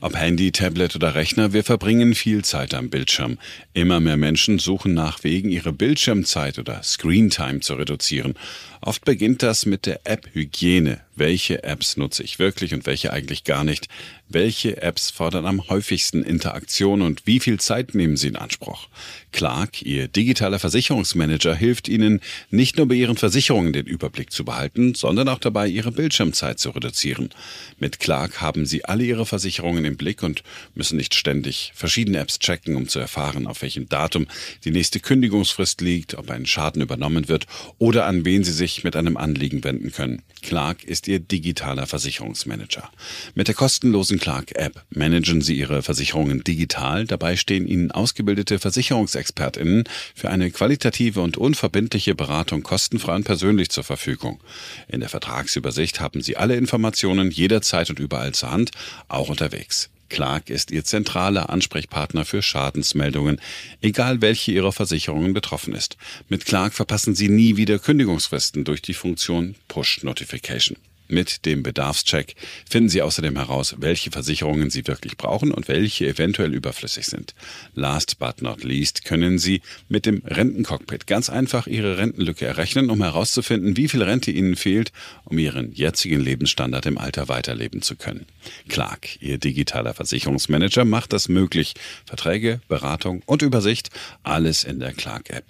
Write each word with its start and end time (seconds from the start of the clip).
Ob 0.00 0.16
Handy, 0.16 0.50
Tablet 0.50 0.96
oder 0.96 1.14
Rechner, 1.14 1.52
wir 1.52 1.62
verbringen 1.62 2.14
viel 2.14 2.44
Zeit 2.44 2.74
am 2.74 2.90
Bildschirm. 2.90 3.38
Immer 3.72 4.00
mehr 4.00 4.16
Menschen 4.16 4.58
suchen 4.58 4.94
nach 4.94 5.22
Wegen, 5.22 5.50
ihre 5.50 5.72
Bildschirmzeit 5.72 6.58
oder 6.58 6.82
Screentime 6.82 7.60
zu 7.60 7.74
reduzieren. 7.74 8.34
Oft 8.84 9.04
beginnt 9.04 9.44
das 9.44 9.64
mit 9.64 9.86
der 9.86 10.00
App-Hygiene. 10.02 11.00
Welche 11.14 11.62
Apps 11.62 11.96
nutze 11.96 12.24
ich 12.24 12.40
wirklich 12.40 12.74
und 12.74 12.84
welche 12.84 13.12
eigentlich 13.12 13.44
gar 13.44 13.62
nicht? 13.62 13.86
Welche 14.28 14.82
Apps 14.82 15.10
fordern 15.10 15.46
am 15.46 15.68
häufigsten 15.68 16.24
Interaktion 16.24 17.00
und 17.00 17.26
wie 17.26 17.38
viel 17.38 17.60
Zeit 17.60 17.94
nehmen 17.94 18.16
sie 18.16 18.28
in 18.28 18.36
Anspruch? 18.36 18.88
Clark, 19.30 19.82
Ihr 19.82 20.08
digitaler 20.08 20.58
Versicherungsmanager, 20.58 21.54
hilft 21.54 21.86
Ihnen, 21.86 22.20
nicht 22.50 22.76
nur 22.76 22.88
bei 22.88 22.96
Ihren 22.96 23.16
Versicherungen 23.16 23.72
den 23.72 23.86
Überblick 23.86 24.32
zu 24.32 24.44
behalten, 24.44 24.94
sondern 24.94 25.28
auch 25.28 25.38
dabei, 25.38 25.68
Ihre 25.68 25.92
Bildschirmzeit 25.92 26.58
zu 26.58 26.70
reduzieren. 26.70 27.30
Mit 27.78 28.00
Clark 28.00 28.40
haben 28.40 28.66
Sie 28.66 28.84
alle 28.84 29.04
Ihre 29.04 29.26
Versicherungen 29.26 29.84
im 29.92 29.96
Blick 29.96 30.22
und 30.22 30.42
müssen 30.74 30.96
nicht 30.96 31.14
ständig 31.14 31.72
verschiedene 31.74 32.18
Apps 32.18 32.38
checken, 32.38 32.76
um 32.76 32.88
zu 32.88 32.98
erfahren, 32.98 33.46
auf 33.46 33.62
welchem 33.62 33.88
Datum 33.88 34.26
die 34.64 34.70
nächste 34.70 35.00
Kündigungsfrist 35.00 35.80
liegt, 35.80 36.14
ob 36.14 36.30
ein 36.30 36.46
Schaden 36.46 36.82
übernommen 36.82 37.28
wird 37.28 37.46
oder 37.78 38.06
an 38.06 38.24
wen 38.24 38.42
Sie 38.42 38.52
sich 38.52 38.84
mit 38.84 38.96
einem 38.96 39.16
Anliegen 39.16 39.64
wenden 39.64 39.92
können. 39.92 40.22
Clark 40.40 40.84
ist 40.84 41.08
Ihr 41.08 41.20
digitaler 41.20 41.86
Versicherungsmanager. 41.86 42.90
Mit 43.34 43.48
der 43.48 43.54
kostenlosen 43.54 44.18
Clark-App 44.18 44.84
managen 44.90 45.40
Sie 45.40 45.56
Ihre 45.56 45.82
Versicherungen 45.82 46.42
digital. 46.42 47.06
Dabei 47.06 47.36
stehen 47.36 47.66
Ihnen 47.66 47.90
ausgebildete 47.90 48.58
Versicherungsexpertinnen 48.58 49.84
für 50.14 50.30
eine 50.30 50.50
qualitative 50.50 51.20
und 51.20 51.36
unverbindliche 51.36 52.14
Beratung 52.14 52.62
kostenfrei 52.62 53.16
und 53.16 53.24
persönlich 53.24 53.70
zur 53.70 53.84
Verfügung. 53.84 54.40
In 54.88 55.00
der 55.00 55.08
Vertragsübersicht 55.08 56.00
haben 56.00 56.22
Sie 56.22 56.36
alle 56.36 56.56
Informationen 56.56 57.30
jederzeit 57.30 57.90
und 57.90 57.98
überall 57.98 58.32
zur 58.32 58.50
Hand, 58.50 58.70
auch 59.08 59.28
unterwegs. 59.28 59.81
Clark 60.12 60.50
ist 60.50 60.70
Ihr 60.70 60.84
zentraler 60.84 61.48
Ansprechpartner 61.48 62.26
für 62.26 62.42
Schadensmeldungen, 62.42 63.40
egal 63.80 64.20
welche 64.20 64.52
Ihrer 64.52 64.70
Versicherungen 64.70 65.32
betroffen 65.32 65.74
ist. 65.74 65.96
Mit 66.28 66.44
Clark 66.44 66.74
verpassen 66.74 67.14
Sie 67.14 67.30
nie 67.30 67.56
wieder 67.56 67.78
Kündigungsfristen 67.78 68.64
durch 68.64 68.82
die 68.82 68.94
Funktion 68.94 69.54
Push 69.68 70.02
Notification. 70.02 70.76
Mit 71.12 71.44
dem 71.44 71.62
Bedarfscheck 71.62 72.36
finden 72.66 72.88
Sie 72.88 73.02
außerdem 73.02 73.36
heraus, 73.36 73.74
welche 73.76 74.10
Versicherungen 74.10 74.70
Sie 74.70 74.86
wirklich 74.86 75.18
brauchen 75.18 75.50
und 75.50 75.68
welche 75.68 76.06
eventuell 76.06 76.54
überflüssig 76.54 77.04
sind. 77.04 77.34
Last 77.74 78.18
but 78.18 78.40
not 78.40 78.64
least 78.64 79.04
können 79.04 79.38
Sie 79.38 79.60
mit 79.90 80.06
dem 80.06 80.22
Rentencockpit 80.24 81.06
ganz 81.06 81.28
einfach 81.28 81.66
Ihre 81.66 81.98
Rentenlücke 81.98 82.46
errechnen, 82.46 82.88
um 82.88 83.02
herauszufinden, 83.02 83.76
wie 83.76 83.88
viel 83.88 84.02
Rente 84.02 84.30
Ihnen 84.30 84.56
fehlt, 84.56 84.90
um 85.26 85.36
Ihren 85.36 85.74
jetzigen 85.74 86.18
Lebensstandard 86.18 86.86
im 86.86 86.96
Alter 86.96 87.28
weiterleben 87.28 87.82
zu 87.82 87.96
können. 87.96 88.24
Clark, 88.70 89.20
Ihr 89.20 89.36
digitaler 89.36 89.92
Versicherungsmanager, 89.92 90.86
macht 90.86 91.12
das 91.12 91.28
möglich. 91.28 91.74
Verträge, 92.06 92.62
Beratung 92.68 93.22
und 93.26 93.42
Übersicht, 93.42 93.90
alles 94.22 94.64
in 94.64 94.80
der 94.80 94.94
Clark-App. 94.94 95.44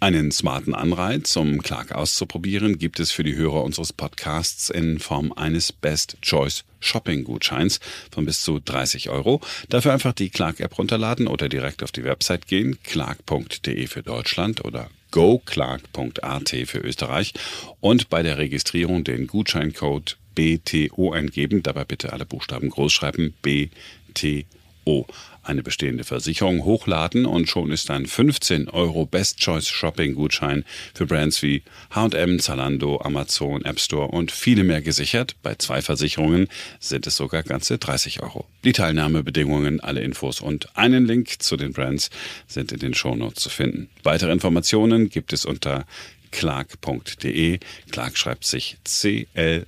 Einen 0.00 0.30
smarten 0.32 0.74
Anreiz, 0.74 1.36
um 1.36 1.62
Clark 1.62 1.92
auszuprobieren, 1.92 2.78
gibt 2.78 3.00
es 3.00 3.10
für 3.10 3.24
die 3.24 3.36
Hörer 3.36 3.64
unseres 3.64 3.92
Podcasts 3.92 4.70
in 4.70 4.98
Form 4.98 5.32
eines 5.32 5.72
Best 5.72 6.16
Choice 6.22 6.64
Shopping-Gutscheins 6.80 7.80
von 8.10 8.24
bis 8.24 8.42
zu 8.42 8.58
30 8.58 9.10
Euro. 9.10 9.40
Dafür 9.68 9.92
einfach 9.92 10.12
die 10.12 10.30
Clark-App 10.30 10.78
runterladen 10.78 11.26
oder 11.26 11.48
direkt 11.48 11.82
auf 11.82 11.92
die 11.92 12.04
Website 12.04 12.46
gehen, 12.46 12.78
clark.de 12.82 13.86
für 13.86 14.02
Deutschland 14.02 14.64
oder 14.64 14.90
goclark.at 15.10 16.48
für 16.66 16.78
Österreich 16.78 17.34
und 17.80 18.08
bei 18.08 18.22
der 18.22 18.38
Registrierung 18.38 19.04
den 19.04 19.26
Gutscheincode 19.26 20.16
BTO 20.34 21.12
eingeben. 21.12 21.62
Dabei 21.62 21.84
bitte 21.84 22.12
alle 22.12 22.26
Buchstaben 22.26 22.70
groß 22.70 22.92
schreiben. 22.92 23.34
BTO. 23.42 25.06
Eine 25.42 25.62
bestehende 25.62 26.04
Versicherung 26.04 26.64
hochladen 26.64 27.24
und 27.24 27.48
schon 27.48 27.70
ist 27.70 27.90
ein 27.90 28.06
15 28.06 28.68
Euro 28.68 29.06
Best 29.06 29.38
Choice 29.38 29.68
Shopping 29.68 30.14
Gutschein 30.14 30.64
für 30.94 31.06
Brands 31.06 31.42
wie 31.42 31.62
H&M, 31.90 32.38
Zalando, 32.38 33.00
Amazon, 33.00 33.64
App 33.64 33.80
Store 33.80 34.08
und 34.08 34.30
viele 34.30 34.64
mehr 34.64 34.82
gesichert. 34.82 35.36
Bei 35.42 35.54
zwei 35.54 35.80
Versicherungen 35.82 36.48
sind 36.78 37.06
es 37.06 37.16
sogar 37.16 37.42
ganze 37.42 37.78
30 37.78 38.22
Euro. 38.22 38.46
Die 38.64 38.72
Teilnahmebedingungen, 38.72 39.80
alle 39.80 40.02
Infos 40.02 40.40
und 40.40 40.76
einen 40.76 41.06
Link 41.06 41.42
zu 41.42 41.56
den 41.56 41.72
Brands 41.72 42.10
sind 42.46 42.72
in 42.72 42.78
den 42.78 42.94
Shownotes 42.94 43.42
zu 43.42 43.48
finden. 43.48 43.88
Weitere 44.02 44.32
Informationen 44.32 45.08
gibt 45.08 45.32
es 45.32 45.44
unter 45.46 45.86
clark.de. 46.30 47.58
Clark 47.90 48.16
schreibt 48.16 48.44
sich 48.44 48.76
C-L-A-R-K.de. 48.84 49.60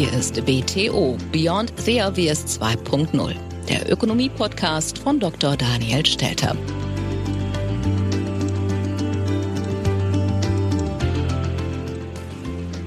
Hier 0.00 0.14
ist 0.14 0.46
BTO 0.46 1.18
Beyond 1.30 1.74
the 1.76 2.00
Obvious 2.00 2.58
2.0, 2.58 3.34
der 3.68 3.92
Ökonomie-Podcast 3.92 4.96
von 4.96 5.20
Dr. 5.20 5.58
Daniel 5.58 6.06
Stelter. 6.06 6.56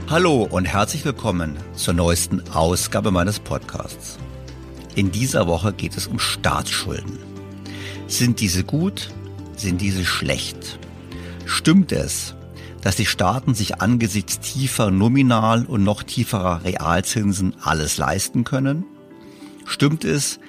Hallo 0.09 0.47
und 0.49 0.65
herzlich 0.65 1.05
willkommen 1.05 1.55
zur 1.75 1.93
neuesten 1.93 2.41
Ausgabe 2.49 3.11
meines 3.11 3.39
Podcasts. 3.39 4.17
In 4.95 5.11
dieser 5.11 5.45
Woche 5.45 5.71
geht 5.71 5.95
es 5.95 6.07
um 6.07 6.17
Staatsschulden. 6.17 7.19
Sind 8.07 8.39
diese 8.39 8.63
gut? 8.63 9.11
Sind 9.55 9.81
diese 9.81 10.03
schlecht? 10.03 10.79
Stimmt 11.45 11.91
es, 11.91 12.33
dass 12.83 12.97
die 12.97 13.05
Staaten 13.05 13.53
sich 13.53 13.81
angesichts 13.81 14.39
tiefer 14.39 14.91
Nominal- 14.91 15.65
und 15.65 15.83
noch 15.83 16.03
tieferer 16.03 16.63
Realzinsen 16.65 17.55
alles 17.61 17.97
leisten 17.97 18.43
können? 18.43 18.83
Stimmt 19.65 20.03
es, 20.03 20.39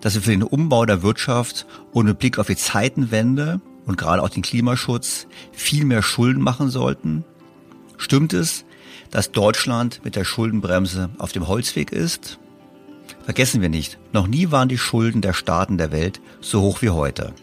dass 0.00 0.14
wir 0.14 0.22
für 0.22 0.30
den 0.30 0.44
Umbau 0.44 0.86
der 0.86 1.02
Wirtschaft 1.02 1.66
mit 1.92 2.18
Blick 2.18 2.38
auf 2.38 2.46
die 2.46 2.56
Zeitenwende 2.56 3.60
und 3.86 3.98
gerade 3.98 4.22
auch 4.22 4.28
den 4.28 4.42
Klimaschutz 4.42 5.26
viel 5.52 5.84
mehr 5.84 6.02
Schulden 6.02 6.42
machen 6.42 6.70
sollten? 6.70 7.24
Stimmt 7.96 8.32
es, 8.34 8.64
dass 9.10 9.32
Deutschland 9.32 10.00
mit 10.04 10.14
der 10.14 10.24
Schuldenbremse 10.24 11.10
auf 11.18 11.32
dem 11.32 11.48
Holzweg 11.48 11.90
ist? 11.90 12.38
Vergessen 13.24 13.60
wir 13.60 13.68
nicht, 13.68 13.98
noch 14.12 14.28
nie 14.28 14.52
waren 14.52 14.68
die 14.68 14.78
Schulden 14.78 15.22
der 15.22 15.32
Staaten 15.32 15.76
der 15.76 15.90
Welt 15.90 16.20
so 16.40 16.60
hoch 16.60 16.82
wie 16.82 16.90
heute. 16.90 17.34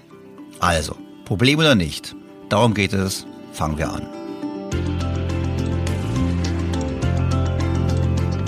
Also, 0.59 0.95
Problem 1.25 1.59
oder 1.59 1.75
nicht? 1.75 2.15
Darum 2.47 2.73
geht 2.73 2.94
es. 2.94 3.27
Fangen 3.51 3.77
wir 3.77 3.91
an. 3.91 4.26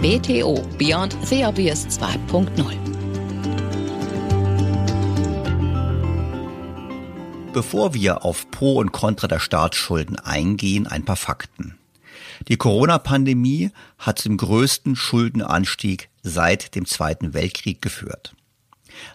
BTO 0.01 0.61
Beyond 0.77 1.17
the 1.25 1.43
Obvious 1.43 1.85
2.0 1.87 2.89
Bevor 7.51 7.93
wir 7.93 8.23
auf 8.23 8.49
Pro 8.51 8.77
und 8.77 8.93
Contra 8.93 9.27
der 9.27 9.39
Staatsschulden 9.39 10.17
eingehen, 10.17 10.87
ein 10.87 11.03
paar 11.03 11.17
Fakten. 11.17 11.77
Die 12.47 12.55
Corona-Pandemie 12.55 13.71
hat 13.97 14.19
zum 14.19 14.37
größten 14.37 14.95
Schuldenanstieg 14.95 16.09
seit 16.23 16.75
dem 16.75 16.85
Zweiten 16.85 17.33
Weltkrieg 17.33 17.81
geführt. 17.81 18.35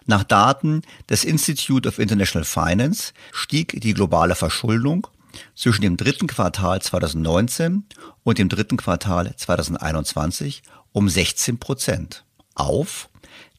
Nach 0.05 0.23
Daten 0.23 0.83
des 1.09 1.23
Institute 1.23 1.87
of 1.87 1.97
International 1.97 2.45
Finance 2.45 3.13
stieg 3.31 3.79
die 3.81 3.93
globale 3.93 4.35
Verschuldung 4.35 5.07
zwischen 5.55 5.81
dem 5.81 5.97
dritten 5.97 6.27
Quartal 6.27 6.79
2019 6.81 7.85
und 8.23 8.37
dem 8.37 8.47
dritten 8.49 8.77
Quartal 8.77 9.35
2021 9.35 10.61
um 10.91 11.09
16 11.09 11.57
Prozent 11.59 12.23
auf 12.55 13.09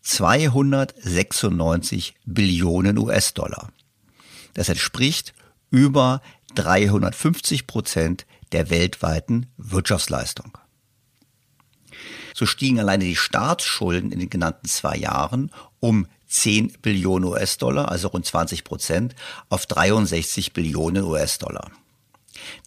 296 0.02 2.14
Billionen 2.24 2.98
US-Dollar. 2.98 3.70
Das 4.54 4.68
entspricht 4.68 5.34
über 5.70 6.20
350 6.54 7.66
Prozent 7.66 8.26
der 8.52 8.70
weltweiten 8.70 9.46
Wirtschaftsleistung. 9.56 10.56
So 12.36 12.44
stiegen 12.44 12.78
alleine 12.78 13.06
die 13.06 13.16
Staatsschulden 13.16 14.12
in 14.12 14.18
den 14.18 14.28
genannten 14.28 14.68
zwei 14.68 14.94
Jahren 14.94 15.50
um 15.80 16.06
10 16.28 16.74
Billionen 16.82 17.30
US-Dollar, 17.30 17.90
also 17.90 18.08
rund 18.08 18.26
20 18.26 18.62
Prozent, 18.62 19.14
auf 19.48 19.64
63 19.64 20.52
Billionen 20.52 21.02
US-Dollar. 21.04 21.70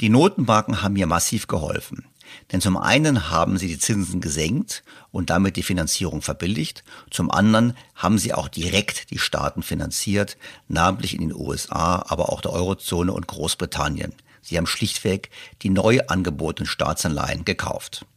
Die 0.01 0.09
Notenbanken 0.09 0.81
haben 0.81 0.95
hier 0.95 1.05
massiv 1.05 1.45
geholfen. 1.45 2.05
Denn 2.51 2.61
zum 2.61 2.77
einen 2.77 3.29
haben 3.29 3.59
sie 3.59 3.67
die 3.67 3.77
Zinsen 3.77 4.21
gesenkt 4.21 4.83
und 5.11 5.29
damit 5.29 5.55
die 5.55 5.61
Finanzierung 5.61 6.23
verbilligt. 6.23 6.83
Zum 7.11 7.29
anderen 7.29 7.77
haben 7.93 8.17
sie 8.17 8.33
auch 8.33 8.47
direkt 8.47 9.11
die 9.11 9.19
Staaten 9.19 9.61
finanziert, 9.61 10.35
namentlich 10.67 11.13
in 11.13 11.21
den 11.21 11.35
USA, 11.35 12.03
aber 12.07 12.29
auch 12.29 12.41
der 12.41 12.53
Eurozone 12.53 13.13
und 13.13 13.27
Großbritannien. 13.27 14.13
Sie 14.41 14.57
haben 14.57 14.65
schlichtweg 14.65 15.29
die 15.61 15.69
neu 15.69 15.99
angebotenen 16.07 16.65
Staatsanleihen 16.65 17.45
gekauft. 17.45 18.07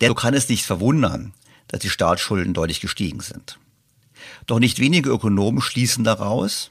Dennoch 0.00 0.16
kann 0.16 0.34
es 0.34 0.48
nicht 0.48 0.64
verwundern, 0.64 1.32
dass 1.68 1.80
die 1.80 1.90
Staatsschulden 1.90 2.54
deutlich 2.54 2.80
gestiegen 2.80 3.20
sind. 3.20 3.58
Doch 4.46 4.58
nicht 4.58 4.78
wenige 4.78 5.10
Ökonomen 5.10 5.60
schließen 5.60 6.04
daraus, 6.04 6.70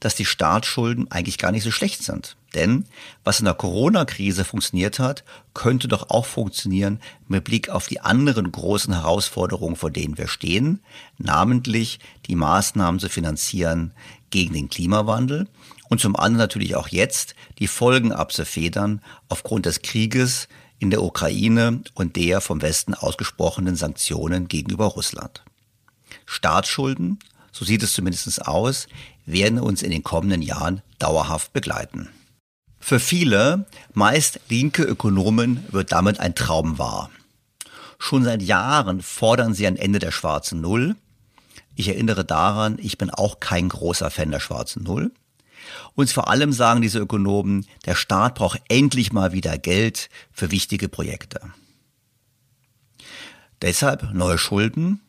dass 0.00 0.14
die 0.14 0.24
Staatsschulden 0.24 1.10
eigentlich 1.10 1.38
gar 1.38 1.52
nicht 1.52 1.62
so 1.64 1.70
schlecht 1.70 2.02
sind. 2.02 2.36
Denn 2.54 2.84
was 3.24 3.38
in 3.38 3.46
der 3.46 3.54
Corona-Krise 3.54 4.44
funktioniert 4.44 4.98
hat, 4.98 5.24
könnte 5.54 5.88
doch 5.88 6.10
auch 6.10 6.26
funktionieren 6.26 7.00
mit 7.28 7.44
Blick 7.44 7.70
auf 7.70 7.86
die 7.86 8.00
anderen 8.00 8.52
großen 8.52 8.92
Herausforderungen, 8.92 9.76
vor 9.76 9.90
denen 9.90 10.18
wir 10.18 10.28
stehen, 10.28 10.80
namentlich 11.18 11.98
die 12.26 12.36
Maßnahmen 12.36 13.00
zu 13.00 13.08
finanzieren 13.08 13.92
gegen 14.30 14.54
den 14.54 14.68
Klimawandel 14.68 15.48
und 15.88 16.00
zum 16.00 16.16
anderen 16.16 16.38
natürlich 16.38 16.74
auch 16.76 16.88
jetzt 16.88 17.34
die 17.58 17.68
Folgen 17.68 18.12
abzufedern 18.12 19.00
aufgrund 19.28 19.66
des 19.66 19.82
Krieges 19.82 20.48
in 20.82 20.90
der 20.90 21.04
Ukraine 21.04 21.80
und 21.94 22.16
der 22.16 22.40
vom 22.40 22.60
Westen 22.60 22.94
ausgesprochenen 22.94 23.76
Sanktionen 23.76 24.48
gegenüber 24.48 24.86
Russland. 24.86 25.44
Staatsschulden, 26.26 27.20
so 27.52 27.64
sieht 27.64 27.84
es 27.84 27.92
zumindest 27.92 28.44
aus, 28.48 28.88
werden 29.24 29.60
uns 29.60 29.82
in 29.82 29.92
den 29.92 30.02
kommenden 30.02 30.42
Jahren 30.42 30.82
dauerhaft 30.98 31.52
begleiten. 31.52 32.08
Für 32.80 32.98
viele, 32.98 33.66
meist 33.94 34.40
linke 34.48 34.82
Ökonomen, 34.82 35.64
wird 35.70 35.92
damit 35.92 36.18
ein 36.18 36.34
Traum 36.34 36.78
wahr. 36.78 37.10
Schon 38.00 38.24
seit 38.24 38.42
Jahren 38.42 39.02
fordern 39.02 39.54
sie 39.54 39.68
ein 39.68 39.76
Ende 39.76 40.00
der 40.00 40.10
schwarzen 40.10 40.60
Null. 40.60 40.96
Ich 41.76 41.86
erinnere 41.86 42.24
daran, 42.24 42.76
ich 42.82 42.98
bin 42.98 43.10
auch 43.10 43.38
kein 43.38 43.68
großer 43.68 44.10
Fan 44.10 44.32
der 44.32 44.40
schwarzen 44.40 44.82
Null. 44.82 45.12
Und 45.94 46.10
vor 46.10 46.28
allem 46.28 46.52
sagen 46.52 46.82
diese 46.82 46.98
Ökonomen, 46.98 47.66
der 47.86 47.94
Staat 47.94 48.36
braucht 48.36 48.60
endlich 48.68 49.12
mal 49.12 49.32
wieder 49.32 49.58
Geld 49.58 50.08
für 50.30 50.50
wichtige 50.50 50.88
Projekte. 50.88 51.40
Deshalb 53.60 54.12
neue 54.12 54.38
Schulden, 54.38 55.00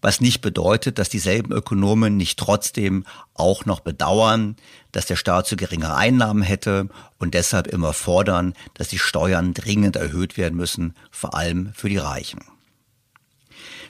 was 0.00 0.20
nicht 0.20 0.40
bedeutet, 0.42 0.98
dass 0.98 1.08
dieselben 1.08 1.52
Ökonomen 1.52 2.16
nicht 2.16 2.38
trotzdem 2.38 3.04
auch 3.34 3.64
noch 3.64 3.80
bedauern, 3.80 4.56
dass 4.92 5.06
der 5.06 5.16
Staat 5.16 5.46
zu 5.46 5.56
geringe 5.56 5.94
Einnahmen 5.94 6.42
hätte 6.42 6.88
und 7.18 7.34
deshalb 7.34 7.66
immer 7.68 7.92
fordern, 7.92 8.54
dass 8.74 8.88
die 8.88 8.98
Steuern 8.98 9.54
dringend 9.54 9.96
erhöht 9.96 10.36
werden 10.36 10.56
müssen, 10.56 10.94
vor 11.10 11.34
allem 11.34 11.72
für 11.74 11.88
die 11.88 11.98
Reichen. 11.98 12.40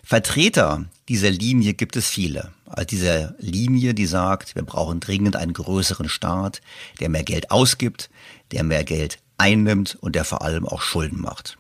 Vertreter 0.05 0.85
dieser 1.09 1.31
Linie 1.31 1.75
gibt 1.75 1.97
es 1.97 2.09
viele. 2.09 2.53
Also 2.73 2.87
diese 2.87 3.35
Linie, 3.39 3.95
die 3.95 4.07
sagt, 4.07 4.55
wir 4.55 4.63
brauchen 4.63 5.01
dringend 5.01 5.37
einen 5.37 5.53
größeren 5.53 6.09
Staat, 6.09 6.61
der 7.01 7.09
mehr 7.09 7.23
Geld 7.23 7.51
ausgibt, 7.51 8.11
der 8.51 8.65
mehr 8.65 8.85
Geld 8.85 9.19
einnimmt 9.39 9.97
und 10.01 10.15
der 10.15 10.25
vor 10.25 10.43
allem 10.43 10.67
auch 10.67 10.81
Schulden 10.81 11.21
macht. 11.21 11.59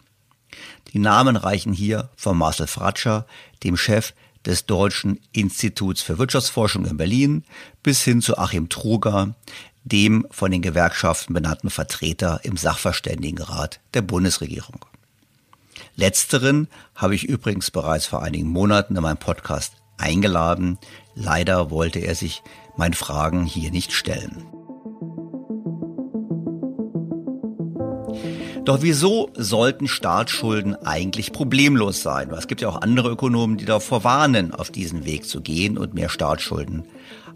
Die 0.92 0.98
Namen 0.98 1.36
reichen 1.36 1.72
hier 1.72 2.10
von 2.16 2.36
Marcel 2.36 2.66
Fratscher, 2.66 3.26
dem 3.62 3.76
Chef 3.76 4.14
des 4.44 4.66
Deutschen 4.66 5.20
Instituts 5.32 6.02
für 6.02 6.18
Wirtschaftsforschung 6.18 6.84
in 6.84 6.96
Berlin, 6.96 7.44
bis 7.82 8.02
hin 8.02 8.20
zu 8.20 8.38
Achim 8.38 8.68
Truger, 8.68 9.34
dem 9.84 10.26
von 10.30 10.50
den 10.50 10.62
Gewerkschaften 10.62 11.34
benannten 11.34 11.70
Vertreter 11.70 12.40
im 12.42 12.56
Sachverständigenrat 12.56 13.80
der 13.94 14.02
Bundesregierung. 14.02 14.84
Letzteren 15.96 16.68
habe 16.94 17.14
ich 17.14 17.24
übrigens 17.24 17.70
bereits 17.70 18.06
vor 18.06 18.22
einigen 18.22 18.48
Monaten 18.48 18.96
in 18.96 19.02
meinem 19.02 19.18
Podcast 19.18 19.74
eingeladen. 19.98 20.78
Leider 21.14 21.70
wollte 21.70 21.98
er 21.98 22.14
sich 22.14 22.42
meinen 22.76 22.94
Fragen 22.94 23.44
hier 23.44 23.70
nicht 23.70 23.92
stellen. 23.92 24.46
Doch 28.64 28.78
wieso 28.80 29.30
sollten 29.36 29.88
Staatsschulden 29.88 30.76
eigentlich 30.76 31.32
problemlos 31.32 32.02
sein? 32.02 32.30
Es 32.30 32.46
gibt 32.46 32.60
ja 32.60 32.68
auch 32.68 32.80
andere 32.80 33.10
Ökonomen, 33.10 33.56
die 33.56 33.64
davor 33.64 34.04
warnen, 34.04 34.54
auf 34.54 34.70
diesen 34.70 35.04
Weg 35.04 35.24
zu 35.24 35.40
gehen 35.40 35.76
und 35.76 35.94
mehr 35.94 36.08
Staatsschulden 36.08 36.84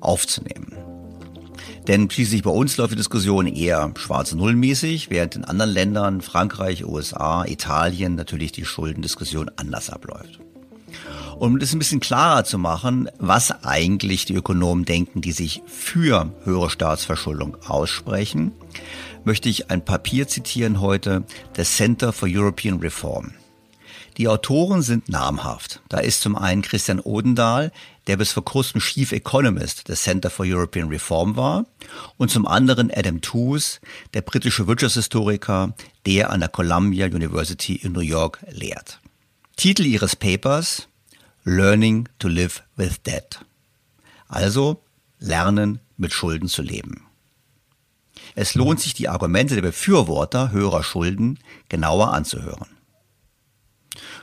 aufzunehmen. 0.00 0.76
Denn 1.88 2.10
schließlich 2.10 2.42
bei 2.42 2.50
uns 2.50 2.76
läuft 2.76 2.92
die 2.92 2.96
Diskussion 2.96 3.46
eher 3.46 3.92
schwarz-null-mäßig, 3.96 5.10
während 5.10 5.36
in 5.36 5.44
anderen 5.44 5.70
Ländern, 5.72 6.20
Frankreich, 6.20 6.84
USA, 6.84 7.44
Italien, 7.44 8.14
natürlich 8.14 8.52
die 8.52 8.64
Schuldendiskussion 8.64 9.50
anders 9.56 9.90
abläuft. 9.90 10.40
Um 11.38 11.58
das 11.58 11.74
ein 11.74 11.78
bisschen 11.78 12.00
klarer 12.00 12.44
zu 12.44 12.56
machen, 12.56 13.10
was 13.18 13.62
eigentlich 13.62 14.24
die 14.24 14.34
Ökonomen 14.34 14.86
denken, 14.86 15.20
die 15.20 15.32
sich 15.32 15.62
für 15.66 16.32
höhere 16.44 16.70
Staatsverschuldung 16.70 17.58
aussprechen, 17.66 18.52
möchte 19.24 19.50
ich 19.50 19.70
ein 19.70 19.84
Papier 19.84 20.28
zitieren 20.28 20.80
heute 20.80 21.24
des 21.54 21.76
Center 21.76 22.14
for 22.14 22.26
European 22.30 22.78
Reform. 22.78 23.34
Die 24.16 24.28
Autoren 24.28 24.80
sind 24.80 25.10
namhaft. 25.10 25.82
Da 25.90 25.98
ist 25.98 26.22
zum 26.22 26.36
einen 26.36 26.62
Christian 26.62 27.00
Odendahl, 27.00 27.70
der 28.06 28.16
bis 28.16 28.32
vor 28.32 28.46
kurzem 28.46 28.80
Chief 28.80 29.12
Economist 29.12 29.88
des 29.88 30.04
Center 30.04 30.30
for 30.30 30.46
European 30.48 30.88
Reform 30.88 31.36
war, 31.36 31.66
und 32.16 32.30
zum 32.30 32.46
anderen 32.46 32.90
Adam 32.90 33.20
Tooze, 33.20 33.80
der 34.14 34.22
britische 34.22 34.66
Wirtschaftshistoriker, 34.66 35.74
der 36.06 36.30
an 36.30 36.40
der 36.40 36.48
Columbia 36.48 37.06
University 37.06 37.74
in 37.74 37.92
New 37.92 38.00
York 38.00 38.38
lehrt. 38.48 39.00
Titel 39.56 39.84
ihres 39.84 40.16
Papers 40.16 40.88
Learning 41.48 42.08
to 42.18 42.26
Live 42.26 42.64
with 42.74 43.04
Debt. 43.04 43.38
Also 44.26 44.82
lernen 45.20 45.78
mit 45.96 46.12
Schulden 46.12 46.48
zu 46.48 46.60
leben. 46.60 47.06
Es 48.34 48.56
lohnt 48.56 48.80
sich, 48.80 48.94
die 48.94 49.08
Argumente 49.08 49.54
der 49.54 49.62
Befürworter 49.62 50.50
höherer 50.50 50.82
Schulden 50.82 51.38
genauer 51.68 52.12
anzuhören. 52.12 52.66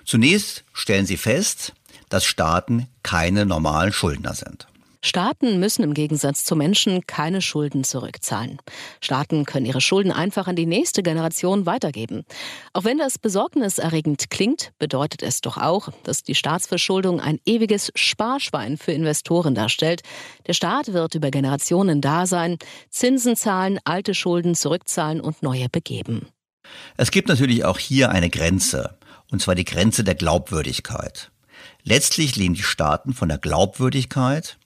Zunächst 0.03 0.65
stellen 0.74 1.06
sie 1.06 1.15
fest, 1.15 1.72
dass 2.10 2.25
Staaten 2.25 2.89
keine 3.03 3.46
normalen 3.46 3.94
Schuldner 3.94 4.34
sind. 4.34 4.68
Staaten 5.05 5.60
müssen 5.60 5.83
im 5.83 5.93
Gegensatz 5.93 6.45
zu 6.45 6.55
Menschen 6.55 7.05
keine 7.05 7.41
Schulden 7.41 7.83
zurückzahlen. 7.83 8.57
Staaten 9.01 9.43
können 9.43 9.65
ihre 9.65 9.81
Schulden 9.81 10.13
einfach 10.13 10.48
an 10.48 10.55
die 10.55 10.65
nächste 10.65 11.03
Generation 11.03 11.65
weitergeben. 11.65 12.24
Auch 12.72 12.86
wenn 12.86 12.98
das 12.98 13.19
besorgniserregend 13.19 14.29
klingt, 14.29 14.72
bedeutet 14.79 15.22
es 15.22 15.41
doch 15.41 15.57
auch, 15.57 15.89
dass 16.03 16.24
die 16.24 16.36
Staatsverschuldung 16.36 17.19
ein 17.19 17.41
ewiges 17.45 17.91
Sparschwein 17.95 18.77
für 18.77 18.93
Investoren 18.93 19.55
darstellt. 19.55 20.03
Der 20.48 20.53
Staat 20.53 20.93
wird 20.93 21.15
über 21.15 21.31
Generationen 21.31 22.00
da 22.00 22.25
sein, 22.25 22.57
Zinsen 22.89 23.36
zahlen, 23.36 23.79
alte 23.83 24.15
Schulden 24.15 24.55
zurückzahlen 24.55 25.19
und 25.19 25.43
neue 25.43 25.67
begeben. 25.67 26.27
Es 26.95 27.12
gibt 27.12 27.27
natürlich 27.27 27.65
auch 27.65 27.77
hier 27.77 28.10
eine 28.10 28.29
Grenze, 28.29 28.98
und 29.31 29.41
zwar 29.41 29.55
die 29.55 29.65
Grenze 29.65 30.05
der 30.05 30.15
Glaubwürdigkeit. 30.15 31.29
Letztlich 31.83 32.38
lehnen 32.38 32.55
die 32.55 32.63
Staaten 32.63 33.13
von 33.13 33.27
der 33.27 33.38
Glaubwürdigkeit 33.38 34.57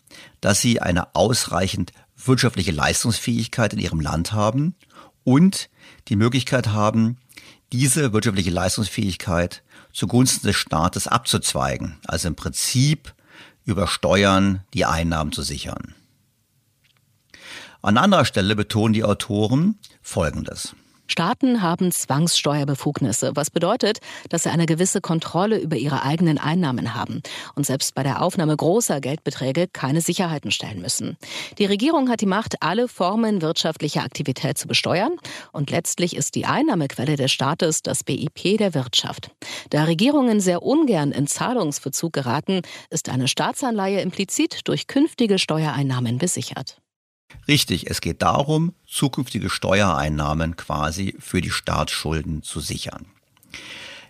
dass 0.41 0.61
sie 0.61 0.81
eine 0.81 1.15
ausreichend 1.15 1.91
wirtschaftliche 2.15 2.71
Leistungsfähigkeit 2.71 3.73
in 3.73 3.79
ihrem 3.79 3.99
Land 3.99 4.33
haben 4.33 4.75
und 5.23 5.69
die 6.07 6.15
Möglichkeit 6.15 6.67
haben, 6.67 7.17
diese 7.71 8.13
wirtschaftliche 8.13 8.51
Leistungsfähigkeit 8.51 9.63
zugunsten 9.91 10.47
des 10.47 10.55
Staates 10.55 11.07
abzuzweigen, 11.07 11.97
also 12.05 12.27
im 12.29 12.35
Prinzip 12.35 13.13
über 13.65 13.87
Steuern 13.87 14.63
die 14.73 14.85
Einnahmen 14.85 15.31
zu 15.31 15.41
sichern. 15.41 15.93
An 17.81 17.97
anderer 17.97 18.25
Stelle 18.25 18.55
betonen 18.55 18.93
die 18.93 19.03
Autoren 19.03 19.77
Folgendes. 20.01 20.75
Staaten 21.07 21.61
haben 21.61 21.91
Zwangssteuerbefugnisse, 21.91 23.31
was 23.35 23.49
bedeutet, 23.49 23.99
dass 24.29 24.43
sie 24.43 24.49
eine 24.49 24.65
gewisse 24.65 25.01
Kontrolle 25.01 25.57
über 25.57 25.75
ihre 25.75 26.03
eigenen 26.03 26.37
Einnahmen 26.37 26.93
haben 26.93 27.21
und 27.55 27.65
selbst 27.65 27.95
bei 27.95 28.03
der 28.03 28.21
Aufnahme 28.21 28.55
großer 28.55 29.01
Geldbeträge 29.01 29.67
keine 29.67 30.01
Sicherheiten 30.01 30.51
stellen 30.51 30.81
müssen. 30.81 31.17
Die 31.57 31.65
Regierung 31.65 32.09
hat 32.09 32.21
die 32.21 32.25
Macht, 32.25 32.61
alle 32.61 32.87
Formen 32.87 33.41
wirtschaftlicher 33.41 34.03
Aktivität 34.03 34.57
zu 34.57 34.67
besteuern 34.67 35.13
und 35.51 35.71
letztlich 35.71 36.15
ist 36.15 36.35
die 36.35 36.45
Einnahmequelle 36.45 37.15
des 37.15 37.31
Staates 37.31 37.81
das 37.81 38.03
BIP 38.03 38.57
der 38.57 38.73
Wirtschaft. 38.73 39.31
Da 39.69 39.85
Regierungen 39.85 40.39
sehr 40.39 40.63
ungern 40.63 41.11
in 41.11 41.27
Zahlungsverzug 41.27 42.13
geraten, 42.13 42.61
ist 42.89 43.09
eine 43.09 43.27
Staatsanleihe 43.27 44.01
implizit 44.01 44.61
durch 44.65 44.87
künftige 44.87 45.39
Steuereinnahmen 45.39 46.17
besichert. 46.17 46.81
Richtig, 47.47 47.89
es 47.89 48.01
geht 48.01 48.21
darum, 48.21 48.73
zukünftige 48.85 49.49
Steuereinnahmen 49.49 50.55
quasi 50.57 51.15
für 51.19 51.41
die 51.41 51.51
Staatsschulden 51.51 52.43
zu 52.43 52.59
sichern. 52.59 53.05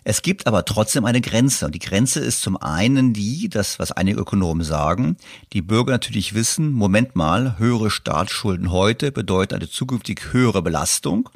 Es 0.04 0.22
gibt 0.22 0.46
aber 0.46 0.64
trotzdem 0.64 1.04
eine 1.04 1.20
Grenze. 1.20 1.66
Und 1.66 1.74
die 1.74 1.80
Grenze 1.80 2.20
ist 2.20 2.40
zum 2.40 2.56
einen 2.56 3.12
die, 3.12 3.50
das, 3.50 3.78
was 3.78 3.92
einige 3.92 4.18
Ökonomen 4.18 4.64
sagen, 4.64 5.18
die 5.52 5.60
Bürger 5.60 5.92
natürlich 5.92 6.32
wissen, 6.32 6.72
Moment 6.72 7.14
mal, 7.14 7.58
höhere 7.58 7.90
Staatsschulden 7.90 8.72
heute 8.72 9.12
bedeuten 9.12 9.56
eine 9.56 9.68
zukünftig 9.68 10.32
höhere 10.32 10.62
Belastung. 10.62 11.28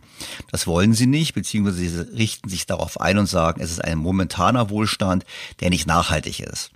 Das 0.51 0.67
wollen 0.67 0.95
sie 0.95 1.07
nicht, 1.07 1.35
beziehungsweise 1.35 2.07
sie 2.07 2.17
richten 2.17 2.49
sich 2.49 2.65
darauf 2.65 2.99
ein 2.99 3.19
und 3.19 3.27
sagen, 3.27 3.61
es 3.61 3.71
ist 3.71 3.85
ein 3.85 3.99
momentaner 3.99 4.71
Wohlstand, 4.71 5.27
der 5.61 5.69
nicht 5.69 5.87
nachhaltig 5.87 6.41
ist. 6.41 6.71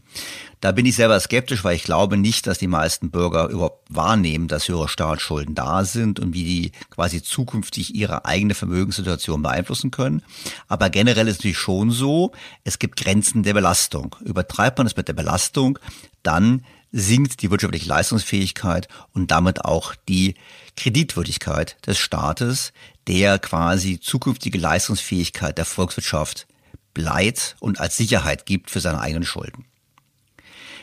Da 0.61 0.73
bin 0.73 0.87
ich 0.87 0.97
selber 0.97 1.21
skeptisch, 1.21 1.65
weil 1.65 1.77
ich 1.77 1.85
glaube 1.85 2.17
nicht, 2.17 2.47
dass 2.47 2.59
die 2.59 2.67
meisten 2.67 3.11
Bürger 3.11 3.49
überhaupt 3.49 3.87
wahrnehmen, 3.91 4.49
dass 4.49 4.69
höhere 4.69 4.89
Staatsschulden 4.89 5.55
da 5.55 5.85
sind 5.85 6.19
und 6.19 6.33
wie 6.33 6.45
die 6.45 6.73
quasi 6.91 7.23
zukünftig 7.23 7.95
ihre 7.95 8.25
eigene 8.25 8.55
Vermögenssituation 8.55 9.43
beeinflussen 9.43 9.91
können. 9.91 10.23
Aber 10.67 10.89
generell 10.89 11.29
ist 11.29 11.35
es 11.35 11.39
natürlich 11.41 11.59
schon 11.59 11.91
so, 11.91 12.33
es 12.65 12.79
gibt 12.79 12.97
Grenzen 12.97 13.43
der 13.43 13.55
Belastung. 13.55 14.17
Übertreibt 14.25 14.79
man 14.79 14.87
es 14.87 14.97
mit 14.97 15.09
der 15.09 15.13
Belastung, 15.13 15.79
dann 16.23 16.65
sinkt 16.91 17.43
die 17.43 17.51
wirtschaftliche 17.51 17.89
Leistungsfähigkeit 17.89 18.89
und 19.13 19.31
damit 19.31 19.65
auch 19.65 19.95
die 20.09 20.35
Kreditwürdigkeit 20.77 21.77
des 21.87 21.99
Staates, 21.99 22.73
der 23.07 23.39
quasi 23.39 24.01
zukünftige 24.01 24.59
Leistungsfähigkeit 24.59 25.59
der 25.59 25.67
Volkswirtschaft 25.67 26.47
bleibt 26.95 27.57
und 27.61 27.79
als 27.79 27.99
Sicherheit 27.99 28.47
gibt 28.47 28.71
für 28.71 28.81
seine 28.81 29.01
eigenen 29.01 29.25
Schulden. 29.25 29.67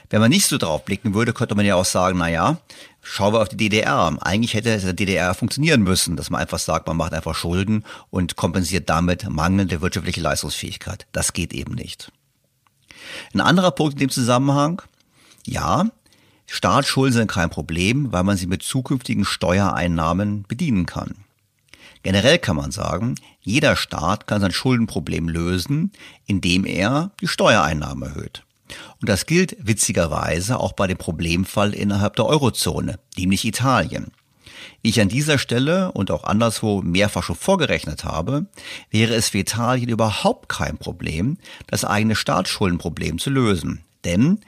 Wenn 0.10 0.22
man 0.22 0.30
nicht 0.30 0.48
so 0.48 0.58
drauf 0.58 0.86
blicken 0.86 1.14
würde, 1.14 1.34
könnte 1.34 1.56
man 1.56 1.66
ja 1.66 1.76
auch 1.76 1.86
sagen, 1.86 2.20
na 2.20 2.30
ja, 2.30 2.58
schauen 3.02 3.34
wir 3.34 3.42
auf 3.42 3.50
die 3.50 3.58
DDR. 3.58 4.16
Eigentlich 4.22 4.54
hätte 4.54 4.78
der 4.78 4.94
DDR 4.94 5.34
funktionieren 5.34 5.82
müssen, 5.82 6.16
dass 6.16 6.30
man 6.30 6.42
einfach 6.42 6.60
sagt, 6.60 6.88
man 6.88 6.98
macht 6.98 7.14
einfach 7.14 7.36
Schulden 7.36 7.84
und 8.10 8.36
kompensiert 8.36 8.90
damit 8.90 9.30
mangelnde 9.30 9.82
wirtschaftliche 9.82 10.22
Leistungsfähigkeit. 10.22 11.08
Das 11.12 11.34
geht 11.34 11.54
eben 11.54 11.74
nicht. 11.74 12.12
Ein 13.34 13.42
anderer 13.42 13.72
Punkt 13.72 13.94
in 13.94 14.00
dem 14.00 14.10
Zusammenhang, 14.10 14.82
ja, 15.46 15.86
Staatsschulden 16.46 17.14
sind 17.14 17.32
kein 17.32 17.50
Problem, 17.50 18.12
weil 18.12 18.24
man 18.24 18.38
sie 18.38 18.48
mit 18.48 18.64
zukünftigen 18.64 19.26
Steuereinnahmen 19.26 20.46
bedienen 20.48 20.86
kann. 20.86 21.16
Generell 22.04 22.38
kann 22.38 22.58
man 22.58 22.72
sagen, 22.72 23.16
jeder 23.42 23.76
Staat 23.76 24.28
kann 24.28 24.42
sein 24.42 24.52
Schuldenproblem 24.52 25.30
lösen, 25.30 25.92
indem 26.26 26.66
er 26.66 27.12
die 27.22 27.28
Steuereinnahmen 27.28 28.10
erhöht. 28.10 28.44
Und 29.01 29.10
das 29.10 29.25
gilt 29.25 29.56
witzigerweise 29.60 30.60
auch 30.60 30.74
bei 30.74 30.88
dem 30.88 30.98
Problemfall 30.98 31.74
innerhalb 31.74 32.15
der 32.15 32.25
Eurozone, 32.25 33.00
nämlich 33.18 33.46
Italien. 33.46 34.12
Wie 34.82 34.89
ich 34.89 35.01
an 35.01 35.10
dieser 35.10 35.38
Stelle 35.38 35.92
und 35.92 36.12
auch 36.12 36.24
anderswo 36.24 36.82
mehrfach 36.82 37.24
schon 37.24 37.36
vorgerechnet 37.36 38.03
habe, 38.03 38.48
wäre 38.92 39.13
es 39.13 39.30
für 39.30 39.39
Italien 39.39 39.89
überhaupt 39.89 40.50
kein 40.50 40.77
Problem, 40.77 41.38
das 41.68 41.86
eigene 41.86 42.15
Staatsschuldenproblem 42.15 43.20
zu 43.20 43.30
lösen. 43.30 43.84
Denn 44.03 44.39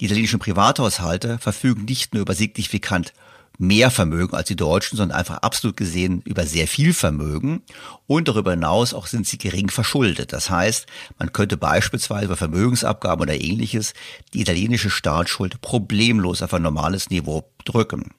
die 0.00 0.06
italienischen 0.06 0.40
Privathaushalte 0.40 1.38
verfügen 1.38 1.84
nicht 1.84 2.14
nur 2.14 2.22
über 2.22 2.34
signifikant 2.34 3.12
mehr 3.58 3.90
Vermögen 3.90 4.34
als 4.34 4.48
die 4.48 4.56
Deutschen, 4.56 4.96
sondern 4.96 5.18
einfach 5.18 5.38
absolut 5.38 5.76
gesehen 5.76 6.22
über 6.24 6.46
sehr 6.46 6.66
viel 6.66 6.92
Vermögen. 6.92 7.62
Und 8.06 8.28
darüber 8.28 8.52
hinaus 8.52 8.94
auch 8.94 9.06
sind 9.06 9.26
sie 9.26 9.38
gering 9.38 9.70
verschuldet. 9.70 10.32
Das 10.32 10.50
heißt, 10.50 10.86
man 11.18 11.32
könnte 11.32 11.56
beispielsweise 11.56 12.28
bei 12.28 12.36
Vermögensabgaben 12.36 13.22
oder 13.22 13.40
ähnliches 13.40 13.94
die 14.32 14.40
italienische 14.40 14.90
Staatsschuld 14.90 15.60
problemlos 15.60 16.42
auf 16.42 16.52
ein 16.54 16.62
normales 16.62 17.10
Niveau 17.10 17.44
drücken. 17.64 18.10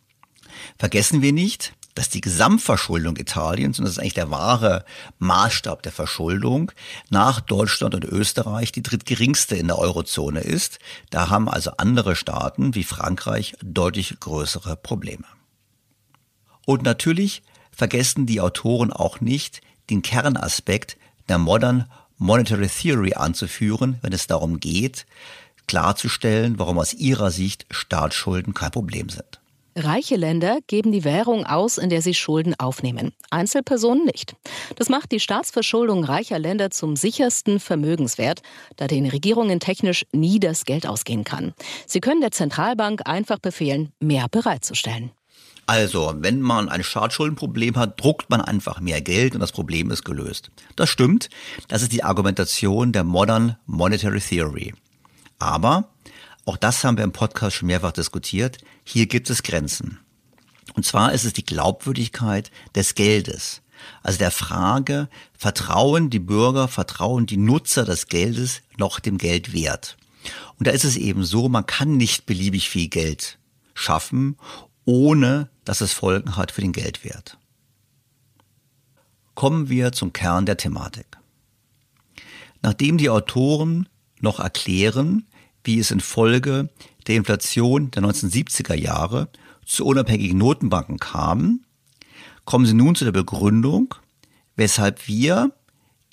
Vergessen 0.77 1.21
wir 1.21 1.33
nicht, 1.33 1.73
dass 1.95 2.09
die 2.09 2.21
Gesamtverschuldung 2.21 3.17
Italiens, 3.17 3.79
und 3.79 3.85
das 3.85 3.93
ist 3.93 3.99
eigentlich 3.99 4.13
der 4.13 4.29
wahre 4.29 4.85
Maßstab 5.19 5.81
der 5.81 5.93
Verschuldung, 5.93 6.71
nach 7.09 7.39
Deutschland 7.39 7.95
und 7.95 8.03
Österreich 8.03 8.71
die 8.71 8.83
drittgeringste 8.83 9.55
in 9.55 9.67
der 9.67 9.79
Eurozone 9.79 10.41
ist. 10.41 10.79
Da 11.09 11.29
haben 11.29 11.49
also 11.49 11.71
andere 11.77 12.15
Staaten 12.15 12.75
wie 12.75 12.83
Frankreich 12.83 13.55
deutlich 13.63 14.19
größere 14.19 14.75
Probleme. 14.75 15.25
Und 16.65 16.83
natürlich 16.83 17.43
vergessen 17.71 18.25
die 18.25 18.41
Autoren 18.41 18.91
auch 18.91 19.21
nicht, 19.21 19.61
den 19.89 20.01
Kernaspekt 20.01 20.97
der 21.29 21.37
Modern 21.37 21.89
Monetary 22.17 22.67
Theory 22.67 23.13
anzuführen, 23.13 23.97
wenn 24.01 24.13
es 24.13 24.27
darum 24.27 24.59
geht, 24.59 25.05
klarzustellen, 25.67 26.59
warum 26.59 26.77
aus 26.77 26.93
ihrer 26.93 27.31
Sicht 27.31 27.65
Staatsschulden 27.71 28.53
kein 28.53 28.71
Problem 28.71 29.09
sind. 29.09 29.39
Reiche 29.77 30.15
Länder 30.15 30.59
geben 30.67 30.93
die 30.93 31.03
Währung 31.03 31.45
aus, 31.45 31.77
in 31.77 31.89
der 31.89 32.01
sie 32.01 32.13
Schulden 32.13 32.55
aufnehmen. 32.57 33.11
Einzelpersonen 33.29 34.05
nicht. 34.05 34.37
Das 34.77 34.87
macht 34.87 35.11
die 35.11 35.19
Staatsverschuldung 35.19 36.05
reicher 36.05 36.39
Länder 36.39 36.71
zum 36.71 36.95
sichersten 36.95 37.59
Vermögenswert, 37.59 38.41
da 38.77 38.87
den 38.87 39.05
Regierungen 39.05 39.59
technisch 39.59 40.05
nie 40.13 40.39
das 40.39 40.63
Geld 40.63 40.87
ausgehen 40.87 41.25
kann. 41.25 41.53
Sie 41.87 41.99
können 41.99 42.21
der 42.21 42.31
Zentralbank 42.31 43.01
einfach 43.05 43.39
befehlen, 43.39 43.91
mehr 43.99 44.27
bereitzustellen. 44.31 45.11
Also, 45.65 46.13
wenn 46.19 46.39
man 46.39 46.69
ein 46.69 46.83
Staatsschuldenproblem 46.83 47.75
hat, 47.75 48.01
druckt 48.01 48.29
man 48.29 48.39
einfach 48.39 48.79
mehr 48.79 49.01
Geld 49.01 49.33
und 49.33 49.41
das 49.41 49.51
Problem 49.51 49.91
ist 49.91 50.05
gelöst. 50.05 50.51
Das 50.77 50.89
stimmt. 50.89 51.29
Das 51.67 51.81
ist 51.81 51.91
die 51.91 52.03
Argumentation 52.03 52.93
der 52.93 53.03
Modern 53.03 53.57
Monetary 53.65 54.21
Theory. 54.21 54.73
Aber 55.37 55.89
auch 56.45 56.57
das 56.57 56.83
haben 56.83 56.97
wir 56.97 57.03
im 57.03 57.11
Podcast 57.11 57.57
schon 57.57 57.67
mehrfach 57.67 57.91
diskutiert. 57.91 58.59
Hier 58.83 59.07
gibt 59.07 59.29
es 59.29 59.43
Grenzen. 59.43 59.99
Und 60.75 60.85
zwar 60.85 61.11
ist 61.11 61.25
es 61.25 61.33
die 61.33 61.45
Glaubwürdigkeit 61.45 62.51
des 62.75 62.95
Geldes. 62.95 63.61
Also 64.03 64.19
der 64.19 64.31
Frage, 64.31 65.09
vertrauen 65.37 66.09
die 66.09 66.19
Bürger, 66.19 66.67
vertrauen 66.67 67.25
die 67.25 67.37
Nutzer 67.37 67.83
des 67.83 68.07
Geldes 68.07 68.61
noch 68.77 68.99
dem 68.99 69.17
Geld 69.17 69.53
wert? 69.53 69.97
Und 70.57 70.67
da 70.67 70.71
ist 70.71 70.85
es 70.85 70.97
eben 70.97 71.23
so, 71.23 71.49
man 71.49 71.65
kann 71.65 71.97
nicht 71.97 72.25
beliebig 72.25 72.69
viel 72.69 72.87
Geld 72.87 73.37
schaffen, 73.73 74.37
ohne 74.85 75.49
dass 75.65 75.81
es 75.81 75.93
Folgen 75.93 76.37
hat 76.37 76.51
für 76.51 76.61
den 76.61 76.71
Geldwert. 76.71 77.37
Kommen 79.33 79.69
wir 79.69 79.91
zum 79.91 80.13
Kern 80.13 80.45
der 80.45 80.57
Thematik. 80.57 81.17
Nachdem 82.61 82.97
die 82.97 83.09
Autoren 83.09 83.89
noch 84.21 84.39
erklären, 84.39 85.27
wie 85.65 85.79
es 85.79 85.91
infolge 85.91 86.69
der 87.07 87.15
Inflation 87.15 87.91
der 87.91 88.03
1970er 88.03 88.75
Jahre 88.75 89.29
zu 89.65 89.85
unabhängigen 89.85 90.37
Notenbanken 90.37 90.99
kam, 90.99 91.61
kommen 92.45 92.65
sie 92.65 92.73
nun 92.73 92.95
zu 92.95 93.03
der 93.03 93.11
Begründung, 93.11 93.95
weshalb 94.55 95.07
wir 95.07 95.51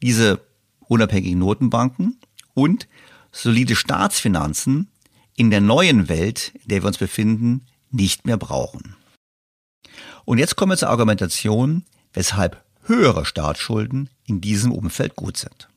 diese 0.03 0.41
unabhängigen 0.81 1.39
Notenbanken 1.39 2.19
und 2.55 2.89
solide 3.31 3.77
Staatsfinanzen 3.77 4.89
in 5.37 5.51
der 5.51 5.61
neuen 5.61 6.09
Welt, 6.09 6.53
in 6.63 6.69
der 6.69 6.83
wir 6.83 6.89
uns 6.89 6.99
befinden, 6.99 7.67
nicht 7.91 8.27
mehr 8.27 8.37
brauchen. 8.37 8.97
Und 10.25 10.39
jetzt 10.39 10.57
kommen 10.57 10.73
wir 10.73 10.77
zur 10.77 10.91
Argumentation, 10.91 11.85
weshalb 12.13 12.63
höhere 12.85 13.25
Staatsschulden 13.25 14.11
in 14.27 14.41
diesem 14.41 14.73
Umfeld 14.73 15.17
gut 15.17 15.37
sind. 15.37 15.69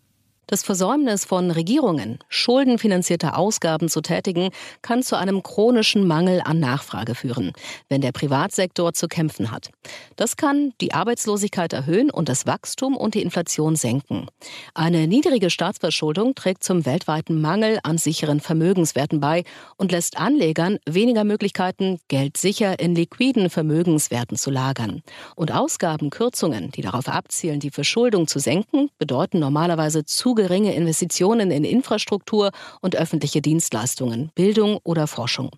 Das 0.47 0.61
Versäumnis 0.61 1.25
von 1.25 1.49
Regierungen, 1.49 2.19
schuldenfinanzierte 2.29 3.35
Ausgaben 3.35 3.89
zu 3.89 4.01
tätigen, 4.01 4.49
kann 4.83 5.01
zu 5.01 5.17
einem 5.17 5.41
chronischen 5.41 6.05
Mangel 6.05 6.41
an 6.45 6.59
Nachfrage 6.59 7.15
führen, 7.15 7.51
wenn 7.89 8.01
der 8.01 8.11
Privatsektor 8.11 8.93
zu 8.93 9.07
kämpfen 9.07 9.49
hat. 9.49 9.71
Das 10.17 10.37
kann 10.37 10.73
die 10.81 10.93
Arbeitslosigkeit 10.93 11.73
erhöhen 11.73 12.11
und 12.11 12.29
das 12.29 12.45
Wachstum 12.45 12.95
und 12.95 13.15
die 13.15 13.23
Inflation 13.23 13.75
senken. 13.75 14.27
Eine 14.75 15.07
niedrige 15.07 15.49
Staatsverschuldung 15.49 16.35
trägt 16.35 16.63
zum 16.63 16.85
weltweiten 16.85 17.41
Mangel 17.41 17.79
an 17.81 17.97
sicheren 17.97 18.39
Vermögenswerten 18.39 19.19
bei 19.19 19.45
und 19.77 19.91
lässt 19.91 20.17
Anlegern 20.17 20.77
weniger 20.85 21.23
Möglichkeiten, 21.23 21.97
Geld 22.07 22.37
sicher 22.37 22.79
in 22.79 22.93
liquiden 22.93 23.49
Vermögenswerten 23.49 24.37
zu 24.37 24.51
lagern. 24.51 25.01
Und 25.35 25.51
Ausgabenkürzungen, 25.51 26.69
die 26.69 26.81
darauf 26.81 27.07
abzielen, 27.07 27.59
die 27.59 27.71
Verschuldung 27.71 28.27
zu 28.27 28.37
senken, 28.37 28.91
bedeuten 28.99 29.39
normalerweise 29.39 30.05
zu 30.05 30.34
geringe 30.35 30.75
Investitionen 30.75 31.51
in 31.51 31.63
Infrastruktur 31.63 32.51
und 32.81 32.95
öffentliche 32.95 33.41
Dienstleistungen, 33.41 34.31
Bildung 34.35 34.79
oder 34.83 35.07
Forschung. 35.07 35.51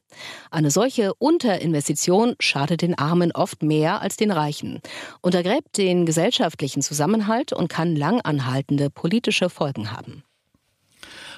Eine 0.51 0.72
solche 0.72 1.13
Unterinvestition 1.15 2.36
schadet 2.39 2.81
den 2.81 2.98
Armen 2.98 3.31
oft 3.34 3.63
mehr 3.63 4.01
als 4.01 4.15
den 4.17 4.31
Reichen, 4.31 4.79
untergräbt 5.22 5.77
den 5.77 6.05
gesellschaftlichen 6.05 6.81
Zusammenhalt 6.81 7.53
und 7.53 7.67
kann 7.67 7.96
langanhaltende 7.96 8.89
politische 8.89 9.50
Folgen 9.50 9.91
haben. 9.91 10.24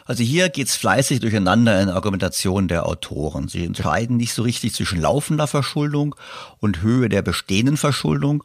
Also 0.06 0.24
hier 0.24 0.50
geht's 0.50 0.76
fleißig 0.76 1.20
durcheinander 1.20 1.80
in 1.82 1.90
Argumentation 1.90 2.68
der 2.68 2.88
Autoren. 2.88 3.48
Sie 3.48 3.64
entscheiden 3.64 4.18
nicht 4.18 4.34
so 4.34 4.42
richtig 4.42 4.74
zwischen 4.74 5.00
laufender 5.00 5.46
Verschuldung 5.46 6.16
und 6.60 6.82
Höhe 6.82 7.10
der 7.10 7.22
bestehenden 7.22 7.78
Verschuldung. 7.78 8.44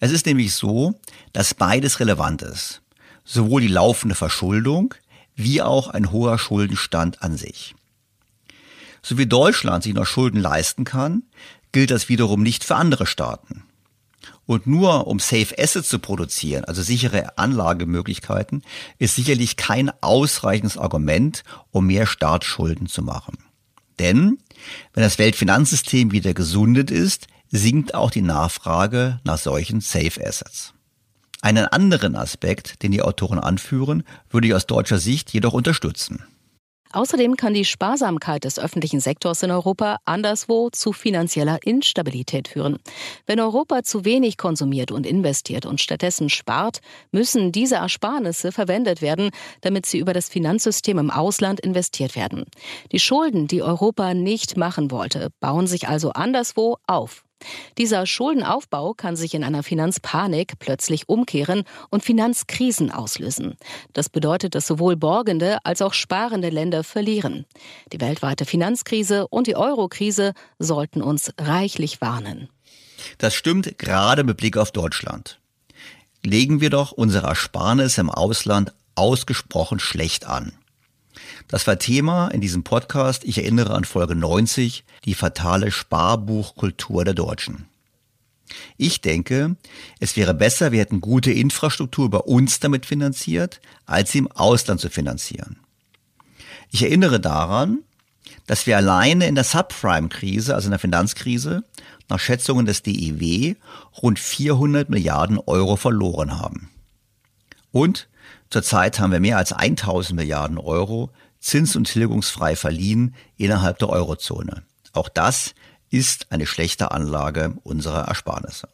Es 0.00 0.10
ist 0.10 0.26
nämlich 0.26 0.54
so, 0.54 0.94
dass 1.32 1.54
beides 1.54 2.00
relevant 2.00 2.42
ist 2.42 2.83
sowohl 3.24 3.62
die 3.62 3.68
laufende 3.68 4.14
Verschuldung 4.14 4.94
wie 5.34 5.62
auch 5.62 5.88
ein 5.88 6.12
hoher 6.12 6.38
Schuldenstand 6.38 7.22
an 7.22 7.36
sich. 7.36 7.74
So 9.02 9.18
wie 9.18 9.26
Deutschland 9.26 9.84
sich 9.84 9.94
noch 9.94 10.06
Schulden 10.06 10.40
leisten 10.40 10.84
kann, 10.84 11.24
gilt 11.72 11.90
das 11.90 12.08
wiederum 12.08 12.42
nicht 12.42 12.64
für 12.64 12.76
andere 12.76 13.06
Staaten. 13.06 13.64
Und 14.46 14.66
nur 14.66 15.06
um 15.06 15.18
Safe 15.18 15.54
Assets 15.58 15.88
zu 15.88 15.98
produzieren, 15.98 16.64
also 16.64 16.82
sichere 16.82 17.38
Anlagemöglichkeiten, 17.38 18.62
ist 18.98 19.14
sicherlich 19.14 19.56
kein 19.56 19.90
ausreichendes 20.02 20.76
Argument, 20.76 21.44
um 21.70 21.86
mehr 21.86 22.06
Staatsschulden 22.06 22.86
zu 22.86 23.02
machen. 23.02 23.38
Denn 23.98 24.38
wenn 24.92 25.02
das 25.02 25.18
Weltfinanzsystem 25.18 26.12
wieder 26.12 26.34
gesundet 26.34 26.90
ist, 26.90 27.26
sinkt 27.50 27.94
auch 27.94 28.10
die 28.10 28.22
Nachfrage 28.22 29.20
nach 29.24 29.38
solchen 29.38 29.80
Safe 29.80 30.24
Assets. 30.24 30.73
Einen 31.44 31.66
anderen 31.66 32.16
Aspekt, 32.16 32.82
den 32.82 32.90
die 32.90 33.02
Autoren 33.02 33.38
anführen, 33.38 34.04
würde 34.30 34.46
ich 34.46 34.54
aus 34.54 34.66
deutscher 34.66 34.96
Sicht 34.96 35.30
jedoch 35.34 35.52
unterstützen. 35.52 36.24
Außerdem 36.90 37.36
kann 37.36 37.52
die 37.52 37.66
Sparsamkeit 37.66 38.44
des 38.44 38.58
öffentlichen 38.58 39.00
Sektors 39.00 39.42
in 39.42 39.50
Europa 39.50 39.98
anderswo 40.06 40.70
zu 40.70 40.94
finanzieller 40.94 41.58
Instabilität 41.62 42.48
führen. 42.48 42.78
Wenn 43.26 43.40
Europa 43.40 43.82
zu 43.82 44.06
wenig 44.06 44.38
konsumiert 44.38 44.90
und 44.90 45.04
investiert 45.04 45.66
und 45.66 45.82
stattdessen 45.82 46.30
spart, 46.30 46.78
müssen 47.12 47.52
diese 47.52 47.74
Ersparnisse 47.74 48.50
verwendet 48.50 49.02
werden, 49.02 49.28
damit 49.60 49.84
sie 49.84 49.98
über 49.98 50.14
das 50.14 50.30
Finanzsystem 50.30 50.96
im 50.96 51.10
Ausland 51.10 51.60
investiert 51.60 52.16
werden. 52.16 52.46
Die 52.90 53.00
Schulden, 53.00 53.48
die 53.48 53.62
Europa 53.62 54.14
nicht 54.14 54.56
machen 54.56 54.90
wollte, 54.90 55.28
bauen 55.40 55.66
sich 55.66 55.88
also 55.88 56.12
anderswo 56.12 56.78
auf. 56.86 57.23
Dieser 57.78 58.06
Schuldenaufbau 58.06 58.94
kann 58.94 59.16
sich 59.16 59.34
in 59.34 59.44
einer 59.44 59.62
Finanzpanik 59.62 60.58
plötzlich 60.58 61.08
umkehren 61.08 61.64
und 61.90 62.02
Finanzkrisen 62.02 62.90
auslösen. 62.90 63.56
Das 63.92 64.08
bedeutet, 64.08 64.54
dass 64.54 64.66
sowohl 64.66 64.96
borgende 64.96 65.58
als 65.64 65.82
auch 65.82 65.92
sparende 65.92 66.50
Länder 66.50 66.84
verlieren. 66.84 67.46
Die 67.92 68.00
weltweite 68.00 68.44
Finanzkrise 68.44 69.28
und 69.28 69.46
die 69.46 69.56
Eurokrise 69.56 70.32
sollten 70.58 71.02
uns 71.02 71.32
reichlich 71.38 72.00
warnen. 72.00 72.48
Das 73.18 73.34
stimmt 73.34 73.78
gerade 73.78 74.24
mit 74.24 74.36
Blick 74.36 74.56
auf 74.56 74.72
Deutschland. 74.72 75.38
Legen 76.22 76.60
wir 76.60 76.70
doch 76.70 76.92
unsere 76.92 77.26
Ersparnisse 77.26 78.00
im 78.00 78.10
Ausland 78.10 78.72
ausgesprochen 78.94 79.78
schlecht 79.78 80.26
an. 80.26 80.52
Das 81.48 81.66
war 81.66 81.78
Thema 81.78 82.28
in 82.28 82.40
diesem 82.40 82.64
Podcast. 82.64 83.24
Ich 83.24 83.38
erinnere 83.38 83.74
an 83.74 83.84
Folge 83.84 84.14
90, 84.14 84.84
die 85.04 85.14
fatale 85.14 85.70
Sparbuchkultur 85.70 87.04
der 87.04 87.14
Deutschen. 87.14 87.66
Ich 88.76 89.00
denke, 89.00 89.56
es 90.00 90.16
wäre 90.16 90.34
besser, 90.34 90.72
wir 90.72 90.80
hätten 90.80 91.00
gute 91.00 91.32
Infrastruktur 91.32 92.10
bei 92.10 92.18
uns 92.18 92.60
damit 92.60 92.86
finanziert, 92.86 93.60
als 93.86 94.12
sie 94.12 94.18
im 94.18 94.30
Ausland 94.30 94.80
zu 94.80 94.90
finanzieren. 94.90 95.56
Ich 96.70 96.82
erinnere 96.82 97.20
daran, 97.20 97.80
dass 98.46 98.66
wir 98.66 98.76
alleine 98.76 99.26
in 99.26 99.34
der 99.34 99.44
Subprime-Krise, 99.44 100.54
also 100.54 100.66
in 100.66 100.72
der 100.72 100.78
Finanzkrise, 100.78 101.64
nach 102.08 102.20
Schätzungen 102.20 102.66
des 102.66 102.82
DIW 102.82 103.56
rund 104.02 104.18
400 104.18 104.90
Milliarden 104.90 105.38
Euro 105.38 105.76
verloren 105.76 106.38
haben. 106.38 106.70
Und 107.72 108.08
zurzeit 108.50 108.98
haben 108.98 109.12
wir 109.12 109.20
mehr 109.20 109.38
als 109.38 109.52
1000 109.52 110.16
Milliarden 110.16 110.58
Euro 110.58 111.10
zins- 111.40 111.76
und 111.76 111.84
tilgungsfrei 111.84 112.56
verliehen 112.56 113.14
innerhalb 113.36 113.78
der 113.78 113.90
Eurozone. 113.90 114.64
Auch 114.92 115.08
das 115.08 115.54
ist 115.90 116.32
eine 116.32 116.46
schlechte 116.46 116.90
Anlage 116.90 117.54
unserer 117.62 118.08
Ersparnisse. 118.08 118.68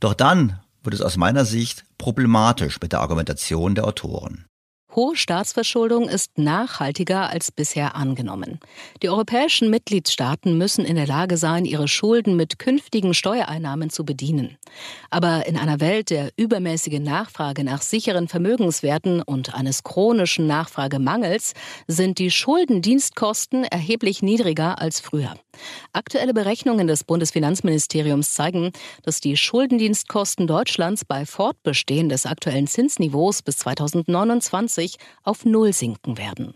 Doch 0.00 0.14
dann 0.14 0.60
wird 0.82 0.94
es 0.94 1.00
aus 1.00 1.16
meiner 1.16 1.44
Sicht 1.44 1.84
problematisch 1.98 2.80
mit 2.80 2.92
der 2.92 3.00
Argumentation 3.00 3.74
der 3.74 3.86
Autoren. 3.86 4.44
Hohe 4.94 5.16
Staatsverschuldung 5.16 6.08
ist 6.08 6.38
nachhaltiger 6.38 7.28
als 7.28 7.50
bisher 7.50 7.96
angenommen. 7.96 8.60
Die 9.02 9.08
europäischen 9.08 9.68
Mitgliedstaaten 9.68 10.56
müssen 10.56 10.84
in 10.84 10.94
der 10.94 11.08
Lage 11.08 11.36
sein, 11.36 11.64
ihre 11.64 11.88
Schulden 11.88 12.36
mit 12.36 12.60
künftigen 12.60 13.12
Steuereinnahmen 13.12 13.90
zu 13.90 14.04
bedienen. 14.04 14.56
Aber 15.10 15.46
in 15.46 15.56
einer 15.56 15.80
Welt 15.80 16.10
der 16.10 16.30
übermäßigen 16.36 17.02
Nachfrage 17.02 17.64
nach 17.64 17.82
sicheren 17.82 18.28
Vermögenswerten 18.28 19.20
und 19.20 19.52
eines 19.54 19.82
chronischen 19.82 20.46
Nachfragemangels 20.46 21.54
sind 21.88 22.18
die 22.18 22.30
Schuldendienstkosten 22.30 23.64
erheblich 23.64 24.22
niedriger 24.22 24.80
als 24.80 25.00
früher. 25.00 25.34
Aktuelle 25.92 26.34
Berechnungen 26.34 26.86
des 26.86 27.04
Bundesfinanzministeriums 27.04 28.34
zeigen, 28.34 28.72
dass 29.02 29.20
die 29.20 29.36
Schuldendienstkosten 29.36 30.46
Deutschlands 30.46 31.04
bei 31.04 31.26
Fortbestehen 31.26 32.08
des 32.08 32.26
aktuellen 32.26 32.66
Zinsniveaus 32.66 33.42
bis 33.42 33.58
2029 33.58 34.96
auf 35.22 35.44
Null 35.44 35.72
sinken 35.72 36.18
werden. 36.18 36.54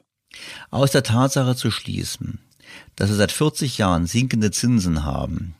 Aus 0.70 0.92
der 0.92 1.02
Tatsache 1.02 1.56
zu 1.56 1.70
schließen, 1.70 2.40
dass 2.96 3.08
wir 3.08 3.16
seit 3.16 3.32
40 3.32 3.78
Jahren 3.78 4.06
sinkende 4.06 4.50
Zinsen 4.50 5.04
haben, 5.04 5.54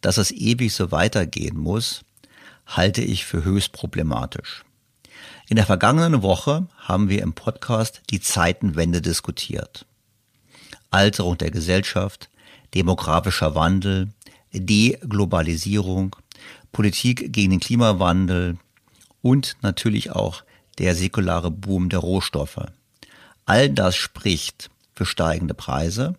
dass 0.00 0.18
es 0.18 0.30
ewig 0.30 0.74
so 0.74 0.90
weitergehen 0.90 1.56
muss, 1.56 2.02
halte 2.66 3.02
ich 3.02 3.24
für 3.24 3.44
höchst 3.44 3.72
problematisch. 3.72 4.64
In 5.48 5.56
der 5.56 5.66
vergangenen 5.66 6.22
Woche 6.22 6.68
haben 6.78 7.08
wir 7.08 7.22
im 7.22 7.32
Podcast 7.32 8.02
die 8.10 8.20
Zeitenwende 8.20 9.02
diskutiert. 9.02 9.84
Alterung 10.90 11.38
der 11.38 11.50
Gesellschaft, 11.50 12.30
demografischer 12.74 13.54
Wandel, 13.54 14.08
Deglobalisierung, 14.52 16.16
Politik 16.72 17.32
gegen 17.32 17.50
den 17.50 17.60
Klimawandel 17.60 18.58
und 19.22 19.56
natürlich 19.62 20.10
auch 20.12 20.44
der 20.78 20.94
säkulare 20.94 21.50
Boom 21.50 21.88
der 21.88 21.98
Rohstoffe. 22.00 22.66
All 23.44 23.68
das 23.68 23.96
spricht 23.96 24.70
für 24.94 25.06
steigende 25.06 25.54
Preise, 25.54 26.16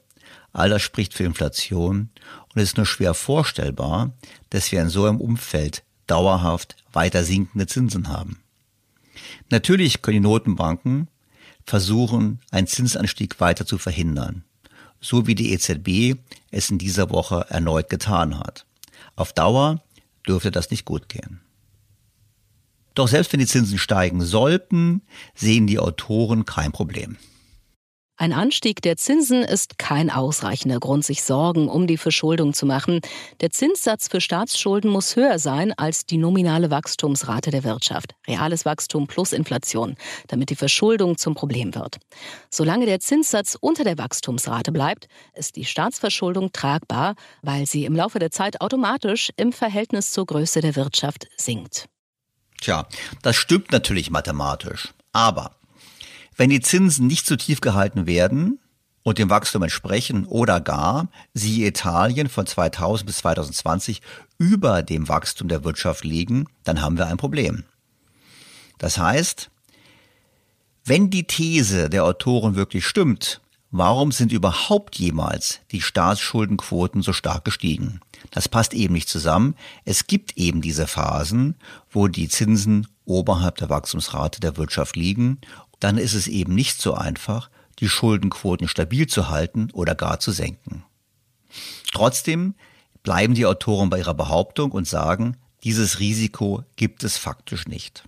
all 0.53 0.69
das 0.69 0.81
spricht 0.81 1.13
für 1.13 1.23
Inflation 1.23 2.09
und 2.53 2.61
es 2.61 2.69
ist 2.69 2.77
nur 2.77 2.85
schwer 2.85 3.13
vorstellbar, 3.13 4.11
dass 4.49 4.71
wir 4.71 4.81
in 4.81 4.89
so 4.89 5.05
einem 5.05 5.21
Umfeld 5.21 5.83
dauerhaft 6.07 6.75
weiter 6.91 7.23
sinkende 7.23 7.67
Zinsen 7.67 8.09
haben. 8.09 8.41
Natürlich 9.49 10.01
können 10.01 10.17
die 10.17 10.27
Notenbanken 10.27 11.07
versuchen, 11.65 12.41
einen 12.51 12.67
Zinsanstieg 12.67 13.39
weiter 13.39 13.65
zu 13.65 13.77
verhindern, 13.77 14.43
so 15.01 15.27
wie 15.27 15.35
die 15.35 15.51
EZB 15.51 16.19
es 16.51 16.69
in 16.69 16.77
dieser 16.77 17.09
Woche 17.09 17.47
erneut 17.49 17.89
getan 17.89 18.39
hat. 18.39 18.65
Auf 19.15 19.33
Dauer 19.33 19.83
dürfte 20.27 20.51
das 20.51 20.69
nicht 20.69 20.85
gut 20.85 21.09
gehen. 21.09 21.41
Doch 22.93 23.07
selbst 23.07 23.33
wenn 23.33 23.39
die 23.39 23.47
Zinsen 23.47 23.77
steigen 23.77 24.21
sollten, 24.21 25.01
sehen 25.33 25.65
die 25.65 25.79
Autoren 25.79 26.45
kein 26.45 26.71
Problem. 26.71 27.17
Ein 28.21 28.33
Anstieg 28.33 28.83
der 28.83 28.97
Zinsen 28.97 29.41
ist 29.41 29.79
kein 29.79 30.11
ausreichender 30.11 30.79
Grund, 30.79 31.03
sich 31.03 31.23
Sorgen 31.23 31.67
um 31.67 31.87
die 31.87 31.97
Verschuldung 31.97 32.53
zu 32.53 32.67
machen. 32.67 33.01
Der 33.39 33.49
Zinssatz 33.49 34.09
für 34.09 34.21
Staatsschulden 34.21 34.91
muss 34.91 35.15
höher 35.15 35.39
sein 35.39 35.73
als 35.75 36.05
die 36.05 36.17
nominale 36.17 36.69
Wachstumsrate 36.69 37.49
der 37.49 37.63
Wirtschaft, 37.63 38.13
reales 38.27 38.63
Wachstum 38.63 39.07
plus 39.07 39.33
Inflation, 39.33 39.95
damit 40.27 40.51
die 40.51 40.55
Verschuldung 40.55 41.17
zum 41.17 41.33
Problem 41.33 41.73
wird. 41.73 41.97
Solange 42.51 42.85
der 42.85 42.99
Zinssatz 42.99 43.57
unter 43.59 43.83
der 43.83 43.97
Wachstumsrate 43.97 44.71
bleibt, 44.71 45.07
ist 45.33 45.55
die 45.55 45.65
Staatsverschuldung 45.65 46.51
tragbar, 46.51 47.15
weil 47.41 47.65
sie 47.65 47.85
im 47.85 47.95
Laufe 47.95 48.19
der 48.19 48.29
Zeit 48.29 48.61
automatisch 48.61 49.31
im 49.35 49.51
Verhältnis 49.51 50.11
zur 50.11 50.27
Größe 50.27 50.61
der 50.61 50.75
Wirtschaft 50.75 51.25
sinkt. 51.37 51.87
Tja, 52.61 52.87
das 53.23 53.35
stimmt 53.35 53.71
natürlich 53.71 54.11
mathematisch. 54.11 54.93
Aber 55.11 55.55
wenn 56.41 56.49
die 56.49 56.59
Zinsen 56.59 57.05
nicht 57.05 57.27
zu 57.27 57.37
tief 57.37 57.61
gehalten 57.61 58.07
werden 58.07 58.57
und 59.03 59.19
dem 59.19 59.29
Wachstum 59.29 59.61
entsprechen 59.61 60.25
oder 60.25 60.59
gar, 60.59 61.07
siehe 61.35 61.67
Italien 61.67 62.29
von 62.29 62.47
2000 62.47 63.05
bis 63.05 63.17
2020, 63.17 64.01
über 64.39 64.81
dem 64.81 65.07
Wachstum 65.07 65.49
der 65.49 65.63
Wirtschaft 65.63 66.03
liegen, 66.03 66.47
dann 66.63 66.81
haben 66.81 66.97
wir 66.97 67.05
ein 67.05 67.17
Problem. 67.17 67.65
Das 68.79 68.97
heißt, 68.97 69.51
wenn 70.83 71.11
die 71.11 71.27
These 71.27 71.91
der 71.91 72.05
Autoren 72.05 72.55
wirklich 72.55 72.87
stimmt, 72.87 73.39
warum 73.69 74.11
sind 74.11 74.31
überhaupt 74.31 74.95
jemals 74.95 75.59
die 75.71 75.81
Staatsschuldenquoten 75.81 77.03
so 77.03 77.13
stark 77.13 77.45
gestiegen? 77.45 77.99
Das 78.31 78.49
passt 78.49 78.73
eben 78.73 78.95
nicht 78.95 79.09
zusammen. 79.09 79.53
Es 79.85 80.07
gibt 80.07 80.37
eben 80.37 80.61
diese 80.61 80.87
Phasen, 80.87 81.53
wo 81.91 82.07
die 82.07 82.29
Zinsen 82.29 82.87
oberhalb 83.05 83.57
der 83.57 83.69
Wachstumsrate 83.69 84.39
der 84.39 84.57
Wirtschaft 84.57 84.95
liegen 84.95 85.39
dann 85.81 85.97
ist 85.97 86.13
es 86.13 86.27
eben 86.27 86.55
nicht 86.55 86.81
so 86.81 86.93
einfach, 86.93 87.49
die 87.79 87.89
Schuldenquoten 87.89 88.69
stabil 88.69 89.07
zu 89.07 89.29
halten 89.29 89.69
oder 89.73 89.95
gar 89.95 90.19
zu 90.19 90.31
senken. 90.31 90.85
Trotzdem 91.91 92.55
bleiben 93.03 93.33
die 93.33 93.45
Autoren 93.45 93.89
bei 93.89 93.97
ihrer 93.99 94.13
Behauptung 94.13 94.71
und 94.71 94.87
sagen, 94.87 95.37
dieses 95.63 95.99
Risiko 95.99 96.63
gibt 96.75 97.03
es 97.03 97.17
faktisch 97.17 97.67
nicht. 97.67 98.03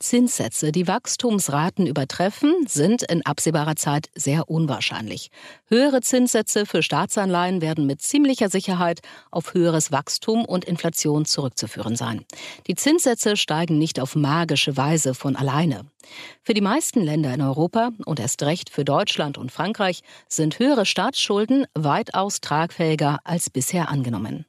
Zinssätze, 0.00 0.72
die 0.72 0.88
Wachstumsraten 0.88 1.86
übertreffen, 1.86 2.66
sind 2.66 3.02
in 3.02 3.24
absehbarer 3.24 3.76
Zeit 3.76 4.08
sehr 4.14 4.50
unwahrscheinlich. 4.50 5.30
Höhere 5.66 6.00
Zinssätze 6.00 6.66
für 6.66 6.82
Staatsanleihen 6.82 7.60
werden 7.60 7.86
mit 7.86 8.02
ziemlicher 8.02 8.48
Sicherheit 8.48 9.00
auf 9.30 9.54
höheres 9.54 9.92
Wachstum 9.92 10.44
und 10.44 10.64
Inflation 10.64 11.26
zurückzuführen 11.26 11.96
sein. 11.96 12.24
Die 12.66 12.74
Zinssätze 12.74 13.36
steigen 13.36 13.78
nicht 13.78 14.00
auf 14.00 14.16
magische 14.16 14.76
Weise 14.76 15.14
von 15.14 15.36
alleine. 15.36 15.84
Für 16.42 16.54
die 16.54 16.62
meisten 16.62 17.02
Länder 17.02 17.32
in 17.32 17.42
Europa 17.42 17.90
und 18.06 18.18
erst 18.18 18.42
recht 18.42 18.70
für 18.70 18.84
Deutschland 18.84 19.38
und 19.38 19.52
Frankreich 19.52 20.00
sind 20.28 20.58
höhere 20.58 20.86
Staatsschulden 20.86 21.66
weitaus 21.74 22.40
tragfähiger 22.40 23.18
als 23.24 23.50
bisher 23.50 23.90
angenommen. 23.90 24.46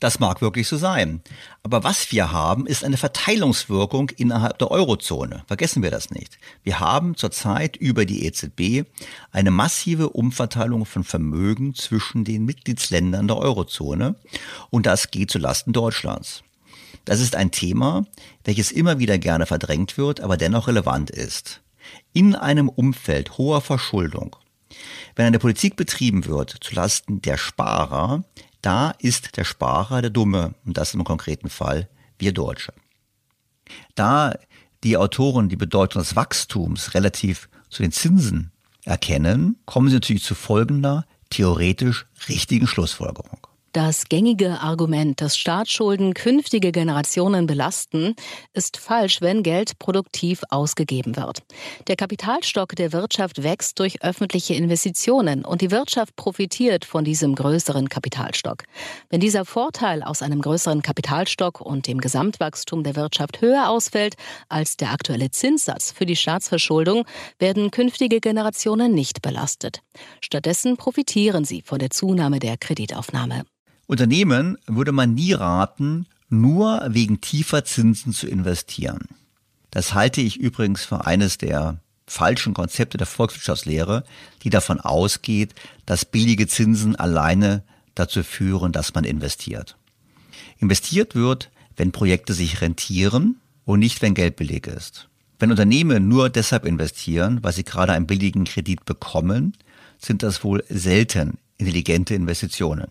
Das 0.00 0.20
mag 0.20 0.40
wirklich 0.40 0.68
so 0.68 0.76
sein. 0.76 1.22
Aber 1.62 1.84
was 1.84 2.12
wir 2.12 2.32
haben, 2.32 2.66
ist 2.66 2.84
eine 2.84 2.96
Verteilungswirkung 2.96 4.10
innerhalb 4.10 4.58
der 4.58 4.70
Eurozone. 4.70 5.42
Vergessen 5.46 5.82
wir 5.82 5.90
das 5.90 6.10
nicht. 6.10 6.38
Wir 6.62 6.80
haben 6.80 7.16
zurzeit 7.16 7.76
über 7.76 8.04
die 8.04 8.24
EZB 8.24 8.88
eine 9.30 9.50
massive 9.50 10.10
Umverteilung 10.10 10.86
von 10.86 11.04
Vermögen 11.04 11.74
zwischen 11.74 12.24
den 12.24 12.44
Mitgliedsländern 12.44 13.28
der 13.28 13.38
Eurozone. 13.38 14.16
Und 14.70 14.86
das 14.86 15.10
geht 15.10 15.30
zulasten 15.30 15.72
Deutschlands. 15.72 16.42
Das 17.04 17.20
ist 17.20 17.36
ein 17.36 17.50
Thema, 17.50 18.06
welches 18.44 18.70
immer 18.70 18.98
wieder 18.98 19.18
gerne 19.18 19.46
verdrängt 19.46 19.96
wird, 19.96 20.20
aber 20.20 20.36
dennoch 20.36 20.68
relevant 20.68 21.10
ist. 21.10 21.62
In 22.12 22.34
einem 22.34 22.68
Umfeld 22.68 23.38
hoher 23.38 23.60
Verschuldung 23.60 24.36
wenn 25.16 25.26
eine 25.26 25.38
Politik 25.38 25.76
betrieben 25.76 26.26
wird 26.26 26.56
zulasten 26.60 27.20
der 27.22 27.36
Sparer, 27.36 28.24
da 28.62 28.90
ist 28.98 29.36
der 29.36 29.44
Sparer 29.44 30.02
der 30.02 30.10
Dumme 30.10 30.54
und 30.64 30.76
das 30.76 30.94
im 30.94 31.04
konkreten 31.04 31.48
Fall 31.48 31.88
wir 32.18 32.32
Deutsche. 32.32 32.72
Da 33.94 34.34
die 34.84 34.96
Autoren 34.96 35.48
die 35.48 35.56
Bedeutung 35.56 36.02
des 36.02 36.16
Wachstums 36.16 36.94
relativ 36.94 37.48
zu 37.68 37.82
den 37.82 37.92
Zinsen 37.92 38.52
erkennen, 38.84 39.56
kommen 39.66 39.88
sie 39.88 39.94
natürlich 39.94 40.22
zu 40.22 40.34
folgender 40.34 41.04
theoretisch 41.30 42.06
richtigen 42.28 42.66
Schlussfolgerung. 42.66 43.47
Das 43.80 44.06
gängige 44.08 44.60
Argument, 44.60 45.20
dass 45.20 45.38
Staatsschulden 45.38 46.12
künftige 46.12 46.72
Generationen 46.72 47.46
belasten, 47.46 48.16
ist 48.52 48.76
falsch, 48.76 49.20
wenn 49.20 49.44
Geld 49.44 49.78
produktiv 49.78 50.42
ausgegeben 50.50 51.14
wird. 51.14 51.44
Der 51.86 51.94
Kapitalstock 51.94 52.74
der 52.74 52.92
Wirtschaft 52.92 53.44
wächst 53.44 53.78
durch 53.78 54.02
öffentliche 54.02 54.54
Investitionen 54.54 55.44
und 55.44 55.60
die 55.60 55.70
Wirtschaft 55.70 56.16
profitiert 56.16 56.84
von 56.84 57.04
diesem 57.04 57.36
größeren 57.36 57.88
Kapitalstock. 57.88 58.64
Wenn 59.10 59.20
dieser 59.20 59.44
Vorteil 59.44 60.02
aus 60.02 60.22
einem 60.22 60.42
größeren 60.42 60.82
Kapitalstock 60.82 61.60
und 61.60 61.86
dem 61.86 62.00
Gesamtwachstum 62.00 62.82
der 62.82 62.96
Wirtschaft 62.96 63.40
höher 63.42 63.70
ausfällt 63.70 64.16
als 64.48 64.76
der 64.76 64.90
aktuelle 64.90 65.30
Zinssatz 65.30 65.92
für 65.92 66.04
die 66.04 66.16
Staatsverschuldung, 66.16 67.04
werden 67.38 67.70
künftige 67.70 68.18
Generationen 68.18 68.92
nicht 68.92 69.22
belastet. 69.22 69.82
Stattdessen 70.20 70.76
profitieren 70.76 71.44
sie 71.44 71.62
von 71.62 71.78
der 71.78 71.90
Zunahme 71.90 72.40
der 72.40 72.56
Kreditaufnahme. 72.56 73.44
Unternehmen 73.88 74.58
würde 74.66 74.92
man 74.92 75.14
nie 75.14 75.32
raten, 75.32 76.06
nur 76.28 76.82
wegen 76.88 77.22
tiefer 77.22 77.64
Zinsen 77.64 78.12
zu 78.12 78.28
investieren. 78.28 79.08
Das 79.70 79.94
halte 79.94 80.20
ich 80.20 80.36
übrigens 80.36 80.84
für 80.84 81.06
eines 81.06 81.38
der 81.38 81.80
falschen 82.06 82.52
Konzepte 82.52 82.98
der 82.98 83.06
Volkswirtschaftslehre, 83.06 84.04
die 84.42 84.50
davon 84.50 84.78
ausgeht, 84.78 85.54
dass 85.86 86.04
billige 86.04 86.46
Zinsen 86.46 86.96
alleine 86.96 87.62
dazu 87.94 88.22
führen, 88.22 88.72
dass 88.72 88.94
man 88.94 89.04
investiert. 89.04 89.78
Investiert 90.58 91.14
wird, 91.14 91.50
wenn 91.74 91.90
Projekte 91.90 92.34
sich 92.34 92.60
rentieren 92.60 93.36
und 93.64 93.78
nicht, 93.78 94.02
wenn 94.02 94.12
Geld 94.12 94.36
billig 94.36 94.66
ist. 94.66 95.08
Wenn 95.38 95.50
Unternehmen 95.50 96.08
nur 96.08 96.28
deshalb 96.28 96.66
investieren, 96.66 97.42
weil 97.42 97.54
sie 97.54 97.64
gerade 97.64 97.94
einen 97.94 98.06
billigen 98.06 98.44
Kredit 98.44 98.84
bekommen, 98.84 99.54
sind 99.98 100.22
das 100.22 100.44
wohl 100.44 100.62
selten 100.68 101.38
intelligente 101.56 102.14
Investitionen. 102.14 102.88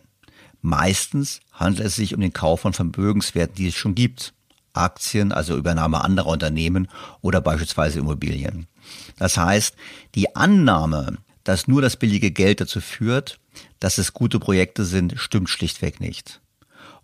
Meistens 0.62 1.40
handelt 1.52 1.86
es 1.86 1.96
sich 1.96 2.14
um 2.14 2.22
den 2.22 2.34
Kauf 2.34 2.62
von 2.62 2.74
Vermögenswerten, 2.74 3.56
die 3.56 3.68
es 3.68 3.76
schon 3.76 3.96
gibt. 3.96 4.34
Aktien, 4.74 5.32
also 5.32 5.58
Übernahme 5.58 6.04
anderer 6.04 6.28
Unternehmen 6.28 6.88
oder 7.22 7.42
beispielsweise 7.42 8.00
Immobilien. 8.00 8.68
Das 9.18 9.38
heißt, 9.38 9.76
die 10.16 10.36
Annahme, 10.36 11.18
dass 11.44 11.68
nur 11.68 11.82
das 11.82 11.98
billige 11.98 12.32
Geld 12.32 12.62
dazu 12.62 12.80
führt, 12.80 13.40
dass 13.80 13.98
es 13.98 14.14
gute 14.14 14.40
Projekte 14.40 14.86
sind, 14.86 15.16
stimmt 15.18 15.50
schlichtweg 15.50 16.00
nicht. 16.00 16.42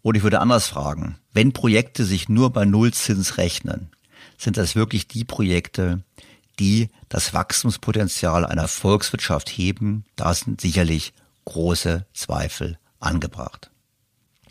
Oder 0.02 0.18
ich 0.18 0.24
würde 0.24 0.40
anders 0.40 0.68
fragen, 0.68 1.18
wenn 1.32 1.54
Projekte 1.54 2.04
sich 2.04 2.30
nur 2.30 2.52
bei 2.52 2.66
Nullzins 2.66 3.38
rechnen, 3.38 3.90
sind 4.38 4.58
das 4.58 4.76
wirklich 4.76 5.08
die 5.08 5.24
Projekte, 5.24 6.04
die 6.60 6.90
das 7.10 7.34
Wachstumspotenzial 7.34 8.46
einer 8.46 8.68
Volkswirtschaft 8.68 9.50
heben? 9.50 10.06
Da 10.16 10.34
sind 10.34 10.62
sicherlich 10.62 11.14
große 11.46 12.06
Zweifel 12.14 12.78
angebracht. 13.04 13.72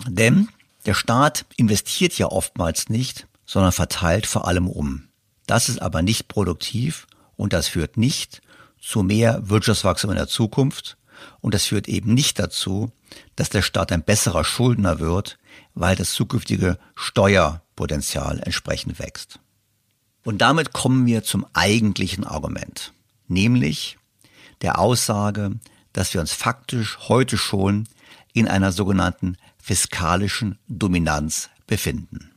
Denn 0.06 0.48
der 0.86 0.94
Staat 0.94 1.44
investiert 1.56 2.16
ja 2.18 2.26
oftmals 2.26 2.88
nicht, 2.88 3.26
sondern 3.46 3.72
verteilt 3.72 4.26
vor 4.26 4.46
allem 4.46 4.68
um. 4.68 5.08
Das 5.46 5.68
ist 5.68 5.80
aber 5.80 6.02
nicht 6.02 6.28
produktiv 6.28 7.06
und 7.36 7.52
das 7.52 7.68
führt 7.68 7.96
nicht 7.96 8.42
zu 8.80 9.02
mehr 9.02 9.48
Wirtschaftswachstum 9.48 10.10
in 10.10 10.16
der 10.16 10.28
Zukunft 10.28 10.96
und 11.40 11.54
das 11.54 11.66
führt 11.66 11.88
eben 11.88 12.14
nicht 12.14 12.38
dazu, 12.38 12.90
dass 13.36 13.50
der 13.50 13.62
Staat 13.62 13.92
ein 13.92 14.02
besserer 14.02 14.44
Schuldner 14.44 14.98
wird, 14.98 15.38
weil 15.74 15.96
das 15.96 16.12
zukünftige 16.12 16.78
Steuerpotenzial 16.94 18.40
entsprechend 18.40 18.98
wächst. 18.98 19.38
Und 20.24 20.38
damit 20.38 20.72
kommen 20.72 21.06
wir 21.06 21.24
zum 21.24 21.46
eigentlichen 21.52 22.24
Argument, 22.24 22.92
nämlich 23.28 23.98
der 24.62 24.78
Aussage, 24.78 25.52
dass 25.92 26.14
wir 26.14 26.20
uns 26.20 26.32
faktisch 26.32 26.98
heute 27.08 27.36
schon 27.36 27.88
in 28.32 28.48
einer 28.48 28.72
sogenannten 28.72 29.36
fiskalischen 29.58 30.58
Dominanz 30.68 31.50
befinden. 31.66 32.32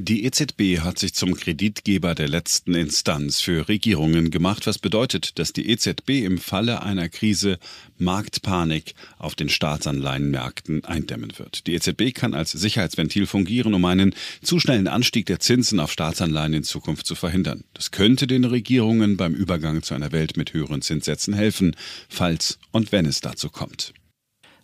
Die 0.00 0.24
EZB 0.26 0.78
hat 0.78 0.96
sich 1.00 1.12
zum 1.12 1.34
Kreditgeber 1.34 2.14
der 2.14 2.28
letzten 2.28 2.74
Instanz 2.74 3.40
für 3.40 3.68
Regierungen 3.68 4.30
gemacht, 4.30 4.68
was 4.68 4.78
bedeutet, 4.78 5.40
dass 5.40 5.52
die 5.52 5.68
EZB 5.68 6.24
im 6.24 6.38
Falle 6.38 6.82
einer 6.84 7.08
Krise 7.08 7.58
Marktpanik 7.98 8.94
auf 9.18 9.34
den 9.34 9.48
Staatsanleihenmärkten 9.48 10.84
eindämmen 10.84 11.36
wird. 11.36 11.66
Die 11.66 11.74
EZB 11.74 12.14
kann 12.14 12.34
als 12.34 12.52
Sicherheitsventil 12.52 13.26
fungieren, 13.26 13.74
um 13.74 13.84
einen 13.86 14.14
zu 14.40 14.60
schnellen 14.60 14.86
Anstieg 14.86 15.26
der 15.26 15.40
Zinsen 15.40 15.80
auf 15.80 15.90
Staatsanleihen 15.90 16.54
in 16.54 16.62
Zukunft 16.62 17.04
zu 17.04 17.16
verhindern. 17.16 17.64
Das 17.74 17.90
könnte 17.90 18.28
den 18.28 18.44
Regierungen 18.44 19.16
beim 19.16 19.34
Übergang 19.34 19.82
zu 19.82 19.94
einer 19.94 20.12
Welt 20.12 20.36
mit 20.36 20.52
höheren 20.52 20.80
Zinssätzen 20.80 21.34
helfen, 21.34 21.74
falls 22.08 22.60
und 22.70 22.92
wenn 22.92 23.04
es 23.04 23.20
dazu 23.20 23.50
kommt. 23.50 23.94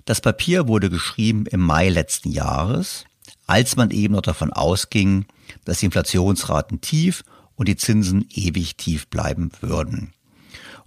Das 0.05 0.21
Papier 0.21 0.69
wurde 0.69 0.91
geschrieben 0.91 1.47
im 1.47 1.61
Mai 1.61 1.89
letzten 1.89 2.31
Jahres 2.31 3.05
als 3.47 3.77
man 3.77 3.91
eben 3.91 4.15
noch 4.15 4.23
davon 4.23 4.53
ausging, 4.53 5.27
dass 5.65 5.81
die 5.81 5.87
Inflationsraten 5.87 6.81
tief 6.81 7.25
und 7.57 7.69
die 7.69 7.77
Zinsen 7.77 8.27
ewig 8.33 8.77
tief 8.77 9.09
bleiben 9.09 9.51
würden. 9.61 10.13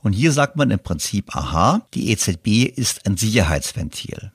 Und 0.02 0.14
hier 0.14 0.32
sagt 0.32 0.56
man 0.56 0.72
im 0.72 0.80
Prinzip, 0.80 1.36
aha, 1.36 1.86
die 1.94 2.12
EZB 2.12 2.66
ist 2.66 3.06
ein 3.06 3.18
Sicherheitsventil. 3.18 4.32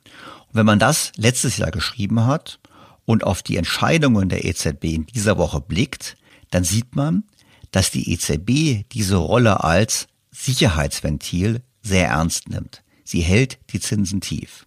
Und 0.49 0.55
wenn 0.55 0.67
man 0.67 0.79
das 0.79 1.13
letztes 1.17 1.57
Jahr 1.57 1.71
geschrieben 1.71 2.27
hat 2.27 2.59
und 3.05 3.25
auf 3.25 3.43
die 3.43 3.57
Entscheidungen 3.57 4.29
der 4.29 4.45
EZB 4.45 4.85
in 4.85 5.07
dieser 5.07 5.39
Woche 5.39 5.61
blickt, 5.61 6.17
dann 6.51 6.65
sieht 6.65 6.95
man, 6.95 7.25
dass 7.71 7.91
die 7.91 8.13
EZB 8.13 8.89
diese 8.93 9.17
Rolle 9.17 9.65
als 9.65 10.09
Sicherheitsventil 10.31 11.63
sehr 11.83 12.09
ernst 12.09 12.49
nimmt. 12.49 12.83
Sie 13.05 13.21
hält 13.21 13.59
die 13.73 13.81
Zinsen 13.81 14.21
tief. 14.21 14.67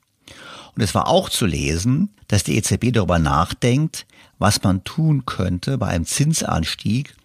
Und 0.75 0.81
es 0.81 0.93
war 0.93 1.07
auch 1.07 1.29
zu 1.29 1.45
lesen, 1.45 2.13
dass 2.27 2.43
die 2.43 2.57
EZB 2.57 2.91
darüber 2.91 3.19
nachdenkt, 3.19 4.05
was 4.37 4.61
man 4.63 4.83
tun 4.83 5.25
könnte 5.25 5.77
bei 5.77 5.87
einem 5.87 6.05
Zinsanstieg, 6.05 7.15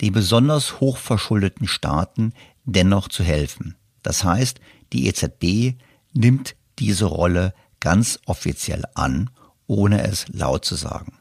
den 0.00 0.12
besonders 0.12 0.80
hochverschuldeten 0.80 1.66
Staaten 1.66 2.32
dennoch 2.64 3.08
zu 3.08 3.22
helfen. 3.22 3.76
Das 4.02 4.24
heißt, 4.24 4.60
die 4.92 5.06
EZB 5.06 5.78
nimmt 6.12 6.54
diese 6.78 7.06
Rolle 7.06 7.54
ganz 7.80 8.18
offiziell 8.26 8.84
an, 8.94 9.30
ohne 9.66 10.02
es 10.02 10.26
laut 10.28 10.64
zu 10.64 10.74
sagen. 10.74 11.18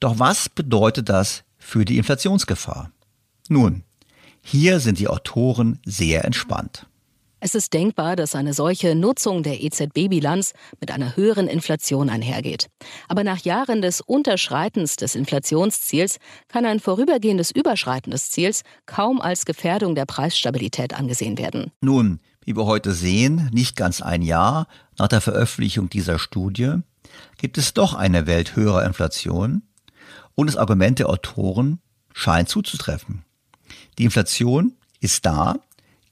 Doch 0.00 0.18
was 0.18 0.48
bedeutet 0.48 1.08
das 1.08 1.44
für 1.58 1.84
die 1.84 1.98
Inflationsgefahr? 1.98 2.90
Nun, 3.48 3.82
hier 4.42 4.80
sind 4.80 4.98
die 4.98 5.08
Autoren 5.08 5.80
sehr 5.84 6.24
entspannt. 6.24 6.86
Es 7.38 7.54
ist 7.54 7.74
denkbar, 7.74 8.16
dass 8.16 8.34
eine 8.34 8.54
solche 8.54 8.94
Nutzung 8.94 9.42
der 9.42 9.62
EZB-Bilanz 9.62 10.54
mit 10.80 10.90
einer 10.90 11.16
höheren 11.16 11.48
Inflation 11.48 12.08
einhergeht. 12.08 12.68
Aber 13.08 13.24
nach 13.24 13.40
Jahren 13.40 13.82
des 13.82 14.00
Unterschreitens 14.00 14.96
des 14.96 15.14
Inflationsziels 15.14 16.16
kann 16.48 16.64
ein 16.64 16.80
vorübergehendes 16.80 17.50
Überschreiten 17.50 18.10
des 18.10 18.30
Ziels 18.30 18.62
kaum 18.86 19.20
als 19.20 19.44
Gefährdung 19.44 19.94
der 19.94 20.06
Preisstabilität 20.06 20.94
angesehen 20.94 21.36
werden. 21.36 21.72
Nun, 21.82 22.20
wie 22.46 22.56
wir 22.56 22.64
heute 22.64 22.94
sehen, 22.94 23.50
nicht 23.52 23.76
ganz 23.76 24.00
ein 24.00 24.22
Jahr 24.22 24.66
nach 24.98 25.08
der 25.08 25.20
Veröffentlichung 25.20 25.90
dieser 25.90 26.18
Studie, 26.18 26.76
gibt 27.36 27.58
es 27.58 27.74
doch 27.74 27.92
eine 27.92 28.26
Welt 28.26 28.56
höherer 28.56 28.86
Inflation 28.86 29.62
und 30.34 30.46
das 30.46 30.56
Argument 30.56 30.98
der 30.98 31.10
Autoren 31.10 31.80
scheint 32.14 32.48
zuzutreffen. 32.48 33.24
Die 33.98 34.04
Inflation 34.04 34.72
ist 35.00 35.26
da, 35.26 35.56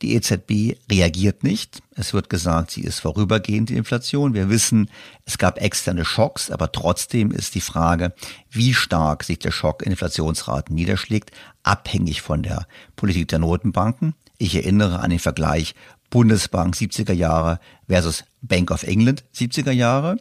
die 0.02 0.14
EZB 0.14 0.76
reagiert 0.90 1.44
nicht. 1.44 1.82
Es 1.94 2.12
wird 2.12 2.28
gesagt, 2.28 2.70
sie 2.70 2.82
ist 2.82 3.00
vorübergehend, 3.00 3.70
die 3.70 3.76
Inflation. 3.76 4.34
Wir 4.34 4.48
wissen, 4.50 4.90
es 5.24 5.38
gab 5.38 5.60
externe 5.60 6.04
Schocks, 6.04 6.50
aber 6.50 6.72
trotzdem 6.72 7.30
ist 7.30 7.54
die 7.54 7.60
Frage, 7.60 8.12
wie 8.50 8.74
stark 8.74 9.24
sich 9.24 9.38
der 9.38 9.50
Schock 9.50 9.82
in 9.82 9.92
Inflationsraten 9.92 10.74
niederschlägt, 10.74 11.30
abhängig 11.62 12.22
von 12.22 12.42
der 12.42 12.66
Politik 12.96 13.28
der 13.28 13.38
Notenbanken. 13.38 14.14
Ich 14.38 14.54
erinnere 14.54 15.00
an 15.00 15.10
den 15.10 15.20
Vergleich 15.20 15.74
Bundesbank 16.10 16.74
70er 16.74 17.12
Jahre 17.12 17.58
versus 17.88 18.24
Bank 18.42 18.70
of 18.70 18.82
England 18.82 19.24
70er 19.34 19.72
Jahre. 19.72 20.16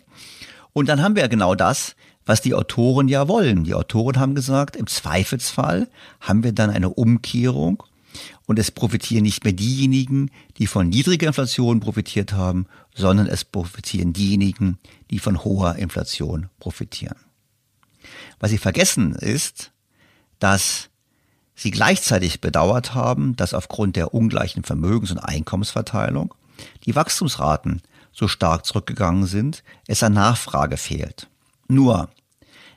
Und 0.72 0.90
dann 0.90 1.02
haben 1.02 1.16
wir 1.16 1.28
genau 1.28 1.56
das, 1.56 1.96
was 2.26 2.42
die 2.42 2.54
Autoren 2.54 3.08
ja 3.08 3.28
wollen. 3.28 3.64
Die 3.64 3.74
Autoren 3.74 4.20
haben 4.20 4.36
gesagt, 4.36 4.76
im 4.76 4.88
Zweifelsfall 4.88 5.88
haben 6.22 6.44
wir 6.44 6.54
dann 6.54 6.70
eine 6.70 6.90
Umkehrung 6.90 7.84
und 8.46 8.60
es 8.60 8.72
profitieren 8.72 9.24
nicht 9.24 9.44
mehr 9.44 9.54
diejenigen, 9.54 10.30
die 10.58 10.68
von 10.68 10.90
niedriger 10.90 11.28
Inflation 11.28 11.80
profitiert 11.80 12.34
haben, 12.34 12.68
sondern 12.94 13.28
es 13.28 13.44
profitieren 13.44 14.14
diejenigen, 14.14 14.78
die 15.12 15.20
von 15.20 15.44
hoher 15.44 15.76
Inflation 15.76 16.50
profitieren. 16.60 17.18
Was 18.40 18.52
sie 18.52 18.58
vergessen 18.58 19.16
ist, 19.16 19.72
dass 20.40 20.90
sie 21.56 21.72
gleichzeitig 21.72 22.42
bedauert 22.42 22.94
haben, 22.94 23.36
dass 23.36 23.54
aufgrund 23.54 23.96
der 23.96 24.14
ungleichen 24.14 24.64
Vermögens- 24.64 25.12
und 25.12 25.20
Einkommensverteilung 25.20 26.34
die 26.86 26.96
Wachstumsraten 26.96 27.82
so 28.12 28.28
stark 28.28 28.66
zurückgegangen 28.66 29.26
sind, 29.26 29.64
es 29.88 30.04
an 30.04 30.14
Nachfrage 30.14 30.78
fehlt. 30.78 31.28
Nur, 31.68 32.10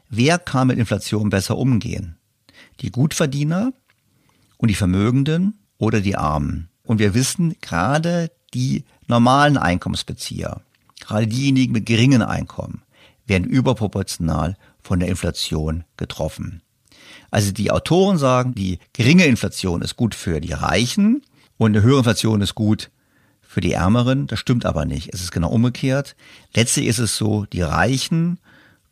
wer 0.09 0.39
kann 0.39 0.69
mit 0.69 0.79
Inflation 0.79 1.31
besser 1.31 1.59
umgehen? 1.59 2.17
Die 2.81 2.91
Gutverdiener, 2.91 3.73
und 4.57 4.69
die 4.69 4.75
Vermögenden 4.75 5.59
oder 5.79 6.01
die 6.01 6.17
Armen. 6.17 6.69
Und 6.83 6.99
wir 6.99 7.15
wissen, 7.15 7.57
gerade 7.61 8.31
die 8.55 8.85
normalen 9.07 9.57
Einkommensbezieher, 9.57 10.61
gerade 11.01 11.27
diejenigen 11.27 11.73
mit 11.73 11.87
geringen 11.87 12.23
Einkommen, 12.23 12.83
werden 13.27 13.45
überproportional 13.45 14.57
von 14.81 15.01
der 15.01 15.09
Inflation 15.09 15.85
getroffen. 15.97 16.63
Also 17.31 17.53
die 17.53 17.71
Autoren 17.71 18.19
sagen, 18.19 18.55
die 18.55 18.79
geringe 18.93 19.27
Inflation 19.27 19.83
ist 19.83 19.97
gut 19.97 20.15
für 20.15 20.41
die 20.41 20.53
Reichen 20.53 21.23
und 21.59 21.75
eine 21.75 21.83
höhere 21.83 21.99
Inflation 21.99 22.41
ist 22.41 22.55
gut 22.55 22.91
für 23.43 23.61
die 23.61 23.73
Ärmeren. 23.73 24.27
Das 24.27 24.39
stimmt 24.39 24.65
aber 24.65 24.85
nicht. 24.85 25.13
Es 25.13 25.21
ist 25.21 25.33
genau 25.33 25.51
umgekehrt. 25.51 26.15
Letztlich 26.55 26.87
ist 26.87 26.99
es 26.99 27.17
so, 27.17 27.47
die 27.47 27.63
Reichen 27.63 28.39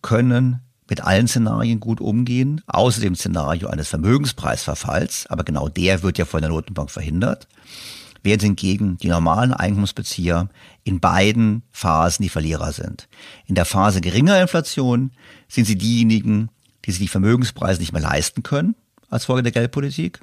können 0.02 0.60
mit 0.88 1.02
allen 1.02 1.28
Szenarien 1.28 1.80
gut 1.80 2.00
umgehen, 2.00 2.60
außer 2.66 3.00
dem 3.00 3.14
Szenario 3.14 3.68
eines 3.68 3.88
Vermögenspreisverfalls, 3.88 5.26
aber 5.28 5.44
genau 5.44 5.68
der 5.68 6.02
wird 6.02 6.18
ja 6.18 6.24
von 6.24 6.40
der 6.40 6.50
Notenbank 6.50 6.90
verhindert, 6.90 7.48
während 8.22 8.42
hingegen 8.42 8.98
die 8.98 9.08
normalen 9.08 9.52
Einkommensbezieher 9.52 10.48
in 10.82 11.00
beiden 11.00 11.62
Phasen 11.72 12.22
die 12.22 12.28
Verlierer 12.28 12.72
sind. 12.72 13.08
In 13.46 13.54
der 13.54 13.64
Phase 13.64 14.00
geringer 14.00 14.40
Inflation 14.40 15.12
sind 15.48 15.66
sie 15.66 15.76
diejenigen, 15.76 16.50
die 16.84 16.90
sich 16.90 17.00
die 17.00 17.08
Vermögenspreise 17.08 17.80
nicht 17.80 17.92
mehr 17.92 18.02
leisten 18.02 18.42
können 18.42 18.74
als 19.08 19.24
Folge 19.24 19.44
der 19.44 19.52
Geldpolitik. 19.52 20.20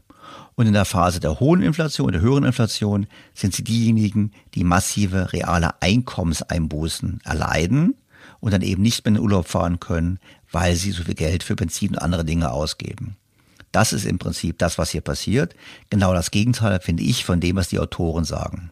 Und 0.55 0.67
in 0.67 0.73
der 0.73 0.85
Phase 0.85 1.19
der 1.19 1.39
hohen 1.39 1.61
Inflation, 1.61 2.11
der 2.11 2.21
höheren 2.21 2.43
Inflation, 2.43 3.07
sind 3.33 3.53
sie 3.53 3.63
diejenigen, 3.63 4.31
die 4.53 4.63
massive 4.63 5.33
reale 5.33 5.81
Einkommenseinbußen 5.81 7.21
erleiden 7.23 7.95
und 8.39 8.51
dann 8.51 8.61
eben 8.61 8.81
nicht 8.81 9.03
mehr 9.03 9.09
in 9.09 9.15
den 9.15 9.23
Urlaub 9.23 9.47
fahren 9.47 9.79
können, 9.79 10.19
weil 10.51 10.75
sie 10.75 10.91
so 10.91 11.03
viel 11.03 11.15
Geld 11.15 11.43
für 11.43 11.55
Benzin 11.55 11.91
und 11.91 11.99
andere 11.99 12.25
Dinge 12.25 12.51
ausgeben. 12.51 13.15
Das 13.71 13.93
ist 13.93 14.05
im 14.05 14.19
Prinzip 14.19 14.57
das, 14.57 14.77
was 14.77 14.89
hier 14.89 15.01
passiert. 15.01 15.55
Genau 15.89 16.13
das 16.13 16.31
Gegenteil 16.31 16.79
finde 16.81 17.03
ich 17.03 17.23
von 17.23 17.39
dem, 17.39 17.55
was 17.55 17.69
die 17.69 17.79
Autoren 17.79 18.25
sagen. 18.25 18.71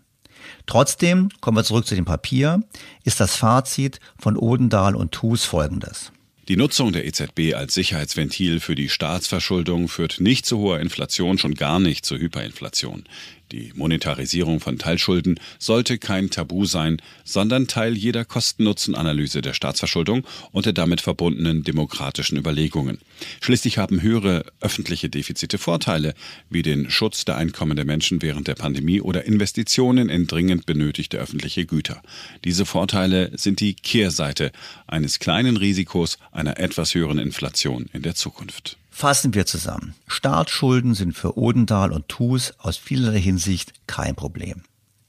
Trotzdem, 0.65 1.29
kommen 1.41 1.57
wir 1.57 1.63
zurück 1.63 1.85
zu 1.85 1.95
dem 1.95 2.05
Papier, 2.05 2.61
ist 3.03 3.19
das 3.19 3.35
Fazit 3.35 3.99
von 4.19 4.37
Odendahl 4.37 4.95
und 4.95 5.11
Thus 5.11 5.45
folgendes. 5.45 6.11
Die 6.47 6.57
Nutzung 6.57 6.91
der 6.91 7.05
EZB 7.05 7.53
als 7.55 7.75
Sicherheitsventil 7.75 8.59
für 8.59 8.73
die 8.73 8.89
Staatsverschuldung 8.89 9.87
führt 9.87 10.19
nicht 10.19 10.47
zu 10.47 10.57
hoher 10.57 10.79
Inflation, 10.79 11.37
schon 11.37 11.53
gar 11.53 11.79
nicht 11.79 12.05
zur 12.05 12.17
Hyperinflation. 12.17 13.03
Die 13.51 13.71
Monetarisierung 13.75 14.59
von 14.59 14.77
Teilschulden 14.77 15.39
sollte 15.57 15.97
kein 15.97 16.29
Tabu 16.29 16.65
sein, 16.65 17.01
sondern 17.23 17.67
Teil 17.67 17.97
jeder 17.97 18.23
Kosten-Nutzen-Analyse 18.23 19.41
der 19.41 19.53
Staatsverschuldung 19.53 20.25
und 20.51 20.65
der 20.65 20.73
damit 20.73 21.01
verbundenen 21.01 21.63
demokratischen 21.63 22.37
Überlegungen. 22.37 22.99
Schließlich 23.41 23.77
haben 23.77 24.01
höhere 24.01 24.45
öffentliche 24.61 25.09
Defizite 25.09 25.57
Vorteile, 25.57 26.13
wie 26.49 26.61
den 26.61 26.89
Schutz 26.89 27.25
der 27.25 27.37
Einkommen 27.37 27.75
der 27.75 27.85
Menschen 27.85 28.21
während 28.21 28.47
der 28.47 28.55
Pandemie 28.55 29.01
oder 29.01 29.25
Investitionen 29.25 30.09
in 30.09 30.27
dringend 30.27 30.65
benötigte 30.65 31.17
öffentliche 31.17 31.65
Güter. 31.65 32.01
Diese 32.43 32.65
Vorteile 32.65 33.31
sind 33.35 33.59
die 33.59 33.73
Kehrseite 33.73 34.51
eines 34.87 35.19
kleinen 35.19 35.57
Risikos 35.57 36.17
einer 36.31 36.59
etwas 36.59 36.95
höheren 36.95 37.19
Inflation 37.19 37.89
in 37.93 38.01
der 38.01 38.15
Zukunft. 38.15 38.78
Fassen 38.99 39.33
wir 39.33 39.45
zusammen. 39.45 39.95
Staatsschulden 40.07 40.93
sind 40.93 41.13
für 41.13 41.37
Odendahl 41.37 41.93
und 41.93 42.09
Thus 42.09 42.53
aus 42.57 42.75
vielerlei 42.75 43.21
Hinsicht 43.21 43.71
kein 43.87 44.13
Problem. 44.13 44.63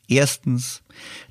Erstens 0.06 0.82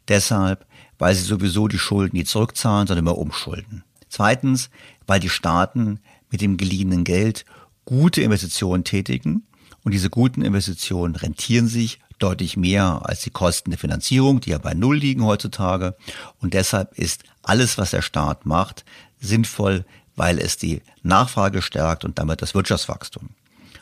deshalb, 0.10 0.65
weil 0.98 1.15
sie 1.15 1.24
sowieso 1.24 1.69
die 1.69 1.80
Schulden 1.80 2.17
nie 2.17 2.26
zurückzahlen, 2.26 2.86
sondern 2.86 3.06
immer 3.06 3.17
umschulden. 3.17 3.86
Zweitens, 4.10 4.69
weil 5.08 5.22
die 5.22 5.30
Staaten 5.30 6.02
mit 6.30 6.41
dem 6.41 6.58
geliehenen 6.58 7.06
Geld 7.06 7.45
gute 7.86 8.22
Investitionen 8.24 8.84
tätigen 8.84 9.48
und 9.86 9.93
diese 9.93 10.10
guten 10.10 10.41
Investitionen 10.41 11.15
rentieren 11.15 11.69
sich 11.69 12.02
deutlich 12.19 12.58
mehr 12.58 13.04
als 13.06 13.22
die 13.22 13.30
Kosten 13.30 13.69
der 13.69 13.80
Finanzierung, 13.80 14.41
die 14.41 14.50
ja 14.50 14.58
bei 14.58 14.74
Null 14.74 14.98
liegen 14.98 15.24
heutzutage. 15.24 15.95
Und 16.39 16.54
deshalb 16.54 17.00
ist 17.00 17.24
alles, 17.41 17.78
was 17.78 17.91
der 17.91 18.02
Staat 18.02 18.45
macht, 18.45 18.84
sinnvoll, 19.22 19.86
weil 20.19 20.38
es 20.38 20.58
die 20.58 20.82
Nachfrage 21.01 21.62
stärkt 21.62 22.03
und 22.03 22.19
damit 22.19 22.41
das 22.41 22.53
Wirtschaftswachstum. 22.53 23.29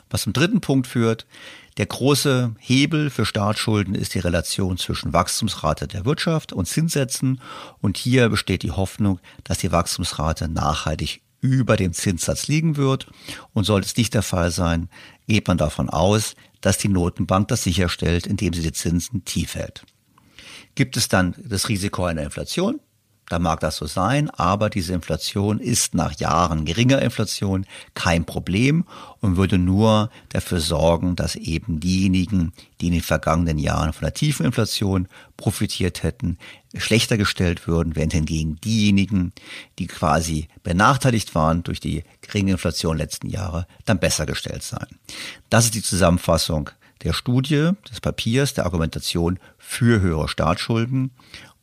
Was 0.08 0.22
zum 0.22 0.32
dritten 0.32 0.60
Punkt 0.60 0.86
führt, 0.86 1.26
der 1.78 1.86
große 1.86 2.54
Hebel 2.60 3.10
für 3.10 3.26
Staatsschulden 3.26 3.96
ist 3.96 4.14
die 4.14 4.20
Relation 4.20 4.78
zwischen 4.78 5.12
Wachstumsrate 5.12 5.88
der 5.88 6.04
Wirtschaft 6.04 6.52
und 6.52 6.66
Zinssätzen. 6.66 7.40
Und 7.80 7.96
hier 7.96 8.28
besteht 8.28 8.62
die 8.62 8.70
Hoffnung, 8.70 9.18
dass 9.42 9.58
die 9.58 9.72
Wachstumsrate 9.72 10.48
nachhaltig 10.48 11.22
über 11.40 11.76
dem 11.76 11.92
Zinssatz 11.92 12.46
liegen 12.46 12.76
wird. 12.76 13.08
Und 13.52 13.64
sollte 13.64 13.86
es 13.86 13.96
nicht 13.96 14.14
der 14.14 14.22
Fall 14.22 14.52
sein, 14.52 14.88
geht 15.26 15.48
man 15.48 15.58
davon 15.58 15.90
aus, 15.90 16.36
dass 16.60 16.78
die 16.78 16.88
Notenbank 16.88 17.48
das 17.48 17.64
sicherstellt, 17.64 18.28
indem 18.28 18.54
sie 18.54 18.62
die 18.62 18.72
Zinsen 18.72 19.24
tief 19.24 19.56
hält. 19.56 19.84
Gibt 20.76 20.96
es 20.96 21.08
dann 21.08 21.34
das 21.38 21.68
Risiko 21.68 22.04
einer 22.04 22.22
Inflation? 22.22 22.80
Da 23.28 23.38
mag 23.38 23.60
das 23.60 23.76
so 23.76 23.86
sein, 23.86 24.30
aber 24.30 24.70
diese 24.70 24.94
Inflation 24.94 25.60
ist 25.60 25.94
nach 25.94 26.18
Jahren 26.18 26.64
geringer 26.64 27.02
Inflation 27.02 27.66
kein 27.94 28.24
Problem 28.24 28.84
und 29.20 29.36
würde 29.36 29.58
nur 29.58 30.10
dafür 30.30 30.60
sorgen, 30.60 31.14
dass 31.14 31.36
eben 31.36 31.78
diejenigen, 31.78 32.52
die 32.80 32.86
in 32.86 32.92
den 32.94 33.02
vergangenen 33.02 33.58
Jahren 33.58 33.92
von 33.92 34.04
der 34.06 34.14
tiefen 34.14 34.46
Inflation 34.46 35.08
profitiert 35.36 36.02
hätten, 36.02 36.38
schlechter 36.74 37.18
gestellt 37.18 37.66
würden, 37.66 37.96
während 37.96 38.14
hingegen 38.14 38.56
diejenigen, 38.62 39.32
die 39.78 39.88
quasi 39.88 40.48
benachteiligt 40.62 41.34
waren 41.34 41.62
durch 41.62 41.80
die 41.80 42.04
geringe 42.22 42.52
Inflation 42.52 42.96
letzten 42.96 43.28
Jahre, 43.28 43.66
dann 43.84 43.98
besser 43.98 44.24
gestellt 44.24 44.62
seien. 44.62 44.98
Das 45.50 45.66
ist 45.66 45.74
die 45.74 45.82
Zusammenfassung 45.82 46.70
der 47.02 47.12
Studie, 47.12 47.70
des 47.88 48.00
Papiers, 48.00 48.54
der 48.54 48.64
Argumentation 48.64 49.38
für 49.58 50.00
höhere 50.00 50.28
Staatsschulden. 50.28 51.10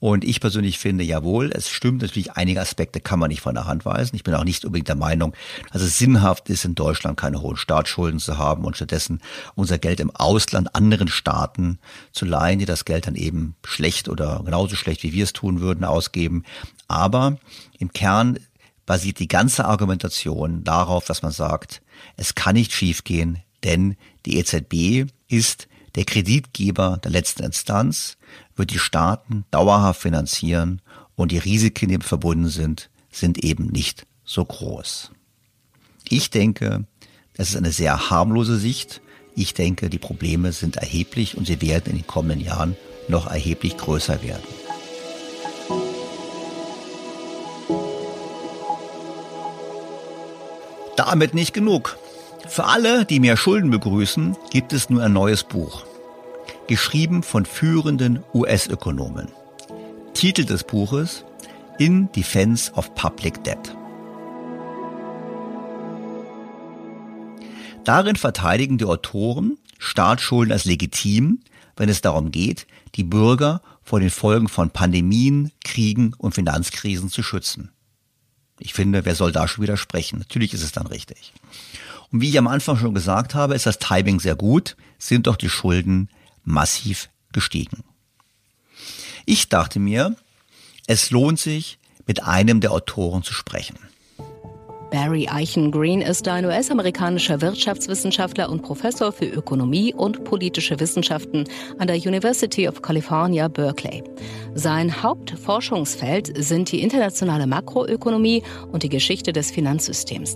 Und 0.05 0.23
ich 0.23 0.39
persönlich 0.39 0.77
finde, 0.77 1.03
jawohl, 1.03 1.49
es 1.51 1.67
stimmt 1.67 2.03
natürlich, 2.03 2.33
einige 2.33 2.61
Aspekte 2.61 2.99
kann 2.99 3.17
man 3.17 3.29
nicht 3.29 3.41
von 3.41 3.55
der 3.55 3.65
Hand 3.65 3.85
weisen. 3.85 4.15
Ich 4.15 4.21
bin 4.21 4.35
auch 4.35 4.43
nicht 4.43 4.63
unbedingt 4.63 4.87
der 4.87 4.95
Meinung, 4.95 5.33
dass 5.73 5.81
es 5.81 5.97
sinnhaft 5.97 6.47
ist, 6.47 6.63
in 6.63 6.75
Deutschland 6.75 7.17
keine 7.17 7.41
hohen 7.41 7.57
Staatsschulden 7.57 8.19
zu 8.19 8.37
haben 8.37 8.65
und 8.65 8.75
stattdessen 8.75 9.19
unser 9.55 9.79
Geld 9.79 9.99
im 9.99 10.15
Ausland 10.15 10.75
anderen 10.75 11.07
Staaten 11.07 11.79
zu 12.11 12.25
leihen, 12.25 12.59
die 12.59 12.65
das 12.65 12.85
Geld 12.85 13.07
dann 13.07 13.15
eben 13.15 13.55
schlecht 13.65 14.07
oder 14.07 14.43
genauso 14.45 14.75
schlecht, 14.75 15.01
wie 15.01 15.11
wir 15.11 15.23
es 15.23 15.33
tun 15.33 15.59
würden, 15.59 15.83
ausgeben. 15.83 16.43
Aber 16.87 17.39
im 17.79 17.91
Kern 17.91 18.37
basiert 18.85 19.17
die 19.17 19.27
ganze 19.27 19.65
Argumentation 19.65 20.63
darauf, 20.63 21.05
dass 21.05 21.23
man 21.23 21.31
sagt, 21.31 21.81
es 22.15 22.35
kann 22.35 22.53
nicht 22.53 22.73
schiefgehen, 22.73 23.39
denn 23.63 23.97
die 24.27 24.37
EZB 24.37 25.11
ist 25.27 25.67
der 25.95 26.05
Kreditgeber 26.05 26.99
der 27.03 27.09
letzten 27.09 27.41
Instanz 27.41 28.14
wird 28.55 28.71
die 28.71 28.79
Staaten 28.79 29.45
dauerhaft 29.51 30.01
finanzieren 30.01 30.81
und 31.15 31.31
die 31.31 31.37
Risiken, 31.37 31.89
die 31.89 31.99
verbunden 31.99 32.49
sind, 32.49 32.89
sind 33.11 33.43
eben 33.43 33.67
nicht 33.67 34.05
so 34.23 34.43
groß. 34.43 35.11
Ich 36.09 36.29
denke, 36.29 36.85
das 37.35 37.49
ist 37.49 37.57
eine 37.57 37.71
sehr 37.71 38.09
harmlose 38.09 38.57
Sicht. 38.57 39.01
Ich 39.35 39.53
denke, 39.53 39.89
die 39.89 39.97
Probleme 39.97 40.51
sind 40.51 40.77
erheblich 40.77 41.37
und 41.37 41.47
sie 41.47 41.61
werden 41.61 41.91
in 41.91 41.97
den 41.97 42.07
kommenden 42.07 42.45
Jahren 42.45 42.75
noch 43.07 43.27
erheblich 43.27 43.77
größer 43.77 44.21
werden. 44.23 44.43
Damit 50.95 51.33
nicht 51.33 51.53
genug. 51.53 51.97
Für 52.47 52.65
alle, 52.65 53.05
die 53.05 53.19
mehr 53.19 53.35
Schulden 53.35 53.69
begrüßen, 53.69 54.37
gibt 54.49 54.71
es 54.71 54.89
nur 54.89 55.03
ein 55.03 55.13
neues 55.13 55.43
Buch 55.43 55.83
geschrieben 56.67 57.23
von 57.23 57.45
führenden 57.45 58.23
US-Ökonomen. 58.33 59.27
Titel 60.13 60.45
des 60.45 60.63
Buches 60.63 61.25
In 61.77 62.11
Defense 62.13 62.71
of 62.73 62.93
Public 62.95 63.43
Debt. 63.43 63.75
Darin 67.83 68.15
verteidigen 68.15 68.77
die 68.77 68.85
Autoren 68.85 69.57
Staatsschulden 69.77 70.51
als 70.51 70.65
legitim, 70.65 71.41
wenn 71.75 71.89
es 71.89 72.01
darum 72.01 72.31
geht, 72.31 72.65
die 72.95 73.03
Bürger 73.03 73.61
vor 73.83 73.99
den 73.99 74.09
Folgen 74.09 74.47
von 74.47 74.71
Pandemien, 74.71 75.51
Kriegen 75.63 76.13
und 76.17 76.33
Finanzkrisen 76.33 77.09
zu 77.09 77.21
schützen. 77.21 77.71
Ich 78.59 78.73
finde, 78.73 79.05
wer 79.05 79.15
soll 79.15 79.31
da 79.31 79.47
schon 79.47 79.63
widersprechen? 79.63 80.19
Natürlich 80.19 80.53
ist 80.53 80.63
es 80.63 80.71
dann 80.71 80.87
richtig. 80.87 81.33
Und 82.11 82.21
wie 82.21 82.29
ich 82.29 82.37
am 82.37 82.47
Anfang 82.47 82.77
schon 82.77 82.93
gesagt 82.93 83.35
habe, 83.35 83.53
ist 83.53 83.65
das 83.65 83.79
Timing 83.79 84.19
sehr 84.19 84.35
gut, 84.35 84.77
sind 84.97 85.27
doch 85.27 85.35
die 85.35 85.49
Schulden 85.49 86.09
massiv 86.45 87.09
gestiegen. 87.33 87.83
Ich 89.25 89.49
dachte 89.49 89.79
mir, 89.79 90.15
es 90.87 91.09
lohnt 91.09 91.39
sich, 91.39 91.79
mit 92.07 92.23
einem 92.23 92.61
der 92.61 92.71
Autoren 92.71 93.23
zu 93.23 93.33
sprechen. 93.33 93.77
Barry 94.91 95.27
Eichengreen 95.27 96.01
ist 96.01 96.27
ein 96.27 96.45
US-amerikanischer 96.45 97.41
Wirtschaftswissenschaftler 97.41 98.49
und 98.49 98.61
Professor 98.61 99.11
für 99.11 99.25
Ökonomie 99.25 99.93
und 99.93 100.23
politische 100.23 100.79
Wissenschaften 100.79 101.45
an 101.79 101.87
der 101.87 101.97
University 101.97 102.67
of 102.67 102.81
California, 102.81 103.47
Berkeley. 103.47 104.03
Sein 104.53 105.01
Hauptforschungsfeld 105.01 106.31
sind 106.37 106.71
die 106.71 106.81
internationale 106.81 107.47
Makroökonomie 107.47 108.43
und 108.71 108.83
die 108.83 108.89
Geschichte 108.89 109.33
des 109.33 109.51
Finanzsystems. 109.51 110.35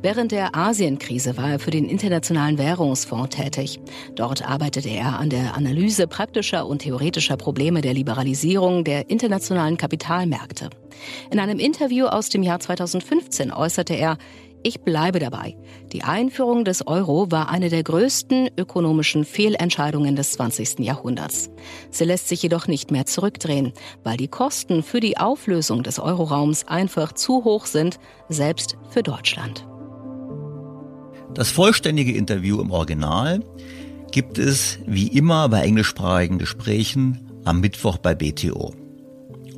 Während 0.00 0.32
der 0.32 0.54
Asienkrise 0.56 1.36
war 1.36 1.52
er 1.52 1.58
für 1.58 1.70
den 1.70 1.84
Internationalen 1.84 2.56
Währungsfonds 2.56 3.36
tätig. 3.36 3.80
Dort 4.14 4.48
arbeitete 4.48 4.88
er 4.88 5.18
an 5.18 5.28
der 5.28 5.56
Analyse 5.56 6.06
praktischer 6.06 6.66
und 6.66 6.82
theoretischer 6.82 7.36
Probleme 7.36 7.80
der 7.80 7.94
Liberalisierung 7.94 8.84
der 8.84 9.10
internationalen 9.10 9.76
Kapitalmärkte. 9.76 10.70
In 11.30 11.38
einem 11.38 11.58
Interview 11.58 12.06
aus 12.06 12.28
dem 12.28 12.42
Jahr 12.42 12.60
2015 12.60 13.52
äußerte 13.52 13.94
er, 13.94 14.18
ich 14.62 14.80
bleibe 14.80 15.20
dabei. 15.20 15.56
Die 15.92 16.02
Einführung 16.02 16.64
des 16.64 16.86
Euro 16.86 17.30
war 17.30 17.48
eine 17.48 17.68
der 17.68 17.82
größten 17.84 18.50
ökonomischen 18.56 19.24
Fehlentscheidungen 19.24 20.16
des 20.16 20.32
20. 20.32 20.80
Jahrhunderts. 20.80 21.50
Sie 21.90 22.04
lässt 22.04 22.28
sich 22.28 22.42
jedoch 22.42 22.66
nicht 22.66 22.90
mehr 22.90 23.06
zurückdrehen, 23.06 23.72
weil 24.02 24.16
die 24.16 24.28
Kosten 24.28 24.82
für 24.82 25.00
die 25.00 25.16
Auflösung 25.16 25.82
des 25.84 25.98
Euroraums 25.98 26.66
einfach 26.66 27.12
zu 27.12 27.44
hoch 27.44 27.66
sind, 27.66 27.98
selbst 28.28 28.76
für 28.90 29.02
Deutschland. 29.02 29.66
Das 31.34 31.50
vollständige 31.50 32.12
Interview 32.12 32.60
im 32.60 32.70
Original 32.70 33.44
gibt 34.10 34.38
es 34.38 34.78
wie 34.86 35.06
immer 35.06 35.48
bei 35.48 35.62
englischsprachigen 35.62 36.38
Gesprächen 36.38 37.30
am 37.44 37.60
Mittwoch 37.60 37.98
bei 37.98 38.14
BTO. 38.14 38.72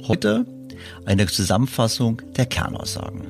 Heute 0.06 0.44
eine 1.04 1.26
Zusammenfassung 1.26 2.22
der 2.36 2.46
Kernaussagen. 2.46 3.26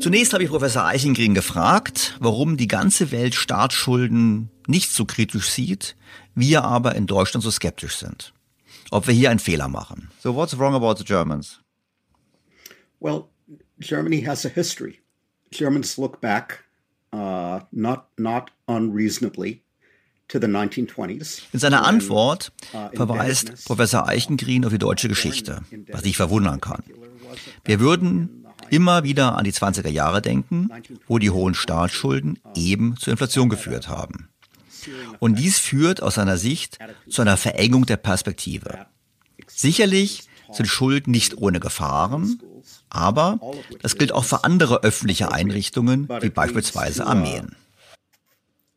Zunächst 0.00 0.32
habe 0.32 0.42
ich 0.42 0.50
Professor 0.50 0.84
Eichengren 0.84 1.34
gefragt, 1.34 2.16
warum 2.20 2.56
die 2.56 2.68
ganze 2.68 3.10
Welt 3.10 3.34
Staatsschulden 3.34 4.48
nicht 4.66 4.90
so 4.92 5.04
kritisch 5.04 5.50
sieht, 5.50 5.94
wir 6.34 6.64
aber 6.64 6.94
in 6.94 7.06
Deutschland 7.06 7.44
so 7.44 7.50
skeptisch 7.50 7.96
sind. 7.96 8.32
Ob 8.90 9.06
wir 9.06 9.14
hier 9.14 9.30
einen 9.30 9.40
Fehler 9.40 9.68
machen. 9.68 10.10
So 10.22 10.34
what's 10.34 10.58
wrong 10.58 10.74
about 10.74 10.94
the 10.96 11.04
Germans? 11.04 11.60
Well, 12.98 13.28
Germany 13.78 14.22
has 14.22 14.46
a 14.46 14.48
history. 14.48 15.00
Germans 15.50 15.98
look 15.98 16.20
back 16.20 16.64
uh, 17.12 17.60
not 17.70 18.06
not 18.16 18.50
unreasonably 18.66 19.62
in 20.32 21.58
seiner 21.58 21.84
Antwort 21.84 22.52
uh, 22.72 22.88
verweist 22.94 23.64
Professor 23.64 24.06
Eichengreen 24.06 24.64
auf 24.64 24.70
die 24.70 24.78
deutsche 24.78 25.08
Geschichte, 25.08 25.62
was 25.90 26.04
ich 26.04 26.16
verwundern 26.16 26.60
kann. 26.60 26.82
Wir 27.64 27.80
würden 27.80 28.46
immer 28.70 29.02
wieder 29.02 29.36
an 29.36 29.44
die 29.44 29.52
20er 29.52 29.88
Jahre 29.88 30.22
denken, 30.22 30.70
wo 31.08 31.18
die 31.18 31.30
hohen 31.30 31.54
Staatsschulden 31.54 32.38
eben 32.54 32.96
zur 32.96 33.12
Inflation 33.12 33.48
geführt 33.48 33.88
haben. 33.88 34.28
Und 35.18 35.38
dies 35.38 35.58
führt 35.58 36.02
aus 36.02 36.14
seiner 36.14 36.38
Sicht 36.38 36.78
zu 37.08 37.22
einer 37.22 37.36
Verengung 37.36 37.86
der 37.86 37.98
Perspektive. 37.98 38.86
Sicherlich 39.46 40.22
sind 40.52 40.66
Schulden 40.66 41.10
nicht 41.10 41.38
ohne 41.38 41.60
Gefahren, 41.60 42.40
aber 42.88 43.40
das 43.82 43.96
gilt 43.96 44.12
auch 44.12 44.24
für 44.24 44.44
andere 44.44 44.82
öffentliche 44.82 45.32
Einrichtungen, 45.32 46.08
wie 46.20 46.30
beispielsweise 46.30 47.06
Armeen. 47.06 47.56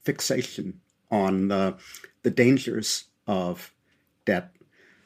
Fixation 0.03 0.82
on 1.13 1.51
uh, 1.51 1.77
the 2.23 2.31
dangers 2.31 3.05
of 3.27 3.71
debt. 4.25 4.49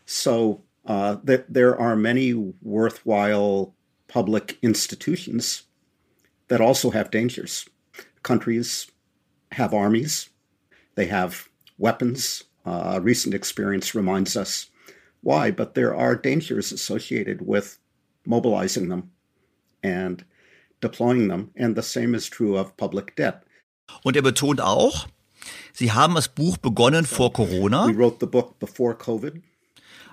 So 0.06 0.64
uh, 0.86 1.18
th- 1.28 1.46
there 1.50 1.78
are 1.78 1.96
many 1.96 2.34
worthwhile 2.62 3.76
public 4.08 4.58
institutions 4.62 5.64
that 6.48 6.62
also 6.62 6.92
have 6.92 7.12
dangers. 7.12 7.68
Countries 8.24 8.90
have 9.52 9.74
armies, 9.74 10.30
they 10.96 11.08
have 11.08 11.50
weapons. 11.78 12.46
Uh, 12.66 13.00
recent 13.02 13.34
experience 13.34 13.96
reminds 13.96 14.36
us 14.36 14.70
why, 15.22 15.52
but 15.52 15.74
there 15.74 15.96
are 15.96 16.16
dangers 16.16 16.72
associated 16.72 17.48
with 17.48 17.80
mobilizing 18.26 18.90
them 18.90 19.12
and 19.82 20.26
deploying 20.82 21.30
them. 21.30 21.52
And 21.56 21.76
the 21.76 21.84
same 21.84 22.14
is 22.14 22.28
true 22.28 22.58
of 22.58 22.76
public 22.78 23.16
debt. 23.16 23.44
Und 24.04 24.18
er 24.18 24.22
betont 24.22 24.60
auch, 24.60 25.08
Sie 25.74 25.92
haben 25.92 26.16
das 26.16 26.28
Buch 26.30 26.58
begonnen 26.58 27.06
vor 27.06 27.34
Corona. 27.34 27.88
We 27.88 27.98
wrote 27.98 28.18
the 28.20 28.26
book 28.26 28.60
before 28.60 28.96
COVID. 28.96 29.42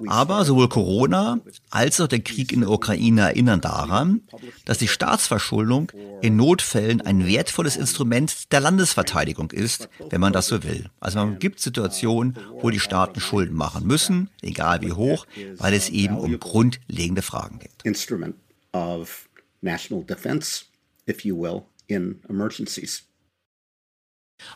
Aber 0.06 0.44
sowohl 0.44 0.68
Corona 0.68 1.40
als 1.70 2.00
auch 2.00 2.08
der 2.08 2.20
Krieg 2.20 2.52
in 2.52 2.60
der 2.60 2.70
Ukraine 2.70 3.22
erinnern 3.22 3.60
daran, 3.60 4.22
dass 4.64 4.78
die 4.78 4.88
Staatsverschuldung 4.88 5.92
in 6.22 6.36
Notfällen 6.36 7.00
ein 7.00 7.26
wertvolles 7.26 7.76
Instrument 7.76 8.52
der 8.52 8.60
Landesverteidigung 8.60 9.50
ist, 9.50 9.88
wenn 10.10 10.20
man 10.20 10.32
das 10.32 10.48
so 10.48 10.62
will. 10.62 10.90
Also 11.00 11.18
man 11.18 11.38
gibt 11.38 11.60
Situationen, 11.60 12.36
wo 12.60 12.70
die 12.70 12.80
Staaten 12.80 13.20
Schulden 13.20 13.54
machen 13.54 13.86
müssen, 13.86 14.30
egal 14.42 14.80
wie 14.82 14.92
hoch, 14.92 15.26
weil 15.56 15.74
es 15.74 15.88
eben 15.90 16.18
um 16.18 16.38
grundlegende 16.38 17.22
Fragen 17.22 17.58
geht. 17.58 17.84
Instrument 17.84 18.34
of 18.72 19.28
national 19.60 20.04
defense, 20.04 20.64
if 21.08 21.24
you 21.24 21.40
will, 21.40 21.62
in 21.86 22.20
emergencies. 22.28 23.04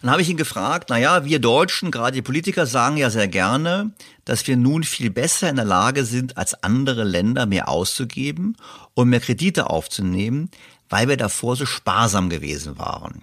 Dann 0.01 0.11
habe 0.11 0.22
ich 0.22 0.28
ihn 0.28 0.36
gefragt, 0.36 0.91
naja, 0.91 1.24
wir 1.24 1.39
Deutschen, 1.39 1.91
gerade 1.91 2.14
die 2.14 2.22
Politiker, 2.22 2.66
sagen 2.66 2.97
ja 2.97 3.11
sehr 3.11 3.28
gerne, 3.28 3.93
dass 4.24 4.47
wir 4.47 4.57
nun 4.57 4.84
viel 4.84 5.11
besser 5.11 5.49
in 5.49 5.57
der 5.57 5.64
Lage 5.64 6.05
sind, 6.05 6.36
als 6.36 6.62
andere 6.62 7.05
Länder 7.05 7.47
mehr 7.47 7.68
auszugeben 7.68 8.57
und 8.95 9.09
mehr 9.09 9.20
Kredite 9.20 9.70
aufzunehmen, 9.70 10.51
weil 10.89 11.09
wir 11.09 11.16
davor 11.16 11.57
so 11.57 11.66
sparsam 11.66 12.30
gewesen 12.30 12.78
waren. 12.78 13.22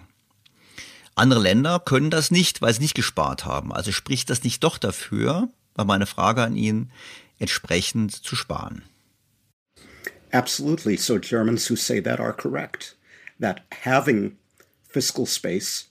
Andere 1.14 1.40
Länder 1.40 1.80
können 1.80 2.10
das 2.10 2.30
nicht, 2.30 2.60
weil 2.60 2.74
sie 2.74 2.82
nicht 2.82 2.94
gespart 2.94 3.46
haben. 3.46 3.72
Also 3.72 3.90
spricht 3.90 4.28
das 4.28 4.44
nicht 4.44 4.62
doch 4.62 4.76
dafür, 4.76 5.48
war 5.74 5.86
meine 5.86 6.06
Frage 6.06 6.42
an 6.42 6.56
ihn, 6.56 6.90
entsprechend 7.38 8.12
zu 8.12 8.36
sparen. 8.36 8.82
Absolutely. 10.32 10.96
So 10.96 11.18
Germans 11.18 11.70
who 11.70 11.76
say 11.76 12.02
that 12.02 12.20
are 12.20 12.34
correct. 12.34 12.96
That 13.40 13.62
having 13.84 14.36
fiscal 14.88 15.26
space 15.26 15.88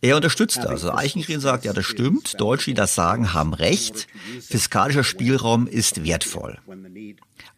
Er 0.00 0.16
unterstützt 0.16 0.56
das. 0.58 0.66
Also 0.66 0.92
Eichengren 0.92 1.40
sagt, 1.40 1.64
ja, 1.64 1.72
das 1.72 1.84
stimmt. 1.84 2.40
Deutsche, 2.40 2.70
die 2.70 2.74
das 2.74 2.94
sagen, 2.94 3.34
haben 3.34 3.52
recht. 3.52 4.06
Fiskalischer 4.40 5.04
Spielraum 5.04 5.66
ist 5.66 6.04
wertvoll. 6.04 6.58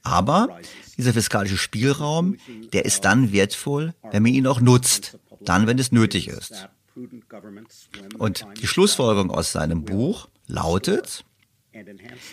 Aber 0.02 0.58
dieser 0.96 1.12
fiskalische 1.12 1.56
Spielraum, 1.56 2.36
der 2.72 2.84
ist 2.84 3.04
dann 3.04 3.32
wertvoll, 3.32 3.94
wenn 4.10 4.22
man 4.22 4.32
ihn 4.32 4.46
auch 4.46 4.60
nutzt. 4.60 5.18
Dann, 5.40 5.66
wenn 5.66 5.78
es 5.78 5.92
nötig 5.92 6.28
ist. 6.28 6.68
Und 8.18 8.46
die 8.60 8.66
Schlussfolgerung 8.66 9.30
aus 9.30 9.52
seinem 9.52 9.84
Buch 9.84 10.28
lautet, 10.48 11.24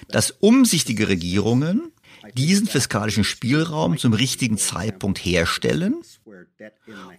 dass 0.07 0.31
umsichtige 0.31 1.07
Regierungen 1.09 1.92
diesen 2.35 2.67
fiskalischen 2.67 3.23
Spielraum 3.23 3.97
zum 3.97 4.13
richtigen 4.13 4.57
Zeitpunkt 4.57 5.19
herstellen 5.19 5.95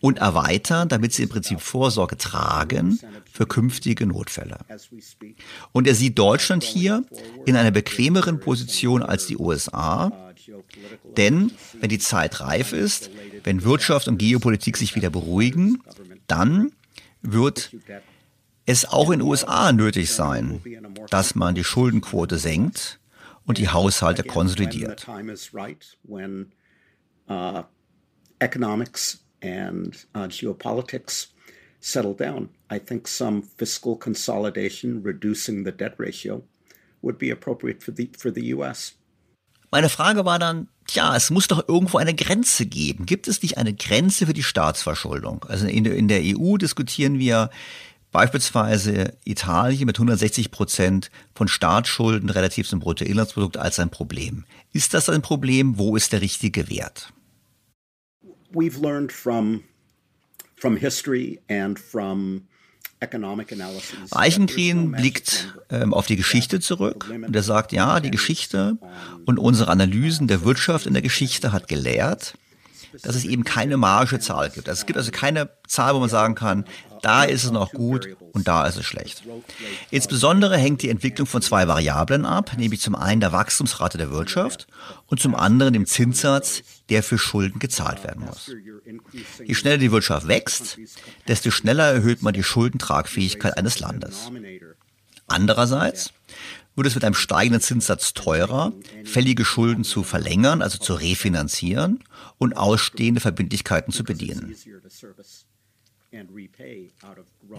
und 0.00 0.18
erweitern, 0.18 0.88
damit 0.88 1.12
sie 1.12 1.24
im 1.24 1.28
Prinzip 1.28 1.60
Vorsorge 1.60 2.16
tragen 2.16 2.98
für 3.30 3.46
künftige 3.46 4.06
Notfälle. 4.06 4.58
Und 5.72 5.86
er 5.86 5.94
sieht 5.94 6.18
Deutschland 6.18 6.62
hier 6.62 7.04
in 7.46 7.56
einer 7.56 7.70
bequemeren 7.70 8.40
Position 8.40 9.02
als 9.02 9.26
die 9.26 9.36
USA, 9.36 10.32
denn 11.16 11.52
wenn 11.80 11.88
die 11.88 11.98
Zeit 11.98 12.40
reif 12.40 12.72
ist, 12.72 13.10
wenn 13.44 13.64
Wirtschaft 13.64 14.08
und 14.08 14.18
Geopolitik 14.18 14.76
sich 14.76 14.94
wieder 14.94 15.10
beruhigen, 15.10 15.82
dann 16.26 16.72
wird 17.22 17.74
es 18.66 18.86
auch 18.86 19.10
in 19.10 19.20
den 19.20 19.28
USA 19.28 19.72
nötig 19.72 20.10
sein, 20.10 20.60
dass 21.10 21.34
man 21.34 21.54
die 21.54 21.64
Schuldenquote 21.64 22.38
senkt 22.38 22.98
und 23.46 23.58
die 23.58 23.68
Haushalte 23.68 24.22
konsolidiert. 24.22 25.06
uh, 27.28 27.62
Economics 28.40 29.24
and 29.42 30.06
uh, 30.14 30.28
geopolitics 30.28 31.28
settle 31.80 32.14
down. 32.14 32.48
I 32.70 32.78
think 32.78 33.08
some 33.08 33.42
fiscal 33.42 33.96
consolidation, 33.96 35.02
reducing 35.02 35.64
the 35.64 35.72
debt 35.72 35.94
ratio, 35.98 36.42
would 37.02 37.18
be 37.18 37.30
appropriate 37.30 37.82
for 37.82 37.92
the 37.92 38.10
for 38.16 38.32
the 38.32 38.54
U.S. 38.54 38.94
Meine 39.70 39.88
Frage 39.88 40.24
war 40.24 40.38
dann, 40.38 40.68
tja, 40.86 41.16
es 41.16 41.30
muss 41.30 41.48
doch 41.48 41.68
irgendwo 41.68 41.98
eine 41.98 42.14
Grenze 42.14 42.64
geben. 42.64 43.06
Gibt 43.06 43.26
es 43.26 43.42
nicht 43.42 43.58
eine 43.58 43.74
Grenze 43.74 44.26
für 44.26 44.32
die 44.32 44.44
Staatsverschuldung? 44.44 45.44
Also 45.48 45.66
in 45.66 45.84
in 45.84 46.08
der 46.08 46.20
EU 46.22 46.56
diskutieren 46.56 47.18
wir 47.18 47.50
beispielsweise 48.14 49.18
Italien 49.24 49.86
mit 49.86 49.96
160 49.96 50.52
Prozent 50.52 51.10
von 51.34 51.48
Staatsschulden 51.48 52.30
relativ 52.30 52.68
zum 52.68 52.78
Bruttoinlandsprodukt 52.78 53.56
als 53.56 53.80
ein 53.80 53.90
Problem. 53.90 54.44
Ist 54.72 54.94
das 54.94 55.08
ein 55.08 55.20
Problem? 55.20 55.78
Wo 55.78 55.96
ist 55.96 56.12
der 56.12 56.20
richtige 56.20 56.70
Wert? 56.70 57.12
We've 58.52 58.80
learned 58.80 59.10
from 59.10 59.64
from 60.54 60.76
history 60.76 61.40
and 61.48 61.78
from 61.78 62.42
Eichenkren 64.12 64.92
blickt 64.92 65.58
ähm, 65.68 65.92
auf 65.92 66.06
die 66.06 66.16
Geschichte 66.16 66.60
zurück 66.60 67.10
und 67.10 67.36
er 67.36 67.42
sagt, 67.42 67.72
ja, 67.72 68.00
die 68.00 68.10
Geschichte 68.10 68.78
und 69.26 69.38
unsere 69.38 69.70
Analysen 69.70 70.26
der 70.26 70.42
Wirtschaft 70.42 70.86
in 70.86 70.94
der 70.94 71.02
Geschichte 71.02 71.52
hat 71.52 71.68
gelehrt, 71.68 72.38
dass 73.02 73.16
es 73.16 73.24
eben 73.24 73.44
keine 73.44 73.76
magische 73.76 74.18
Zahl 74.18 74.50
gibt. 74.50 74.68
Also 74.68 74.80
es 74.80 74.86
gibt 74.86 74.96
also 74.96 75.10
keine 75.10 75.50
Zahl, 75.66 75.94
wo 75.94 76.00
man 76.00 76.08
sagen 76.08 76.34
kann, 76.34 76.64
da 77.02 77.24
ist 77.24 77.44
es 77.44 77.50
noch 77.50 77.72
gut 77.72 78.16
und 78.32 78.48
da 78.48 78.66
ist 78.66 78.78
es 78.78 78.86
schlecht. 78.86 79.24
Insbesondere 79.90 80.56
hängt 80.56 80.80
die 80.80 80.88
Entwicklung 80.88 81.26
von 81.26 81.42
zwei 81.42 81.68
Variablen 81.68 82.24
ab, 82.24 82.52
nämlich 82.56 82.80
zum 82.80 82.94
einen 82.94 83.20
der 83.20 83.32
Wachstumsrate 83.32 83.98
der 83.98 84.10
Wirtschaft 84.10 84.66
und 85.08 85.20
zum 85.20 85.34
anderen 85.34 85.74
dem 85.74 85.84
Zinssatz, 85.84 86.62
der 86.88 87.02
für 87.02 87.18
Schulden 87.18 87.58
gezahlt 87.58 88.04
werden 88.04 88.24
muss. 88.24 88.50
Je 89.44 89.54
schneller 89.54 89.78
die 89.78 89.92
Wirtschaft 89.92 90.28
wächst, 90.28 90.78
desto 91.28 91.50
schneller 91.50 91.92
erhöht 91.92 92.22
man 92.22 92.32
die 92.32 92.42
Schuldentragfähigkeit 92.42 93.58
eines 93.58 93.80
Landes. 93.80 94.30
Andererseits 95.26 96.12
wird 96.76 96.86
es 96.86 96.94
mit 96.94 97.04
einem 97.04 97.14
steigenden 97.14 97.60
Zinssatz 97.60 98.14
teurer, 98.14 98.72
fällige 99.04 99.44
Schulden 99.44 99.84
zu 99.84 100.02
verlängern, 100.02 100.62
also 100.62 100.78
zu 100.78 100.94
refinanzieren 100.94 102.02
und 102.38 102.56
ausstehende 102.56 103.20
Verbindlichkeiten 103.20 103.92
zu 103.92 104.04
bedienen. 104.04 104.54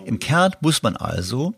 Im 0.06 0.20
Kern 0.20 0.54
muss 0.62 0.82
man 0.82 0.96
also, 0.96 1.54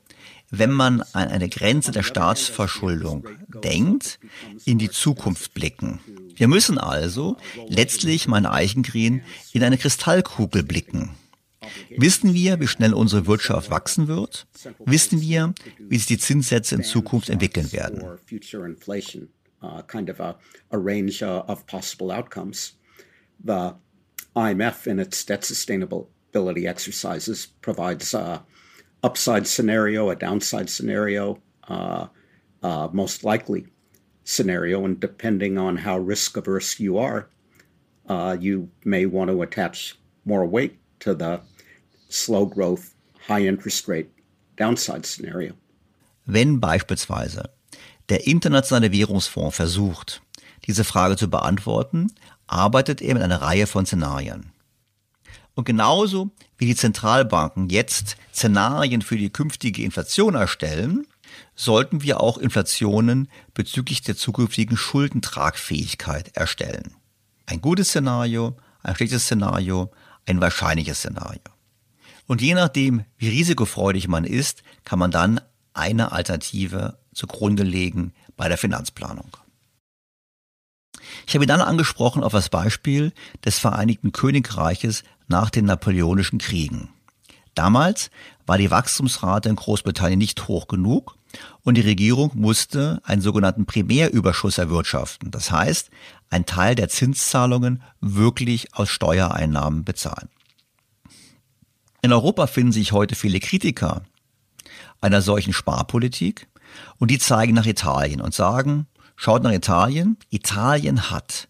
wenn 0.49 0.71
man 0.71 1.01
an 1.13 1.27
eine 1.27 1.49
Grenze 1.49 1.91
der 1.91 2.03
Staatsverschuldung 2.03 3.27
denkt, 3.63 4.19
in 4.65 4.79
die 4.79 4.89
Zukunft 4.89 5.53
blicken. 5.53 5.99
Wir 6.35 6.47
müssen 6.47 6.77
also 6.77 7.37
letztlich, 7.67 8.27
mein 8.27 8.45
Eichengren, 8.45 9.21
in 9.53 9.63
eine 9.63 9.77
Kristallkugel 9.77 10.63
blicken. 10.63 11.11
Wissen 11.89 12.33
wir, 12.33 12.59
wie 12.59 12.67
schnell 12.67 12.93
unsere 12.93 13.25
Wirtschaft 13.25 13.71
wachsen 13.71 14.07
wird? 14.07 14.47
Wissen 14.85 15.21
wir, 15.21 15.53
wie 15.79 15.97
sich 15.97 16.05
die 16.05 16.17
Zinssätze 16.17 16.75
in 16.75 16.83
Zukunft 16.83 17.29
entwickeln 17.29 17.71
werden? 17.71 18.19
Kind 19.87 20.09
of 20.09 20.19
a 20.19 20.37
range 20.71 21.23
of 21.23 21.65
possible 21.65 22.11
outcomes. 22.11 22.77
The 23.43 23.73
IMF 24.35 24.85
in 24.85 24.99
its 24.99 25.25
debt 25.25 25.41
sustainability 25.41 26.67
exercises 26.67 27.47
provides 27.61 28.13
a 28.13 28.45
upside 29.03 29.47
scenario, 29.47 30.09
a 30.09 30.15
downside 30.15 30.69
scenario, 30.69 31.39
uh, 31.67 32.07
uh, 32.61 32.87
most 32.91 33.23
likely 33.23 33.65
scenario, 34.23 34.85
and 34.85 34.99
depending 34.99 35.57
on 35.57 35.77
how 35.77 35.97
risk 35.97 36.37
averse 36.37 36.79
you 36.79 36.97
are, 36.97 37.29
uh, 38.09 38.37
you 38.39 38.69
may 38.83 39.05
want 39.05 39.31
to 39.31 39.41
attach 39.41 39.97
more 40.25 40.45
weight 40.45 40.77
to 40.99 41.13
the 41.17 41.39
slow 42.09 42.45
growth, 42.47 42.93
high 43.27 43.47
interest 43.47 43.87
rate 43.87 44.09
downside 44.57 45.05
scenario. 45.05 45.53
Wenn 46.25 46.59
beispielsweise 46.59 47.49
der 48.09 48.27
Internationale 48.27 48.91
Währungsfonds 48.91 49.55
versucht, 49.55 50.21
diese 50.65 50.83
Frage 50.83 51.15
zu 51.15 51.29
beantworten, 51.29 52.11
arbeitet 52.47 53.01
er 53.01 53.13
mit 53.13 53.23
einer 53.23 53.41
Reihe 53.41 53.67
von 53.67 53.85
Szenarien. 53.85 54.51
Und 55.55 55.65
genauso 55.65 56.29
wie 56.57 56.67
die 56.67 56.75
Zentralbanken 56.75 57.69
jetzt 57.69 58.15
Szenarien 58.33 59.01
für 59.01 59.17
die 59.17 59.31
künftige 59.31 59.83
Inflation 59.83 60.35
erstellen, 60.35 61.07
sollten 61.55 62.03
wir 62.03 62.21
auch 62.21 62.37
Inflationen 62.37 63.29
bezüglich 63.53 64.01
der 64.01 64.15
zukünftigen 64.15 64.77
Schuldentragfähigkeit 64.77 66.35
erstellen. 66.35 66.95
Ein 67.47 67.61
gutes 67.61 67.89
Szenario, 67.89 68.55
ein 68.83 68.95
schlechtes 68.95 69.23
Szenario, 69.23 69.91
ein 70.27 70.41
wahrscheinliches 70.41 70.99
Szenario. 70.99 71.41
Und 72.27 72.41
je 72.41 72.53
nachdem, 72.53 73.05
wie 73.17 73.29
risikofreudig 73.29 74.07
man 74.07 74.25
ist, 74.25 74.63
kann 74.83 74.99
man 74.99 75.11
dann 75.11 75.39
eine 75.73 76.11
Alternative 76.11 76.99
zugrunde 77.13 77.63
legen 77.63 78.13
bei 78.35 78.49
der 78.49 78.57
Finanzplanung. 78.57 79.37
Ich 81.25 81.35
habe 81.35 81.45
dann 81.45 81.61
angesprochen 81.61 82.23
auf 82.23 82.33
das 82.33 82.49
Beispiel 82.49 83.13
des 83.45 83.59
Vereinigten 83.59 84.11
Königreiches 84.11 85.03
nach 85.27 85.49
den 85.49 85.65
Napoleonischen 85.65 86.39
Kriegen. 86.39 86.89
Damals 87.55 88.11
war 88.45 88.57
die 88.57 88.71
Wachstumsrate 88.71 89.49
in 89.49 89.55
Großbritannien 89.55 90.19
nicht 90.19 90.47
hoch 90.47 90.67
genug 90.67 91.16
und 91.63 91.75
die 91.75 91.81
Regierung 91.81 92.31
musste 92.33 93.01
einen 93.03 93.21
sogenannten 93.21 93.65
Primärüberschuss 93.65 94.57
erwirtschaften. 94.57 95.31
Das 95.31 95.51
heißt, 95.51 95.89
ein 96.29 96.45
Teil 96.45 96.75
der 96.75 96.89
Zinszahlungen 96.89 97.81
wirklich 97.99 98.73
aus 98.73 98.89
Steuereinnahmen 98.89 99.83
bezahlen. 99.83 100.29
In 102.01 102.13
Europa 102.13 102.47
finden 102.47 102.71
sich 102.71 102.91
heute 102.91 103.15
viele 103.15 103.39
Kritiker 103.39 104.03
einer 105.01 105.21
solchen 105.21 105.53
Sparpolitik 105.53 106.47
und 106.99 107.11
die 107.11 107.19
zeigen 107.19 107.53
nach 107.53 107.65
Italien 107.65 108.21
und 108.21 108.33
sagen, 108.33 108.87
schaut 109.15 109.43
nach 109.43 109.51
Italien, 109.51 110.17
Italien 110.29 111.09
hat 111.09 111.47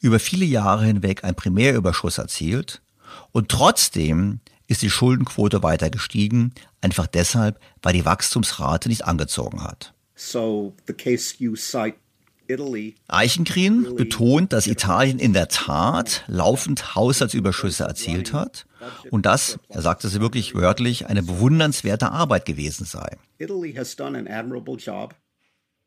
über 0.00 0.18
viele 0.18 0.44
Jahre 0.44 0.84
hinweg 0.84 1.24
einen 1.24 1.36
Primärüberschuss 1.36 2.18
erzielt 2.18 2.82
und 3.30 3.48
trotzdem 3.48 4.40
ist 4.66 4.82
die 4.82 4.90
Schuldenquote 4.90 5.62
weiter 5.62 5.90
gestiegen, 5.90 6.52
einfach 6.82 7.06
deshalb, 7.06 7.58
weil 7.82 7.92
die 7.92 8.04
Wachstumsrate 8.04 8.88
nicht 8.88 9.04
angezogen 9.04 9.62
hat. 9.62 9.94
So 10.14 10.74
the 10.86 10.92
case 10.92 11.34
you 11.38 11.56
cite 11.56 11.96
Eichengreen 13.08 13.94
betont, 13.96 14.52
dass 14.52 14.66
Italien 14.66 15.18
in 15.18 15.32
der 15.32 15.48
Tat 15.48 16.24
laufend 16.26 16.94
Haushaltsüberschüsse 16.94 17.84
erzielt 17.84 18.32
hat 18.32 18.66
und 19.10 19.26
dass, 19.26 19.58
er 19.68 19.80
sagte 19.82 20.06
es 20.06 20.20
wirklich 20.20 20.54
wörtlich, 20.54 21.06
eine 21.06 21.22
bewundernswerte 21.22 22.10
Arbeit 22.10 22.44
gewesen 22.44 22.84
sei. 22.84 23.16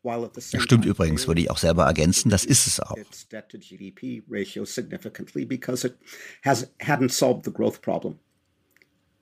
Das 0.02 0.62
stimmt 0.62 0.84
übrigens, 0.86 1.26
würde 1.26 1.40
ich 1.40 1.50
auch 1.50 1.58
selber 1.58 1.84
ergänzen, 1.84 2.30
das 2.30 2.44
ist 2.44 2.66
es 2.66 2.80
auch. 2.80 2.96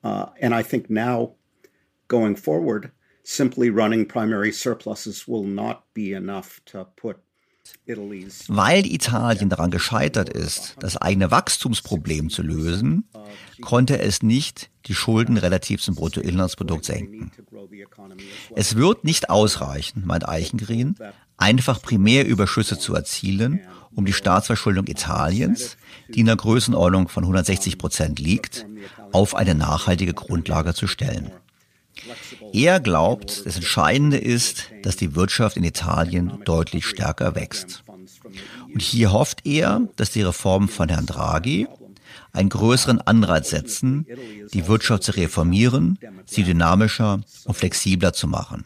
Uh, 0.04 0.26
and 0.38 0.52
I 0.52 0.62
think 0.62 0.90
now, 0.90 1.34
going 2.08 2.36
forward, 2.36 2.90
simply 3.22 3.70
running 3.70 4.06
primary 4.06 4.52
surpluses 4.52 5.26
will 5.26 5.44
not 5.44 5.84
be 5.94 6.12
enough 6.12 6.60
to 6.66 6.84
put 6.96 7.18
weil 8.48 8.86
Italien 8.86 9.48
daran 9.48 9.70
gescheitert 9.70 10.28
ist, 10.28 10.76
das 10.80 10.96
eigene 10.96 11.30
Wachstumsproblem 11.30 12.28
zu 12.28 12.42
lösen, 12.42 13.08
konnte 13.62 13.98
es 13.98 14.22
nicht 14.22 14.70
die 14.86 14.94
Schulden 14.94 15.38
relativ 15.38 15.80
zum 15.80 15.94
Bruttoinlandsprodukt 15.94 16.84
senken. 16.84 17.32
Es 18.54 18.76
wird 18.76 19.04
nicht 19.04 19.30
ausreichen, 19.30 20.02
meint 20.04 20.28
Eichengreen, 20.28 20.96
einfach 21.36 21.80
Primärüberschüsse 21.80 22.78
zu 22.78 22.94
erzielen, 22.94 23.60
um 23.94 24.04
die 24.04 24.12
Staatsverschuldung 24.12 24.86
Italiens, 24.86 25.76
die 26.08 26.20
in 26.20 26.26
der 26.26 26.36
Größenordnung 26.36 27.08
von 27.08 27.24
160 27.24 27.78
Prozent 27.78 28.18
liegt, 28.18 28.66
auf 29.12 29.34
eine 29.34 29.54
nachhaltige 29.54 30.12
Grundlage 30.12 30.74
zu 30.74 30.86
stellen. 30.86 31.30
Er 32.52 32.80
glaubt, 32.80 33.46
das 33.46 33.56
Entscheidende 33.56 34.18
ist, 34.18 34.70
dass 34.82 34.96
die 34.96 35.14
Wirtschaft 35.14 35.56
in 35.56 35.64
Italien 35.64 36.40
deutlich 36.44 36.86
stärker 36.86 37.34
wächst. 37.34 37.84
Und 38.72 38.82
hier 38.82 39.12
hofft 39.12 39.46
er, 39.46 39.88
dass 39.96 40.10
die 40.10 40.22
Reformen 40.22 40.68
von 40.68 40.88
Herrn 40.88 41.06
Draghi 41.06 41.66
einen 42.32 42.48
größeren 42.48 43.00
Anreiz 43.00 43.50
setzen, 43.50 44.06
die 44.52 44.66
Wirtschaft 44.66 45.04
zu 45.04 45.12
reformieren, 45.12 45.98
sie 46.26 46.42
dynamischer 46.42 47.22
und 47.44 47.54
flexibler 47.54 48.12
zu 48.12 48.26
machen. 48.26 48.64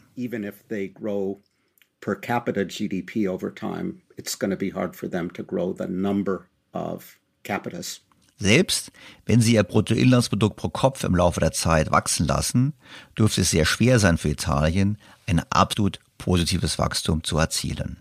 per 2.01 2.15
capita 2.15 2.63
GDP 2.63 3.27
over 3.27 3.53
time, 3.53 4.01
it's 4.17 4.37
going 4.37 4.51
to 4.51 4.57
be 4.57 4.71
hard 4.71 4.95
for 4.95 5.09
them 5.09 5.29
to 5.33 5.43
grow 5.43 5.73
the 5.73 5.87
number 5.87 6.47
of 6.73 7.19
capitas. 7.43 8.01
Selbst 8.39 8.91
wenn 9.25 9.41
sie 9.41 9.55
ihr 9.55 9.63
Bruttoinlandsprodukt 9.63 10.55
pro 10.55 10.69
Kopf 10.69 11.03
im 11.03 11.13
Laufe 11.13 11.41
der 11.41 11.51
Zeit 11.51 11.91
wachsen 11.91 12.25
lassen, 12.25 12.73
dürfte 13.17 13.41
es 13.41 13.51
sehr 13.51 13.65
schwer 13.65 13.99
sein 13.99 14.17
für 14.17 14.29
Italien, 14.29 14.97
ein 15.27 15.41
absolut 15.49 15.99
positives 16.17 16.79
Wachstum 16.79 17.23
zu 17.23 17.37
erzielen. 17.37 17.97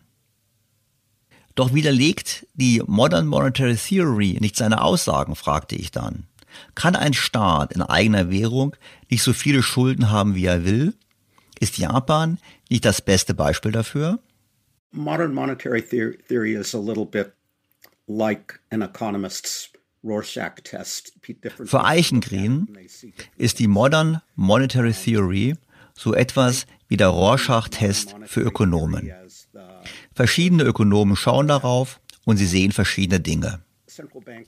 Doch 1.57 1.75
widerlegt 1.75 2.47
die 2.55 2.81
Modern 2.87 3.27
Monetary 3.27 3.77
Theory 3.77 4.39
nicht 4.41 4.55
seine 4.55 4.81
Aussagen, 4.81 5.35
fragte 5.35 5.75
ich 5.75 5.91
dann. 5.91 6.29
Kann 6.77 6.95
ein 6.95 7.15
Staat 7.15 7.73
in 7.73 7.83
eigener 7.83 8.31
Währung 8.31 8.77
nicht 9.11 9.25
so 9.25 9.33
viele 9.33 9.65
Schulden 9.65 10.11
haben, 10.11 10.37
wie 10.37 10.47
er 10.47 10.65
will? 10.65 10.95
Ist 11.59 11.79
Japan 11.79 12.39
nicht 12.71 12.85
das 12.85 13.03
beste 13.03 13.35
Beispiel 13.35 13.73
dafür? 13.73 14.21
Modern 14.93 15.35
monetary 15.35 15.83
theory 15.83 16.55
is 16.55 16.75
a 16.75 16.79
little 16.79 17.05
bit 17.05 17.33
like 18.07 18.61
an 18.71 18.81
economist's 18.81 19.71
für 20.03 21.85
Eichengreen 21.85 22.69
ist 23.37 23.59
die 23.59 23.67
Modern 23.67 24.21
Monetary 24.37 24.93
Theory 24.93 25.57
so 25.95 26.15
etwas 26.15 26.67
wie 26.87 26.97
der 26.97 27.09
Rorschach-Test 27.09 28.15
für 28.27 28.41
Ökonomen. 28.41 29.11
Verschiedene 30.15 30.63
Ökonomen 30.63 31.17
schauen 31.17 31.49
darauf 31.49 32.01
und 32.25 32.37
sie 32.37 32.47
sehen 32.47 32.73
verschiedene 32.73 33.21
Dinge. 33.21 33.61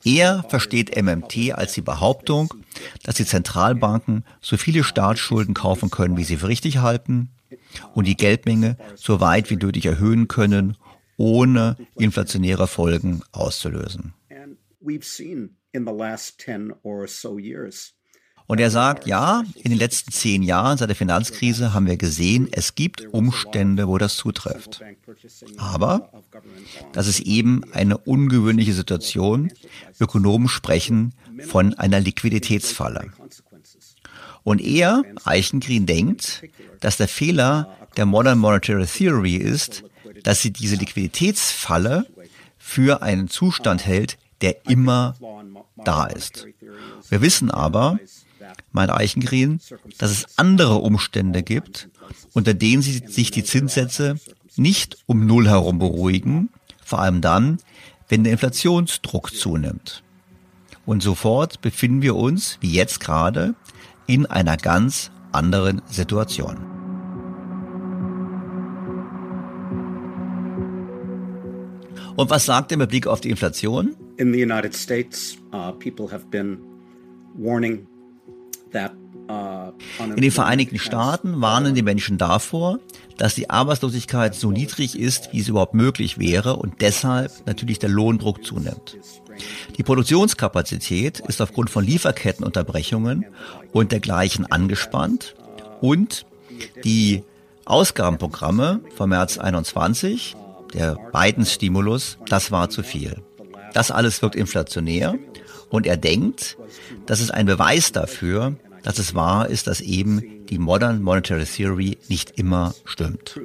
Er 0.05 0.45
versteht 0.49 0.97
MMT 0.97 1.53
als 1.55 1.73
die 1.73 1.81
Behauptung, 1.81 2.55
dass 3.03 3.17
die 3.17 3.27
Zentralbanken 3.27 4.25
so 4.41 4.57
viele 4.57 4.85
Staatsschulden 4.85 5.55
kaufen 5.55 5.91
können, 5.91 6.17
wie 6.17 6.25
sie 6.25 6.37
für 6.37 6.49
richtig 6.49 6.79
halten 6.79 7.31
und 7.95 8.07
die 8.07 8.17
Geldmenge 8.17 8.77
so 8.95 9.21
weit 9.21 9.51
wie 9.51 9.57
nötig 9.57 9.87
erhöhen 9.87 10.29
können, 10.29 10.77
ohne 11.17 11.77
inflationäre 11.97 12.69
Folgen 12.69 13.23
auszulösen 13.33 14.15
we've 14.81 15.05
seen 15.05 15.57
in 15.73 15.85
the 15.87 15.93
last 15.93 16.39
10 16.41 16.73
or 16.83 17.07
so 17.07 17.39
years. 17.39 17.95
Und 18.47 18.59
er 18.59 18.73
sagt, 18.73 19.07
ja, 19.07 19.45
in 19.55 19.71
den 19.71 19.79
letzten 19.79 20.11
zehn 20.11 20.43
Jahren 20.43 20.77
seit 20.77 20.89
der 20.89 20.97
Finanzkrise 20.97 21.73
haben 21.73 21.87
wir 21.87 21.97
gesehen, 21.97 22.49
es 22.51 22.75
gibt 22.75 23.07
Umstände, 23.15 23.87
wo 23.87 23.97
das 23.97 24.17
zutrifft. 24.17 24.83
Aber 25.57 26.11
das 26.93 27.07
ist 27.07 27.21
eben 27.21 27.63
eine 27.73 27.97
ungewöhnliche 27.97 28.73
Situation. 28.73 29.53
Ökonomen 30.01 30.49
sprechen 30.49 31.15
von 31.47 31.75
einer 31.75 32.01
Liquiditätsfalle. 32.01 33.13
Und 34.43 34.61
er, 34.61 35.05
Eichengreen, 35.25 35.87
denkt, 35.87 36.43
dass 36.81 36.97
der 36.97 37.07
Fehler 37.07 37.77
der 37.97 38.07
Modern 38.07 38.41
Monetary 38.41 38.87
Theory 38.87 39.37
ist, 39.37 39.85
dass 40.25 40.43
sie 40.43 40.53
diese 40.53 40.75
Liquiditätsfalle 40.75 42.05
für 42.59 43.03
einen 43.03 43.29
Zustand 43.29 43.87
hält, 43.87 44.19
der 44.41 44.67
immer 44.67 45.15
da 45.85 46.07
ist. 46.07 46.47
Wir 47.09 47.21
wissen 47.21 47.51
aber, 47.51 47.99
mein 48.73 48.91
Eichengreen, 48.91 49.61
dass 49.99 50.11
es 50.11 50.39
andere 50.39 50.77
Umstände 50.77 51.43
gibt, 51.43 51.89
unter 52.33 52.55
denen 52.55 52.83
sich 52.83 53.31
die 53.31 53.45
Zinssätze 53.45 54.17
nicht 54.57 54.99
um 55.07 55.27
Null 55.27 55.49
herum 55.49 55.79
beruhigen, 55.79 56.49
vor 56.85 57.01
allem 57.01 57.21
dann, 57.21 57.59
wenn 58.09 58.25
der 58.25 58.33
Inflationsdruck 58.33 59.33
zunimmt. 59.35 60.03
Und 60.87 61.03
sofort 61.03 61.61
befinden 61.61 62.03
wir 62.03 62.17
uns, 62.17 62.59
wie 62.61 62.73
jetzt 62.73 63.01
gerade, 63.01 63.55
in 64.07 64.27
einer 64.27 64.57
ganz 64.57 65.11
anderen 65.31 65.83
Situation. 65.87 66.57
Und 72.17 72.29
was 72.29 72.45
sagt 72.45 72.73
er 72.73 72.79
mit 72.79 72.91
Blick 72.91 73.07
auf 73.07 73.21
die 73.21 73.31
Inflation? 73.31 73.95
In 74.21 74.35
the 74.35 74.43
United 74.43 74.75
States, 74.75 75.39
uh, 75.55 75.73
people 75.73 76.13
have 76.13 76.31
been 76.31 76.59
warning 77.39 77.87
that 78.71 78.93
uh, 79.31 79.73
in 80.15 80.21
den 80.21 80.31
Vereinigten 80.31 80.79
Staaten 80.79 81.41
warnen 81.41 81.75
die 81.75 81.81
Menschen 81.81 82.19
davor, 82.19 82.81
dass 83.17 83.35
die 83.35 83.49
Arbeitslosigkeit 83.49 84.35
so 84.35 84.51
niedrig 84.51 84.99
ist, 84.99 85.33
wie 85.33 85.41
es 85.41 85.49
überhaupt 85.49 85.73
möglich 85.73 86.19
wäre 86.19 86.57
und 86.57 86.83
deshalb 86.83 87.33
natürlich 87.47 87.79
der 87.79 87.89
Lohndruck 87.89 88.45
zunimmt. 88.45 88.99
Die 89.79 89.83
Produktionskapazität 89.83 91.21
ist 91.21 91.41
aufgrund 91.41 91.71
von 91.71 91.83
Lieferkettenunterbrechungen 91.83 93.25
und 93.73 93.91
dergleichen 93.91 94.45
angespannt 94.45 95.35
und 95.81 96.27
die 96.85 97.25
Ausgabenprogramme 97.65 98.81
vom 98.97 99.09
März 99.09 99.39
21 99.39 100.37
der 100.75 100.99
Biden-Stimulus, 101.11 102.19
das 102.27 102.53
war 102.53 102.69
zu 102.69 102.83
viel. 102.83 103.23
Das 103.73 103.91
alles 103.91 104.23
wirkt 104.23 104.37
inflationär 104.37 105.19
und 105.69 105.87
er 105.87 105.97
denkt, 105.97 106.57
das 107.07 107.21
ist 107.21 107.31
ein 107.31 107.47
Beweis 107.47 107.93
dafür, 107.93 108.57
dass 108.83 108.99
es 108.99 109.15
wahr 109.15 109.49
ist, 109.49 109.67
dass 109.67 109.81
eben 109.81 110.47
die 110.47 110.59
Modern 110.59 111.03
Monetary 111.03 111.45
Theory 111.45 111.99
nicht 112.09 112.39
immer 112.39 112.75
stimmt. 112.85 113.39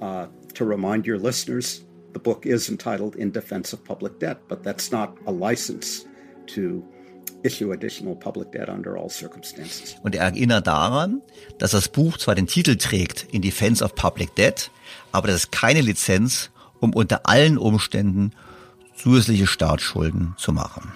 Uh, 0.00 0.28
to 0.54 0.64
remind 0.64 1.08
your 1.08 1.18
listeners, 1.18 1.84
the 2.14 2.20
book 2.20 2.46
is 2.46 2.68
entitled 2.68 3.16
In 3.16 3.32
Defense 3.32 3.74
of 3.74 3.82
Public 3.82 4.20
Debt, 4.20 4.38
but 4.46 4.62
that's 4.62 4.92
not 4.92 5.16
a 5.26 5.32
license 5.32 6.06
to 6.54 6.84
issue 7.42 7.72
additional 7.72 8.14
public 8.14 8.52
debt 8.52 8.68
under 8.68 8.96
all 8.96 9.08
circumstances. 9.08 9.96
Und 10.02 10.14
er 10.14 10.24
erinnert 10.24 10.66
daran, 10.66 11.22
dass 11.58 11.72
das 11.72 11.88
Buch 11.88 12.18
zwar 12.18 12.34
den 12.34 12.46
Titel 12.46 12.76
trägt 12.76 13.26
In 13.32 13.42
Defense 13.42 13.84
of 13.84 13.94
Public 13.94 14.34
Debt, 14.36 14.70
aber 15.12 15.28
das 15.28 15.36
ist 15.36 15.52
keine 15.52 15.80
Lizenz, 15.80 16.50
um 16.80 16.94
unter 16.94 17.26
allen 17.26 17.58
Umständen 17.58 18.32
zusätzliche 18.98 19.46
Staatsschulden 19.46 20.34
zu 20.36 20.52
machen. 20.52 20.92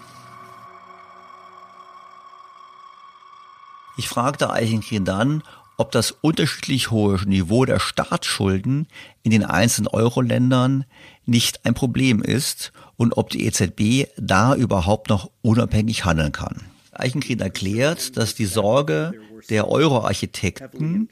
Ich 3.96 4.08
fragte 4.08 4.50
Eichenkind 4.50 5.06
dann, 5.06 5.42
ob 5.76 5.90
das 5.90 6.12
unterschiedlich 6.20 6.90
hohe 6.90 7.20
Niveau 7.26 7.64
der 7.64 7.78
Staatsschulden 7.78 8.86
in 9.22 9.30
den 9.30 9.44
einzelnen 9.44 9.88
Euro-Ländern 9.88 10.84
nicht 11.26 11.64
ein 11.64 11.74
Problem 11.74 12.22
ist 12.22 12.72
und 12.96 13.16
ob 13.16 13.30
die 13.30 13.46
EZB 13.46 14.08
da 14.16 14.54
überhaupt 14.54 15.08
noch 15.08 15.30
unabhängig 15.42 16.04
handeln 16.04 16.32
kann. 16.32 16.62
Eichenkrieg 16.92 17.40
erklärt, 17.40 18.16
dass 18.16 18.34
die 18.34 18.46
Sorge 18.46 19.12
der 19.48 19.68
Euro-Architekten 19.68 21.08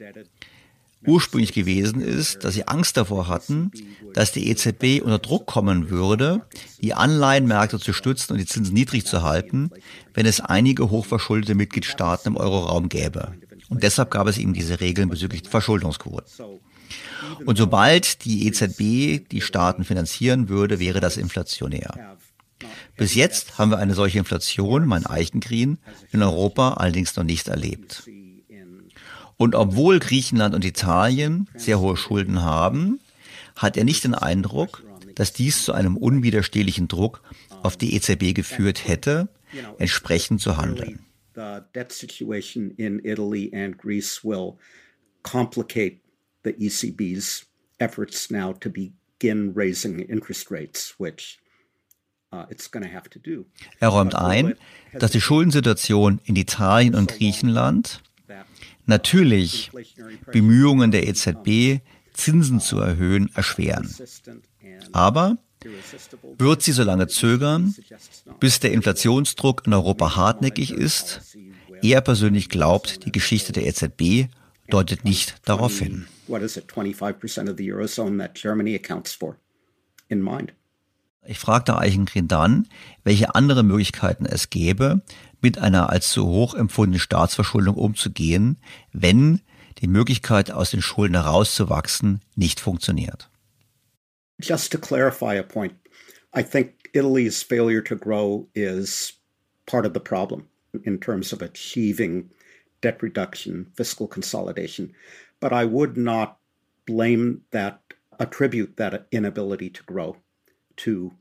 ursprünglich 1.05 1.53
gewesen 1.53 2.01
ist, 2.01 2.43
dass 2.43 2.53
sie 2.53 2.67
Angst 2.67 2.97
davor 2.97 3.27
hatten, 3.27 3.71
dass 4.13 4.31
die 4.31 4.49
EZB 4.49 5.01
unter 5.03 5.19
Druck 5.19 5.47
kommen 5.47 5.89
würde, 5.89 6.41
die 6.81 6.93
Anleihenmärkte 6.93 7.79
zu 7.79 7.93
stützen 7.93 8.33
und 8.33 8.39
die 8.39 8.45
Zinsen 8.45 8.73
niedrig 8.73 9.05
zu 9.05 9.23
halten, 9.23 9.71
wenn 10.13 10.25
es 10.25 10.41
einige 10.41 10.89
hochverschuldete 10.89 11.55
Mitgliedstaaten 11.55 12.33
im 12.33 12.37
Euroraum 12.37 12.89
gäbe. 12.89 13.33
Und 13.69 13.83
deshalb 13.83 14.11
gab 14.11 14.27
es 14.27 14.37
eben 14.37 14.53
diese 14.53 14.81
Regeln 14.81 15.09
bezüglich 15.09 15.43
der 15.43 15.51
Verschuldungsquote. 15.51 16.25
Und 17.45 17.57
sobald 17.57 18.25
die 18.25 18.47
EZB 18.47 19.29
die 19.29 19.41
Staaten 19.41 19.83
finanzieren 19.83 20.49
würde, 20.49 20.79
wäre 20.79 20.99
das 20.99 21.17
inflationär. 21.17 22.17
Bis 22.97 23.15
jetzt 23.15 23.57
haben 23.57 23.71
wir 23.71 23.77
eine 23.77 23.93
solche 23.93 24.19
Inflation, 24.19 24.85
mein 24.85 25.05
Eichengreen, 25.05 25.79
in 26.11 26.21
Europa 26.21 26.73
allerdings 26.73 27.15
noch 27.15 27.23
nicht 27.23 27.47
erlebt. 27.47 28.03
Und 29.41 29.55
obwohl 29.55 29.97
Griechenland 29.97 30.53
und 30.53 30.63
Italien 30.63 31.49
sehr 31.55 31.79
hohe 31.79 31.97
Schulden 31.97 32.43
haben, 32.43 32.99
hat 33.55 33.75
er 33.75 33.85
nicht 33.85 34.03
den 34.03 34.13
Eindruck, 34.13 34.83
dass 35.15 35.33
dies 35.33 35.65
zu 35.65 35.73
einem 35.73 35.97
unwiderstehlichen 35.97 36.87
Druck 36.87 37.23
auf 37.63 37.75
die 37.75 37.95
EZB 37.95 38.35
geführt 38.35 38.87
hätte, 38.87 39.29
entsprechend 39.79 40.41
zu 40.41 40.57
handeln. 40.57 40.99
The 46.43 46.53
ECB's 46.59 47.47
efforts 47.79 48.29
now 48.29 48.53
to 48.53 48.69
begin 48.69 49.53
raising 49.55 49.99
interest 49.99 50.51
rates, 50.51 50.93
which 50.99 51.39
uh, 52.31 52.45
er 53.79 53.89
räumt 53.89 54.13
ein, 54.13 54.53
dass 54.93 55.11
die 55.11 55.21
Schuldensituation 55.21 56.19
in 56.25 56.35
Italien 56.35 56.93
und 56.93 57.09
Griechenland 57.09 58.01
natürlich 58.91 59.71
Bemühungen 60.31 60.91
der 60.91 61.07
EZB, 61.07 61.81
Zinsen 62.13 62.59
zu 62.59 62.77
erhöhen, 62.77 63.31
erschweren. 63.33 63.89
Aber 64.91 65.37
wird 66.37 66.61
sie 66.61 66.71
so 66.71 66.83
lange 66.83 67.07
zögern, 67.07 67.73
bis 68.39 68.59
der 68.59 68.71
Inflationsdruck 68.71 69.63
in 69.65 69.73
Europa 69.73 70.15
hartnäckig 70.15 70.71
ist? 70.71 71.21
Er 71.81 72.01
persönlich 72.01 72.49
glaubt, 72.49 73.05
die 73.05 73.11
Geschichte 73.11 73.51
der 73.53 73.65
EZB 73.65 74.27
deutet 74.69 75.03
nicht 75.03 75.35
darauf 75.45 75.79
hin. 75.79 76.07
Ich 81.25 81.37
fragte 81.37 81.77
Eichengren 81.77 82.27
dann, 82.27 82.67
welche 83.03 83.35
andere 83.35 83.63
Möglichkeiten 83.63 84.25
es 84.25 84.49
gäbe, 84.49 85.01
mit 85.39 85.59
einer 85.59 85.89
als 85.89 86.09
zu 86.09 86.25
hoch 86.25 86.55
empfundenen 86.55 86.99
Staatsverschuldung 86.99 87.75
umzugehen, 87.75 88.57
wenn 88.91 89.41
die 89.79 89.87
Möglichkeit, 89.87 90.51
aus 90.51 90.71
den 90.71 90.81
Schulden 90.81 91.15
herauszuwachsen, 91.15 92.21
nicht 92.35 92.59
funktioniert. 92.59 93.29
Just 94.39 94.71
to 94.71 94.79
clarify 94.79 95.37
a 95.37 95.43
point, 95.43 95.73
I 96.35 96.43
think 96.43 96.73
Italy's 96.93 97.43
failure 97.43 97.83
to 97.83 97.95
grow 97.95 98.47
is 98.53 99.13
part 99.65 99.85
of 99.85 99.93
the 99.93 99.99
problem 99.99 100.47
in 100.83 100.99
terms 100.99 101.33
of 101.33 101.41
achieving 101.41 102.31
debt 102.81 103.01
reduction, 103.03 103.71
fiscal 103.75 104.07
consolidation. 104.07 104.93
But 105.39 105.51
I 105.51 105.65
would 105.65 105.97
not 105.97 106.37
blame 106.85 107.41
that, 107.51 107.79
attribute 108.19 108.77
that 108.77 109.07
inability 109.11 109.69
to 109.69 109.83
grow 109.83 110.17
to 110.83 111.11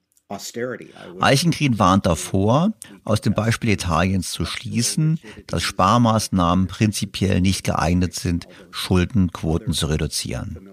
Eichenkrin 1.18 1.80
warnt 1.80 2.06
davor, 2.06 2.72
aus 3.02 3.20
dem 3.20 3.34
Beispiel 3.34 3.70
Italiens 3.70 4.30
zu 4.30 4.44
schließen, 4.44 5.18
dass 5.48 5.64
Sparmaßnahmen 5.64 6.68
prinzipiell 6.68 7.40
nicht 7.40 7.64
geeignet 7.64 8.14
sind, 8.14 8.46
Schuldenquoten 8.70 9.72
zu 9.72 9.86
reduzieren. 9.86 10.68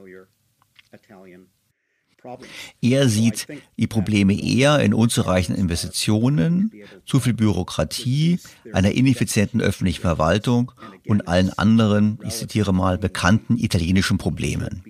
Er 2.82 3.10
sieht 3.10 3.48
die 3.78 3.88
Probleme 3.88 4.40
eher 4.40 4.80
in 4.82 4.94
unzureichenden 4.94 5.64
Investitionen, 5.64 6.72
zu 7.06 7.20
viel 7.20 7.34
Bürokratie, 7.34 8.40
einer 8.74 8.92
ineffizienten 8.92 9.62
öffentlichen 9.62 10.02
Verwaltung 10.02 10.72
und 11.08 11.28
allen 11.28 11.52
anderen, 11.54 12.20
ich 12.24 12.34
zitiere 12.34 12.74
mal, 12.74 13.00
bekannten 13.00 13.58
italienischen 13.58 14.20
Problemen. 14.20 14.84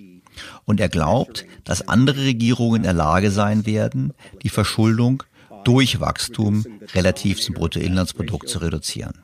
Und 0.66 0.80
er 0.80 0.90
glaubt, 0.90 1.46
dass 1.64 1.88
andere 1.88 2.26
Regierungen 2.26 2.78
in 2.78 2.84
der 2.84 2.94
Lage 2.94 3.32
sein 3.32 3.66
werden, 3.66 4.14
die 4.44 4.50
Verschuldung 4.50 5.24
durch 5.64 6.00
Wachstum 6.00 6.66
relativ 6.94 7.42
zum 7.42 7.56
Bruttoinlandsprodukt 7.56 8.48
zu 8.48 8.60
reduzieren. 8.60 9.24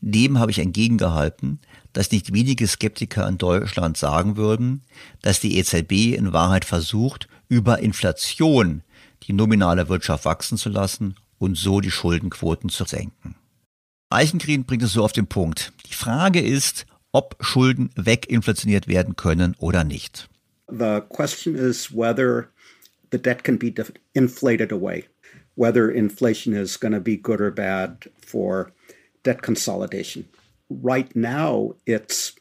Dem 0.00 0.38
habe 0.38 0.50
ich 0.50 0.58
entgegengehalten, 0.58 1.60
dass 1.92 2.10
nicht 2.10 2.32
wenige 2.32 2.66
Skeptiker 2.66 3.26
in 3.28 3.38
Deutschland 3.38 3.96
sagen 3.96 4.36
würden, 4.36 4.82
dass 5.22 5.40
die 5.40 5.58
EZB 5.58 6.16
in 6.16 6.32
Wahrheit 6.32 6.64
versucht, 6.64 7.28
über 7.48 7.78
Inflation 7.80 8.82
die 9.22 9.32
nominale 9.32 9.88
Wirtschaft 9.88 10.24
wachsen 10.24 10.58
zu 10.58 10.68
lassen 10.68 11.16
und 11.38 11.56
so 11.56 11.80
die 11.80 11.90
Schuldenquoten 11.90 12.70
zu 12.70 12.84
senken. 12.84 13.34
Eichenkrin 14.10 14.64
bringt 14.64 14.82
es 14.82 14.92
so 14.92 15.04
auf 15.04 15.12
den 15.12 15.26
Punkt. 15.26 15.72
Die 15.86 15.94
Frage 15.94 16.40
ist, 16.40 16.86
ob 17.12 17.36
Schulden 17.40 17.90
weginflationiert 17.96 18.88
werden 18.88 19.16
können 19.16 19.54
oder 19.58 19.84
nicht. 19.84 20.28
The 20.68 21.02
question 21.08 21.54
is 21.54 21.90
whether 21.92 22.48
the 23.10 23.18
debt 23.18 23.44
can 23.44 23.56
be 23.56 23.72
inflated 24.14 24.72
away, 24.72 25.04
whether 25.54 25.90
inflation 25.90 26.54
is 26.54 26.78
going 26.78 26.92
to 26.92 27.00
be 27.00 27.16
good 27.16 27.40
or 27.40 27.50
bad 27.50 28.10
for 28.18 28.72
debt 29.22 29.42
consolidation. 29.42 30.28
Right 30.68 31.14
now, 31.14 31.74
it's 31.86 32.34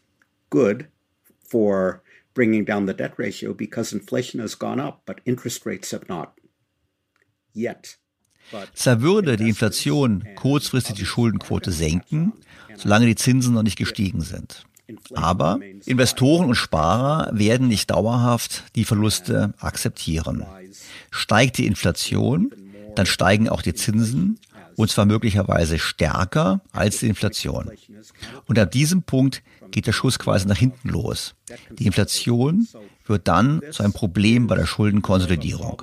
good 0.49 0.87
for 1.47 2.01
bringing 2.33 2.65
down 2.65 2.87
the 2.87 2.93
debt 2.93 3.13
ratio 3.17 3.53
because 3.53 3.93
inflation 3.93 4.39
has 4.39 4.55
gone 4.55 4.79
up, 4.79 5.03
but 5.05 5.21
interest 5.25 5.65
rates 5.65 5.91
have 5.91 6.09
not 6.09 6.33
yet. 7.53 7.95
Zwar 8.73 9.01
würde 9.01 9.37
die 9.37 9.49
Inflation 9.49 10.23
kurzfristig 10.35 10.95
die 10.95 11.05
Schuldenquote 11.05 11.71
senken, 11.71 12.33
solange 12.77 13.05
die 13.05 13.15
Zinsen 13.15 13.53
noch 13.53 13.63
nicht 13.63 13.77
gestiegen 13.77 14.21
sind. 14.21 14.65
Aber 15.13 15.59
Investoren 15.85 16.47
und 16.47 16.55
Sparer 16.55 17.29
werden 17.33 17.67
nicht 17.67 17.89
dauerhaft 17.91 18.63
die 18.75 18.85
Verluste 18.85 19.53
akzeptieren. 19.59 20.45
Steigt 21.09 21.57
die 21.57 21.65
Inflation, 21.65 22.51
dann 22.95 23.05
steigen 23.05 23.49
auch 23.49 23.61
die 23.61 23.73
Zinsen 23.73 24.39
und 24.75 24.91
zwar 24.91 25.05
möglicherweise 25.05 25.79
stärker 25.79 26.61
als 26.71 26.99
die 26.99 27.07
Inflation. 27.07 27.71
Und 28.45 28.59
ab 28.59 28.71
diesem 28.71 29.03
Punkt 29.03 29.41
geht 29.71 29.87
der 29.87 29.93
Schuss 29.93 30.19
quasi 30.19 30.47
nach 30.47 30.57
hinten 30.57 30.89
los. 30.89 31.33
Die 31.79 31.85
Inflation 31.85 32.67
wird 33.05 33.27
dann 33.27 33.61
zu 33.71 33.83
einem 33.83 33.93
Problem 33.93 34.47
bei 34.47 34.55
der 34.55 34.65
Schuldenkonsolidierung. 34.65 35.81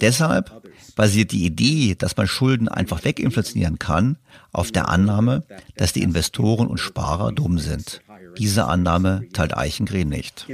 Deshalb 0.00 0.62
basiert 0.96 1.32
die 1.32 1.44
Idee, 1.44 1.94
dass 1.96 2.16
man 2.16 2.26
Schulden 2.26 2.68
einfach 2.68 3.04
weginflationieren 3.04 3.78
kann, 3.78 4.18
auf 4.52 4.72
der 4.72 4.88
Annahme, 4.88 5.44
dass 5.76 5.92
die 5.92 6.02
Investoren 6.02 6.66
und 6.66 6.78
Sparer 6.78 7.32
dumm 7.32 7.58
sind. 7.58 8.00
Diese 8.38 8.64
Annahme 8.64 9.28
teilt 9.32 9.56
Eichengren 9.56 10.08
nicht. 10.08 10.46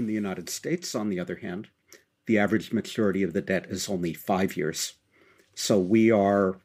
The 2.28 2.40
average 2.40 2.72
maturity 2.72 3.24
of 3.24 3.34
the 3.34 3.40
debt 3.40 3.66
is 3.70 3.88
only 3.88 4.12
five 4.12 4.56
years. 4.56 4.98
So 5.54 5.78
we 5.78 6.10
are 6.10 6.56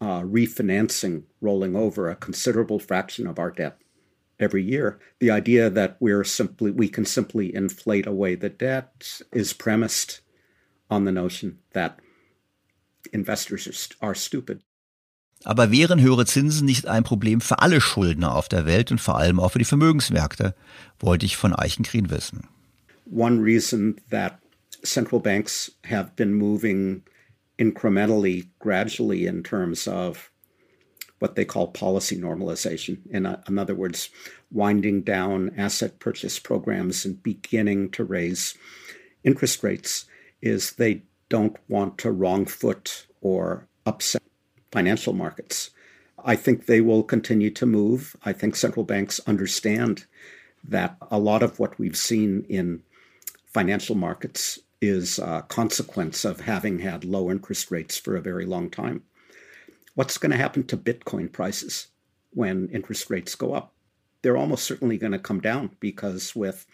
uh, 0.00 0.22
refinancing, 0.22 1.24
rolling 1.42 1.76
over 1.76 2.08
a 2.08 2.16
considerable 2.16 2.78
fraction 2.78 3.26
of 3.26 3.38
our 3.38 3.50
debt 3.50 3.76
every 4.40 4.62
year. 4.62 4.98
The 5.20 5.30
idea 5.30 5.70
that 5.70 5.96
we're 6.00 6.24
simply 6.24 6.70
we 6.70 6.88
can 6.88 7.04
simply 7.04 7.54
inflate 7.54 8.06
away 8.06 8.34
the 8.34 8.48
debt 8.48 9.20
is 9.32 9.52
premised 9.52 10.20
on 10.90 11.04
the 11.04 11.12
notion 11.12 11.58
that 11.72 12.00
investors 13.14 13.88
are 14.00 14.14
stupid. 14.14 14.60
Aber 15.44 15.70
wären 15.70 16.00
höhere 16.00 16.24
Zinsen 16.24 16.64
nicht 16.64 16.86
ein 16.86 17.04
Problem 17.04 17.40
für 17.40 17.58
alle 17.60 17.80
Schuldner 17.80 18.34
auf 18.34 18.48
der 18.48 18.66
Welt 18.66 18.90
und 18.90 19.00
vor 19.00 19.18
allem 19.18 19.38
auch 19.40 19.52
für 19.52 19.58
die 19.58 19.64
Vermögensmärkte, 19.64 20.54
wollte 20.98 21.26
ich 21.26 21.36
von 21.36 21.54
Eichenkrin 21.54 22.10
wissen. 22.10 22.48
One 23.10 23.42
reason 23.42 24.00
that 24.10 24.38
central 24.82 25.20
banks 25.20 25.72
have 25.86 26.12
been 26.16 26.32
moving 26.34 27.02
incrementally, 27.58 28.48
gradually 28.58 29.26
in 29.26 29.42
terms 29.42 29.86
of 29.86 30.30
what 31.18 31.36
they 31.36 31.44
call 31.44 31.68
policy 31.68 32.16
normalization. 32.16 32.98
In, 33.10 33.26
uh, 33.26 33.42
in 33.46 33.58
other 33.58 33.74
words, 33.74 34.10
winding 34.50 35.02
down 35.02 35.52
asset 35.56 35.98
purchase 35.98 36.38
programs 36.38 37.04
and 37.04 37.22
beginning 37.22 37.90
to 37.90 38.04
raise 38.04 38.54
interest 39.22 39.62
rates 39.62 40.06
is 40.40 40.72
they 40.72 41.02
don't 41.28 41.56
want 41.68 41.98
to 41.98 42.10
wrong 42.10 42.46
foot 42.46 43.06
or 43.20 43.66
upset 43.86 44.22
financial 44.72 45.12
markets. 45.12 45.70
I 46.24 46.36
think 46.36 46.66
they 46.66 46.80
will 46.80 47.02
continue 47.02 47.50
to 47.50 47.66
move. 47.66 48.16
I 48.24 48.32
think 48.32 48.56
central 48.56 48.84
banks 48.84 49.20
understand 49.26 50.06
that 50.62 50.96
a 51.10 51.18
lot 51.18 51.42
of 51.42 51.58
what 51.58 51.78
we've 51.78 51.96
seen 51.96 52.46
in 52.48 52.82
financial 53.46 53.94
markets 53.94 54.58
is 54.80 55.18
a 55.18 55.44
consequence 55.48 56.24
of 56.24 56.40
having 56.40 56.78
had 56.80 57.04
low 57.04 57.30
interest 57.30 57.70
rates 57.70 57.96
for 57.98 58.16
a 58.16 58.22
very 58.22 58.46
long 58.46 58.70
time. 58.70 59.02
What's 59.94 60.18
going 60.18 60.32
to 60.32 60.38
happen 60.38 60.64
to 60.64 60.76
Bitcoin 60.76 61.30
prices 61.30 61.88
when 62.30 62.68
interest 62.70 63.10
rates 63.10 63.34
go 63.34 63.54
up? 63.54 63.72
They're 64.22 64.36
almost 64.36 64.64
certainly 64.64 64.98
going 64.98 65.12
to 65.12 65.18
come 65.18 65.40
down 65.40 65.76
because 65.78 66.34
with 66.34 66.66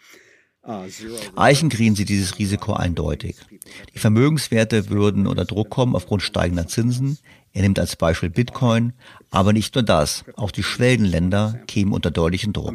Eichengreen 1.35 1.95
sieht 1.95 2.09
dieses 2.09 2.37
Risiko 2.37 2.73
eindeutig. 2.73 3.35
Die 3.93 3.99
Vermögenswerte 3.99 4.89
würden 4.89 5.25
unter 5.25 5.45
Druck 5.45 5.71
kommen 5.71 5.95
aufgrund 5.95 6.21
steigender 6.21 6.67
Zinsen. 6.67 7.17
Er 7.51 7.63
nimmt 7.63 7.79
als 7.79 7.95
Beispiel 7.95 8.29
Bitcoin, 8.29 8.93
aber 9.31 9.53
nicht 9.53 9.73
nur 9.73 9.83
das, 9.83 10.23
auch 10.35 10.51
die 10.51 10.63
Schwellenländer 10.63 11.59
kämen 11.67 11.93
unter 11.93 12.11
deutlichen 12.11 12.53
Druck. 12.53 12.67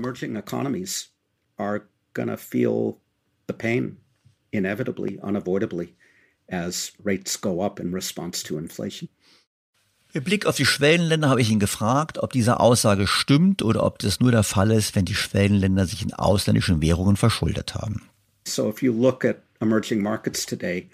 Mit 10.17 10.25
Blick 10.25 10.47
auf 10.47 10.57
die 10.57 10.64
Schwellenländer 10.64 11.29
habe 11.29 11.43
ich 11.43 11.51
ihn 11.51 11.59
gefragt, 11.59 12.17
ob 12.23 12.33
diese 12.33 12.59
Aussage 12.59 13.07
stimmt 13.07 13.61
oder 13.61 13.85
ob 13.85 13.99
das 13.99 14.19
nur 14.19 14.31
der 14.31 14.45
Fall 14.45 14.71
ist, 14.71 14.97
wenn 14.97 15.05
die 15.05 15.14
Schwellenländer 15.14 15.85
sich 15.85 16.01
in 16.01 16.14
ausländischen 16.14 16.81
Währungen 16.81 17.17
verschuldet 17.17 17.75
haben. 17.75 18.09
So 18.49 18.67
if 18.67 18.83
you 18.83 18.95
look 18.95 19.27
at 19.27 19.43
emerging 19.61 20.03
markets 20.03 20.47
today, 20.47 20.89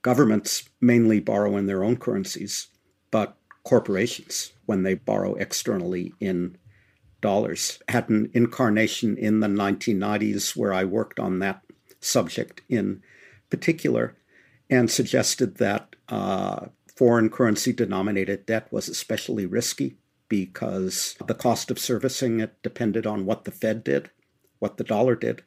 governments 0.00 0.64
mainly 0.80 1.20
borrow 1.20 1.58
in 1.58 1.66
their 1.66 1.82
own 1.82 1.98
currencies, 1.98 2.70
but 3.10 3.34
corporations, 3.62 4.54
when 4.64 4.84
they 4.84 4.94
borrow 4.94 5.34
externally 5.34 6.14
in 6.18 6.56
dollars, 7.20 7.78
had 7.90 8.08
an 8.08 8.30
incarnation 8.32 9.18
in 9.18 9.40
the 9.40 9.48
1990s 9.48 10.56
where 10.56 10.72
I 10.72 10.86
worked 10.86 11.20
on 11.20 11.40
that 11.40 11.60
subject 12.00 12.62
in 12.70 13.02
particular 13.50 14.16
and 14.70 14.90
suggested 14.90 15.56
that 15.58 15.94
uh, 16.08 16.68
foreign 17.02 17.28
currency 17.28 17.72
denominated 17.72 18.46
debt 18.46 18.68
was 18.70 18.88
especially 18.88 19.44
risky 19.44 19.96
because 20.28 21.16
the 21.26 21.34
cost 21.34 21.68
of 21.68 21.76
servicing 21.80 22.38
it 22.38 22.52
depended 22.62 23.08
on 23.08 23.26
what 23.26 23.44
the 23.44 23.50
Fed 23.50 23.82
did, 23.82 24.08
what 24.60 24.76
the 24.76 24.84
dollar 24.84 25.16
did, 25.16 25.42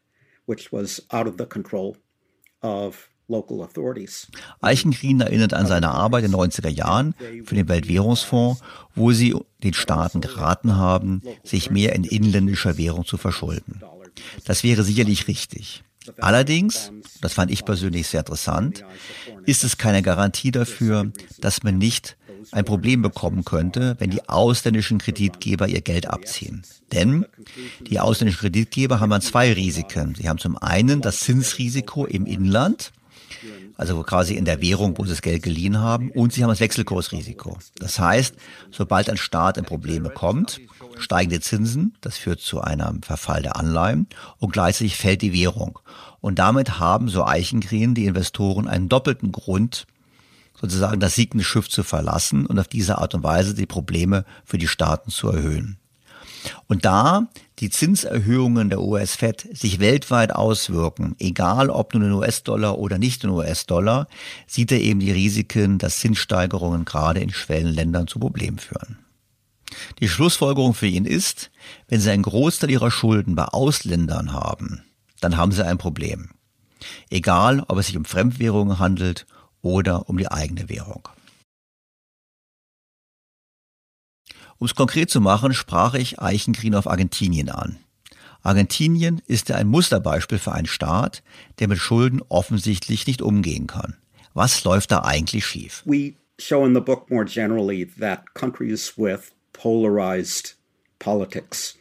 which 0.46 0.74
was 0.74 1.00
out 1.14 1.28
of 1.28 1.38
the 1.38 1.46
control 1.46 1.96
of 2.62 3.08
local 3.30 3.64
erinnert 5.22 5.54
an 5.54 5.66
seine 5.66 5.92
Arbeit 5.92 6.26
in 6.26 6.32
den 6.32 6.42
90er 6.42 6.68
Jahren 6.68 7.16
für 7.46 7.56
den 7.56 7.70
Weltwährungsfonds, 7.70 8.62
wo 8.94 9.14
sie 9.14 9.34
den 9.64 9.74
Staaten 9.74 10.20
geraten 10.20 10.76
haben, 10.76 11.22
sich 11.46 11.72
mehr 11.72 11.96
in 11.96 12.04
inländischer 12.04 12.78
Währung 12.78 13.06
zu 13.06 13.16
verschulden. 13.16 13.82
Das 14.44 14.66
wäre 14.66 14.84
sicherlich 14.84 15.30
richtig. 15.30 15.86
Allerdings, 16.20 16.92
das 17.22 17.34
fand 17.34 17.52
ich 17.52 17.66
persönlich 17.66 18.08
sehr 18.08 18.22
interessant, 18.22 18.84
ist 19.46 19.64
es 19.64 19.78
keine 19.78 20.02
Garantie 20.02 20.52
dafür, 20.52 21.12
dass 21.40 21.64
man 21.64 21.78
nicht 21.78 22.18
ein 22.52 22.66
Problem 22.66 23.02
bekommen 23.02 23.44
könnte, 23.44 23.96
wenn 24.00 24.12
die 24.12 24.28
ausländischen 24.30 25.00
Kreditgeber 25.00 25.68
ihr 25.68 25.82
Geld 25.82 26.08
abziehen. 26.08 26.64
Denn 26.92 27.26
die 27.90 28.00
ausländischen 28.00 28.40
Kreditgeber 28.40 29.00
haben 29.00 29.10
dann 29.10 29.22
zwei 29.22 29.52
Risiken. 29.54 30.16
Sie 30.16 30.30
haben 30.30 30.38
zum 30.38 30.58
einen 30.58 31.02
das 31.02 31.20
Zinsrisiko 31.22 32.06
im 32.06 32.26
Inland, 32.26 32.92
also 33.78 34.04
quasi 34.04 34.36
in 34.36 34.46
der 34.46 34.62
Währung, 34.62 34.98
wo 34.98 35.04
sie 35.04 35.10
das 35.10 35.22
Geld 35.22 35.44
geliehen 35.44 35.80
haben, 35.80 36.12
und 36.12 36.34
sie 36.34 36.44
haben 36.44 36.50
das 36.50 36.60
Wechselkursrisiko. 36.60 37.58
Das 37.78 38.00
heißt, 38.00 38.36
sobald 38.72 39.10
ein 39.10 39.18
Staat 39.18 39.58
in 39.58 39.66
Probleme 39.66 40.10
kommt, 40.10 40.62
steigen 40.98 41.32
die 41.32 41.40
Zinsen, 41.40 41.96
das 42.02 42.18
führt 42.18 42.40
zu 42.40 42.62
einem 42.62 43.02
Verfall 43.04 43.42
der 43.42 43.58
Anleihen 43.58 44.08
und 44.38 44.54
gleichzeitig 44.54 44.98
fällt 44.98 45.22
die 45.22 45.34
Währung. 45.34 45.80
Und 46.22 46.40
damit 46.40 46.80
haben, 46.80 47.10
so 47.10 47.26
Eichengreen, 47.26 47.94
die 47.94 48.06
Investoren 48.06 48.68
einen 48.68 48.90
doppelten 48.90 49.32
Grund, 49.32 49.86
sozusagen 50.60 51.00
das 51.00 51.16
siegende 51.16 51.44
Schiff 51.44 51.70
zu 51.70 51.84
verlassen 51.84 52.46
und 52.46 52.60
auf 52.60 52.68
diese 52.68 52.98
Art 52.98 53.14
und 53.14 53.24
Weise 53.24 53.54
die 53.54 53.66
Probleme 53.66 54.26
für 54.46 54.58
die 54.58 54.68
Staaten 54.68 55.12
zu 55.12 55.30
erhöhen. 55.30 55.78
Und 56.68 56.86
da 56.86 57.28
die 57.60 57.70
Zinserhöhungen 57.70 58.70
der 58.70 58.82
US-Fed 58.82 59.48
sich 59.56 59.80
weltweit 59.80 60.34
auswirken, 60.34 61.16
egal 61.20 61.70
ob 61.70 61.94
nun 61.94 62.04
in 62.04 62.12
US-Dollar 62.12 62.78
oder 62.78 62.98
nicht 62.98 63.24
in 63.24 63.30
US-Dollar, 63.32 64.08
sieht 64.48 64.72
er 64.72 64.82
eben 64.82 65.00
die 65.00 65.12
Risiken, 65.12 65.78
dass 65.78 66.00
Zinssteigerungen 66.00 66.86
gerade 66.86 67.20
in 67.20 67.32
Schwellenländern 67.32 68.08
zu 68.08 68.20
Problemen 68.20 68.60
führen. 68.60 68.98
Die 70.00 70.10
Schlussfolgerung 70.10 70.74
für 70.74 70.88
ihn 70.88 71.06
ist, 71.06 71.52
wenn 71.88 72.00
Sie 72.00 72.12
einen 72.12 72.24
Großteil 72.24 72.72
Ihrer 72.72 72.92
Schulden 72.92 73.36
bei 73.36 73.46
Ausländern 73.46 74.34
haben, 74.34 74.84
dann 75.22 75.38
haben 75.38 75.52
Sie 75.52 75.66
ein 75.66 75.78
Problem. 75.78 76.30
Egal, 77.10 77.64
ob 77.68 77.78
es 77.78 77.88
sich 77.88 77.98
um 77.98 78.06
Fremdwährungen 78.06 78.80
handelt 78.80 79.26
oder 79.62 80.10
um 80.10 80.18
die 80.18 80.30
eigene 80.30 80.70
Währung. 80.70 81.08
Um 84.58 84.66
es 84.66 84.76
konkret 84.76 85.10
zu 85.10 85.20
machen, 85.20 85.54
sprach 85.54 85.96
ich 85.96 86.22
Eichengreen 86.22 86.76
auf 86.76 86.88
Argentinien 86.88 87.50
an. 87.50 87.78
Argentinien 88.42 89.22
ist 89.26 89.50
ja 89.50 89.56
ein 89.56 89.68
Musterbeispiel 89.68 90.38
für 90.38 90.52
einen 90.52 90.68
Staat, 90.68 91.24
der 91.60 91.68
mit 91.68 91.80
Schulden 91.80 92.22
offensichtlich 92.30 93.08
nicht 93.08 93.22
umgehen 93.22 93.68
kann. 93.68 93.98
Was 94.34 94.64
läuft 94.64 94.92
da 94.92 95.04
eigentlich 95.04 95.46
schief? 95.46 95.82
We 95.86 96.14
show 96.40 96.66
in 96.66 96.76
the 96.76 96.82
book 96.82 97.10
more 97.10 97.26
generally 97.26 97.86
that 98.00 98.34
countries 98.34 98.94
with 98.98 99.32
polarized 99.56 100.54
politics, 101.00 101.78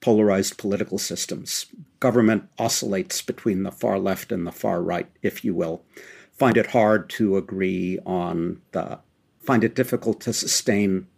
polarized 0.00 0.56
political 0.56 0.96
systems, 0.96 1.66
government 1.98 2.48
oscillates 2.56 3.20
between 3.20 3.64
the 3.64 3.72
far 3.72 3.98
left 3.98 4.30
and 4.30 4.46
the 4.46 4.52
far 4.52 4.80
right, 4.80 5.08
if 5.22 5.44
you 5.44 5.52
will, 5.52 5.84
find 6.32 6.56
it 6.56 6.68
hard 6.68 7.10
to 7.10 7.36
agree 7.36 7.98
on 8.06 8.62
the, 8.70 9.00
find 9.40 9.64
it 9.64 9.74
difficult 9.74 10.20
to 10.20 10.32
sustain 10.32 11.08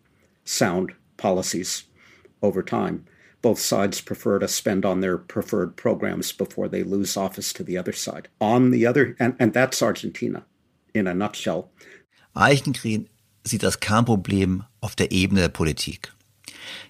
sound 0.44 0.94
policies 1.18 1.84
over 2.42 2.62
time. 2.62 3.04
Both 3.42 3.59
sides 3.59 4.00
prefer 4.00 4.38
to 4.38 4.48
spend 4.48 4.86
on 4.86 5.00
their 5.00 5.18
preferred 5.18 5.76
programs 5.76 6.32
before 6.32 6.68
they 6.68 6.82
lose 6.82 7.18
office 7.18 7.52
to 7.52 7.62
the 7.62 7.76
other 7.76 7.92
side. 7.92 8.28
On 8.40 8.70
the 8.70 8.86
other, 8.86 9.14
and, 9.20 9.36
and 9.38 9.52
that's 9.52 9.82
Argentina 9.82 10.46
in 10.94 11.06
a 11.06 11.14
nutshell. 11.14 11.70
Eichengreen 12.34 13.09
sieht 13.45 13.62
das 13.62 13.80
Kernproblem 13.80 14.64
auf 14.80 14.97
der 14.97 15.12
Ebene 15.12 15.41
der 15.43 15.49
Politik. 15.49 16.12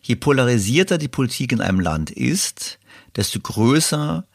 Je 0.03 0.17
polarisierter 0.17 0.99
die 0.99 1.09
Politik 1.09 1.53
in 1.53 1.61
einem 1.61 1.81
Land 1.81 2.11
ist, 2.11 2.79
desto 3.17 3.41
größer 3.41 4.27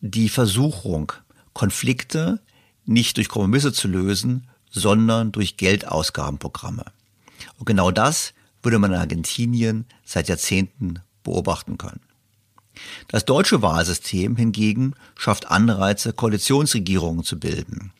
die 0.00 0.28
Versuchung, 0.28 1.12
Konflikte 1.52 2.40
nicht 2.84 3.16
durch 3.16 3.28
Kompromisse 3.28 3.72
zu 3.72 3.88
lösen, 3.88 4.48
sondern 4.70 5.32
durch 5.32 5.56
Geldausgabenprogramme. 5.56 6.84
Und 7.58 7.66
genau 7.66 7.90
das 7.90 8.32
würde 8.62 8.78
man 8.78 8.92
in 8.92 8.98
Argentinien 8.98 9.86
seit 10.04 10.28
Jahrzehnten 10.28 11.00
beobachten 11.22 11.78
können. 11.78 12.00
Das 13.08 13.24
deutsche 13.24 13.62
Wahlsystem 13.62 14.36
hingegen 14.36 14.94
schafft 15.16 15.48
Anreize, 15.48 16.12
Koalitionsregierungen 16.12 17.24
zu 17.24 17.38
bilden. 17.38 17.92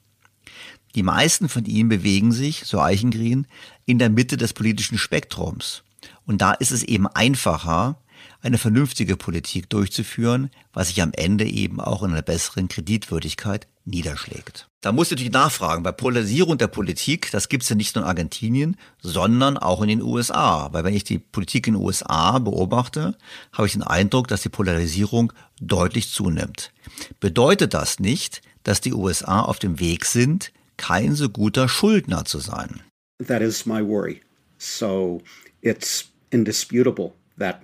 Die 0.95 1.03
meisten 1.03 1.49
von 1.49 1.65
ihnen 1.65 1.89
bewegen 1.89 2.33
sich, 2.33 2.63
so 2.65 2.81
Eichengreen, 2.81 3.47
in 3.85 3.99
der 3.99 4.11
Mitte 4.11 4.37
des 4.37 4.53
politischen 4.53 4.99
Spektrums. 4.99 5.83
Und 6.27 6.41
da 6.41 6.53
ist 6.53 6.71
es 6.71 6.83
eben 6.83 7.07
einfacher, 7.07 8.01
eine 8.41 8.59
vernünftige 8.59 9.17
Politik 9.17 9.69
durchzuführen, 9.69 10.51
was 10.73 10.89
sich 10.89 11.03
am 11.03 11.13
Ende 11.13 11.45
eben 11.45 11.81
auch 11.81 12.03
in 12.03 12.13
einer 12.13 12.23
besseren 12.23 12.69
Kreditwürdigkeit 12.69 13.67
niederschlägt. 13.85 14.69
Da 14.81 14.93
muss 14.93 15.09
ich 15.09 15.13
natürlich 15.13 15.33
nachfragen, 15.33 15.83
bei 15.83 15.91
Polarisierung 15.91 16.57
der 16.57 16.69
Politik, 16.69 17.31
das 17.33 17.49
gibt 17.49 17.65
es 17.65 17.69
ja 17.69 17.75
nicht 17.75 17.97
nur 17.97 18.05
in 18.05 18.09
Argentinien, 18.09 18.77
sondern 19.03 19.57
auch 19.57 19.83
in 19.83 19.89
den 19.89 20.03
USA. 20.03 20.73
Weil 20.73 20.85
wenn 20.85 20.95
ich 20.95 21.05
die 21.05 21.19
Politik 21.19 21.67
in 21.67 21.75
den 21.75 21.83
USA 21.83 22.39
beobachte, 22.39 23.17
habe 23.53 23.67
ich 23.67 23.73
den 23.73 23.83
Eindruck, 23.83 24.29
dass 24.29 24.43
die 24.43 24.51
Polarisierung 24.51 25.33
deutlich 25.61 26.11
zunimmt. 26.11 26.73
Bedeutet 27.19 27.75
das 27.75 27.99
nicht, 27.99 28.43
dass 28.63 28.81
die 28.81 28.93
USA 28.93 29.41
auf 29.41 29.59
dem 29.59 29.81
Weg 29.81 30.05
sind, 30.05 30.53
kein 30.79 31.15
so 31.15 31.29
guter 31.29 31.69
Schuldner 31.69 32.25
zu 32.25 32.39
sein? 32.39 32.81
That 33.19 33.43
is 33.43 33.67
my 33.67 33.83
worry. 33.83 34.23
So 34.59 35.21
it's 35.61 36.07
indisputable 36.31 37.15
that 37.37 37.63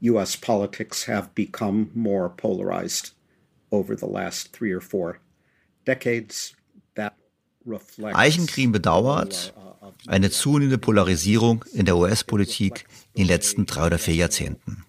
US 0.00 0.36
politics 0.36 1.06
have 1.06 1.34
become 1.34 1.90
more 1.94 2.30
polarized 2.30 3.12
over 3.70 3.94
the 3.94 4.06
last 4.06 4.52
three 4.52 4.72
or 4.72 4.80
four 4.80 5.18
decades. 5.84 6.54
That 6.94 7.14
Eichengreen 8.14 8.72
bedauert 8.72 9.52
eine 10.06 10.30
zunehmende 10.30 10.78
Polarisierung 10.78 11.64
in 11.72 11.86
der 11.86 11.96
US-Politik 11.96 12.86
in 13.14 13.22
den 13.22 13.28
letzten 13.28 13.66
drei 13.66 13.86
oder 13.86 13.98
vier 13.98 14.14
Jahrzehnten. 14.14 14.84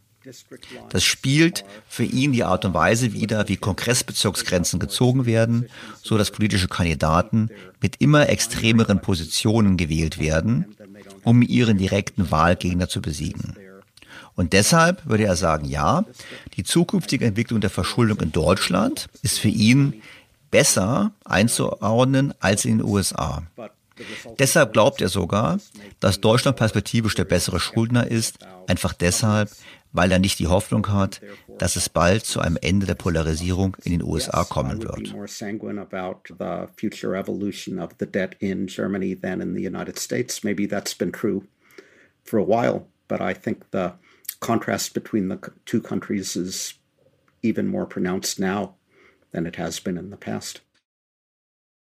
Das 0.90 1.04
spielt 1.04 1.66
für 1.88 2.04
ihn 2.04 2.32
die 2.32 2.44
Art 2.44 2.66
und 2.66 2.74
Weise 2.74 3.14
wider, 3.14 3.48
wie 3.50 3.58
Kongressbezirksgrenzen 3.58 4.80
gezogen 4.80 5.26
werden, 5.26 5.70
so 6.02 6.18
dass 6.18 6.32
politische 6.32 6.68
Kandidaten 6.68 7.50
mit 7.82 7.98
immer 8.00 8.30
extremeren 8.30 9.02
Positionen 9.02 9.78
gewählt 9.78 10.20
werden, 10.20 10.76
um 11.24 11.42
ihren 11.42 11.78
direkten 11.78 12.32
Wahlgegner 12.32 12.88
zu 12.88 13.02
besiegen. 13.02 13.56
Und 14.36 14.54
deshalb 14.54 15.06
würde 15.06 15.26
er 15.26 15.36
sagen, 15.36 15.66
ja, 15.66 16.06
die 16.56 16.64
zukünftige 16.64 17.26
Entwicklung 17.26 17.62
der 17.62 17.70
Verschuldung 17.70 18.20
in 18.22 18.32
Deutschland 18.32 19.08
ist 19.22 19.40
für 19.40 19.50
ihn 19.50 20.02
besser 20.50 21.12
einzuordnen 21.26 22.34
als 22.40 22.66
in 22.66 22.80
den 22.80 22.88
USA. 22.88 23.44
Deshalb 24.40 24.74
glaubt 24.74 25.02
er 25.02 25.10
sogar, 25.10 25.60
dass 26.00 26.20
Deutschland 26.20 26.58
perspektivisch 26.58 27.14
der 27.16 27.26
bessere 27.26 27.60
Schuldner 27.60 28.08
ist, 28.08 28.40
einfach 28.68 28.94
deshalb, 28.94 29.52
weil 29.94 30.12
er 30.12 30.20
nicht 30.20 30.40
die 30.40 30.48
Hoffnung 30.48 30.92
hat, 30.92 31.22
dass 31.58 31.76
es 31.76 31.88
bald 31.88 32.26
zu 32.26 32.40
einem 32.42 32.58
Ende 32.62 32.86
der 32.86 32.96
Polarisierung 32.96 33.78
in 33.84 33.92
den 33.92 34.04
USA 34.04 34.44
kommen 34.44 34.84
wird. 34.84 35.14
for 42.24 42.40
a 42.40 42.44
while, 42.44 42.88
but 43.08 43.22
I 43.22 43.34
think 43.34 43.72
the 43.72 43.94
contrast 44.40 44.94
between 44.94 45.28
the 45.30 45.40
two 45.66 45.82
countries 45.82 46.36
is 46.36 46.74
even 47.42 47.68
more 47.68 47.86
pronounced 47.86 48.40
now 48.40 48.76
than 49.32 49.46
it 49.46 49.58
has 49.58 49.80
been 49.80 49.98
in 49.98 50.10
the 50.10 50.18
past. 50.18 50.62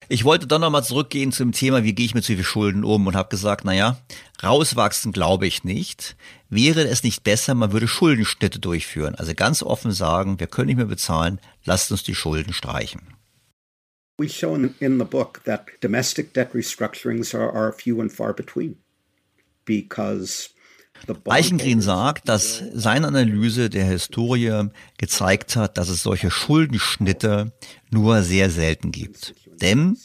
Ich 0.10 0.24
wollte 0.24 0.48
dann 0.48 0.62
nochmal 0.62 0.86
zurückgehen 0.86 1.34
zum 1.34 1.52
Thema, 1.52 1.84
wie 1.84 1.93
gehe 1.93 2.06
ich 2.06 2.16
mit 2.16 2.24
so 2.24 2.34
viel 2.34 2.43
Schulden 2.43 2.86
um 2.86 3.08
und 3.08 3.16
habe 3.16 3.30
gesagt, 3.30 3.66
naja, 3.66 3.98
rauswachsen 4.41 5.12
glaube 5.12 5.48
ich 5.48 5.66
nicht. 5.66 6.16
Wäre 6.50 6.88
es 6.88 7.04
nicht 7.04 7.24
besser, 7.24 7.56
man 7.56 7.74
würde 7.74 7.89
Schuldenschnitte 7.89 8.60
durchführen? 8.60 9.16
Also 9.16 9.34
ganz 9.34 9.62
offen 9.62 9.91
sagen, 9.91 10.39
wir 10.39 10.48
können 10.48 10.68
nicht 10.68 10.78
mehr 10.78 10.86
bezahlen, 10.86 11.39
lasst 11.66 11.91
uns 11.91 12.04
die 12.04 12.16
Schulden 12.16 12.54
streichen. 12.54 13.02
We 14.18 14.30
show 14.30 14.56
in, 14.56 14.98
the 14.98 15.06
book 15.06 15.43
that 15.43 15.68
domestic 15.82 16.34
debt 16.34 16.56
restructurings 16.56 17.36
are, 17.36 17.54
are 17.54 17.72
few 17.74 18.02
and 18.02 18.12
far 18.12 18.34
between 18.34 18.78
because 19.66 20.50
Eichengrin 21.26 21.82
sagt, 21.82 22.28
dass 22.28 22.64
seine 22.74 23.08
Analyse 23.08 23.70
der 23.70 23.86
Historie 23.86 24.70
gezeigt 24.98 25.56
hat, 25.56 25.78
dass 25.78 25.89
es 25.89 26.02
solche 26.02 26.32
Schuldenschnitte 26.32 27.52
nur 27.91 28.24
sehr 28.24 28.50
selten 28.50 28.91
gibt. 28.91 29.36
Denn 29.62 29.97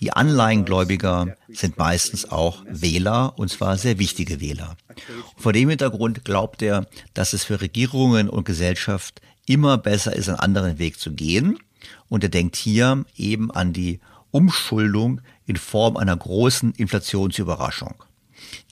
die 0.00 0.12
Anleihengläubiger 0.12 1.36
sind 1.48 1.78
meistens 1.78 2.30
auch 2.30 2.64
Wähler, 2.68 3.38
und 3.38 3.50
zwar 3.50 3.76
sehr 3.76 3.98
wichtige 3.98 4.40
Wähler. 4.40 4.76
Und 4.88 5.42
vor 5.42 5.52
dem 5.52 5.68
Hintergrund 5.68 6.24
glaubt 6.24 6.62
er, 6.62 6.86
dass 7.14 7.32
es 7.32 7.44
für 7.44 7.60
Regierungen 7.60 8.28
und 8.28 8.44
Gesellschaft 8.44 9.20
immer 9.46 9.78
besser 9.78 10.14
ist, 10.14 10.28
einen 10.28 10.38
anderen 10.38 10.78
Weg 10.78 10.98
zu 10.98 11.12
gehen. 11.12 11.58
Und 12.08 12.24
er 12.24 12.30
denkt 12.30 12.56
hier 12.56 13.04
eben 13.16 13.50
an 13.50 13.72
die 13.72 14.00
Umschuldung 14.30 15.20
in 15.46 15.56
Form 15.56 15.96
einer 15.96 16.16
großen 16.16 16.72
Inflationsüberraschung. 16.72 17.94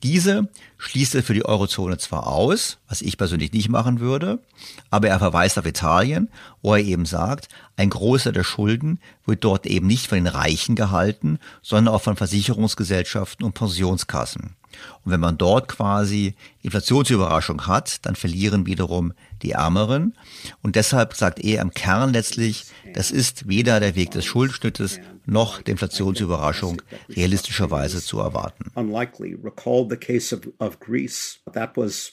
Diese 0.02 0.48
schließt 0.78 1.14
er 1.14 1.22
für 1.22 1.34
die 1.34 1.44
Eurozone 1.44 1.98
zwar 1.98 2.26
aus, 2.26 2.78
was 2.88 3.02
ich 3.02 3.16
persönlich 3.16 3.52
nicht 3.52 3.68
machen 3.68 4.00
würde, 4.00 4.40
aber 4.90 5.08
er 5.08 5.18
verweist 5.18 5.58
auf 5.58 5.66
Italien, 5.66 6.28
wo 6.62 6.74
er 6.74 6.82
eben 6.82 7.06
sagt, 7.06 7.48
ein 7.76 7.90
Großteil 7.90 8.32
der 8.32 8.44
Schulden 8.44 9.00
wird 9.26 9.44
dort 9.44 9.66
eben 9.66 9.86
nicht 9.86 10.06
von 10.06 10.16
den 10.16 10.26
Reichen 10.26 10.76
gehalten, 10.76 11.38
sondern 11.62 11.94
auch 11.94 12.02
von 12.02 12.16
Versicherungsgesellschaften 12.16 13.44
und 13.44 13.54
Pensionskassen. 13.54 14.56
Und 15.04 15.12
wenn 15.12 15.20
man 15.20 15.38
dort 15.38 15.68
quasi 15.68 16.34
Inflationsüberraschung 16.62 17.66
hat, 17.66 18.04
dann 18.06 18.16
verlieren 18.16 18.66
wiederum 18.66 19.12
die 19.42 19.52
Ärmeren. 19.52 20.14
Und 20.62 20.76
deshalb 20.76 21.14
sagt 21.14 21.38
er 21.38 21.62
im 21.62 21.72
Kern 21.72 22.12
letztlich, 22.12 22.64
das 22.92 23.10
ist 23.10 23.48
weder 23.48 23.80
der 23.80 23.94
Weg 23.94 24.10
des 24.10 24.24
Schuldenschnittes 24.24 24.98
noch 25.26 25.62
der 25.62 25.72
Inflationsüberraschung 25.72 26.82
realistischerweise 27.08 28.02
zu 28.02 28.20
erwarten. 28.20 28.70
Unlikely. 28.76 29.34
Recall 29.34 29.88
the 29.88 29.96
case 29.96 30.32
of, 30.32 30.48
of 30.58 30.80
Greece. 30.80 31.38
That 31.52 31.76
was 31.76 32.12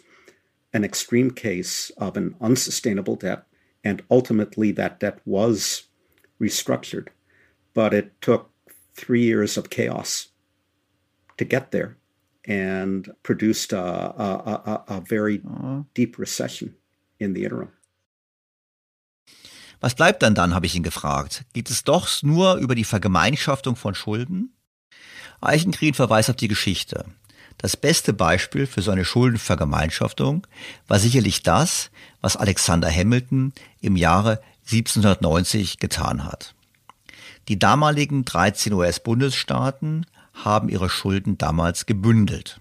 an 0.73 0.83
extreme 0.83 1.31
case 1.31 1.91
of 1.97 2.15
an 2.15 2.35
unsustainable 2.39 3.15
debt, 3.15 3.43
and 3.83 4.03
ultimately 4.09 4.71
that 4.73 4.99
debt 4.99 5.19
was 5.25 5.83
restructured. 6.39 7.07
But 7.73 7.93
it 7.93 8.19
took 8.21 8.49
three 8.93 9.23
years 9.23 9.57
of 9.57 9.69
chaos 9.69 10.29
to 11.37 11.45
get 11.45 11.71
there 11.71 11.97
and 12.45 13.11
produced 13.23 13.73
a, 13.73 13.79
a, 13.79 14.83
a, 14.87 14.95
a 14.95 15.01
very 15.01 15.41
deep 15.93 16.17
recession 16.17 16.75
in 17.19 17.33
the 17.33 17.43
interim. 17.43 17.69
Was 19.81 19.95
bleibt 19.95 20.21
dann 20.21 20.35
dann, 20.35 20.53
habe 20.53 20.67
ich 20.67 20.75
ihn 20.75 20.83
gefragt. 20.83 21.43
Geht 21.53 21.71
es 21.71 21.83
doch 21.83 22.07
nur 22.21 22.55
über 22.55 22.75
die 22.75 22.83
Vergemeinschaftung 22.83 23.75
von 23.75 23.95
Schulden? 23.95 24.53
Eichenkried 25.41 25.95
verweist 25.95 26.29
auf 26.29 26.35
die 26.35 26.47
Geschichte. 26.47 27.05
Das 27.57 27.75
beste 27.75 28.13
Beispiel 28.13 28.67
für 28.67 28.83
so 28.83 28.91
eine 28.91 29.05
Schuldenvergemeinschaftung 29.05 30.45
war 30.87 30.99
sicherlich 30.99 31.41
das, 31.41 31.89
was 32.21 32.37
Alexander 32.37 32.91
Hamilton 32.91 33.53
im 33.81 33.95
Jahre 33.95 34.41
1790 34.71 35.79
getan 35.79 36.25
hat. 36.25 36.53
Die 37.47 37.57
damaligen 37.57 38.23
13 38.23 38.73
US-Bundesstaaten 38.73 40.05
haben 40.33 40.69
ihre 40.69 40.91
Schulden 40.91 41.39
damals 41.39 41.87
gebündelt. 41.87 42.60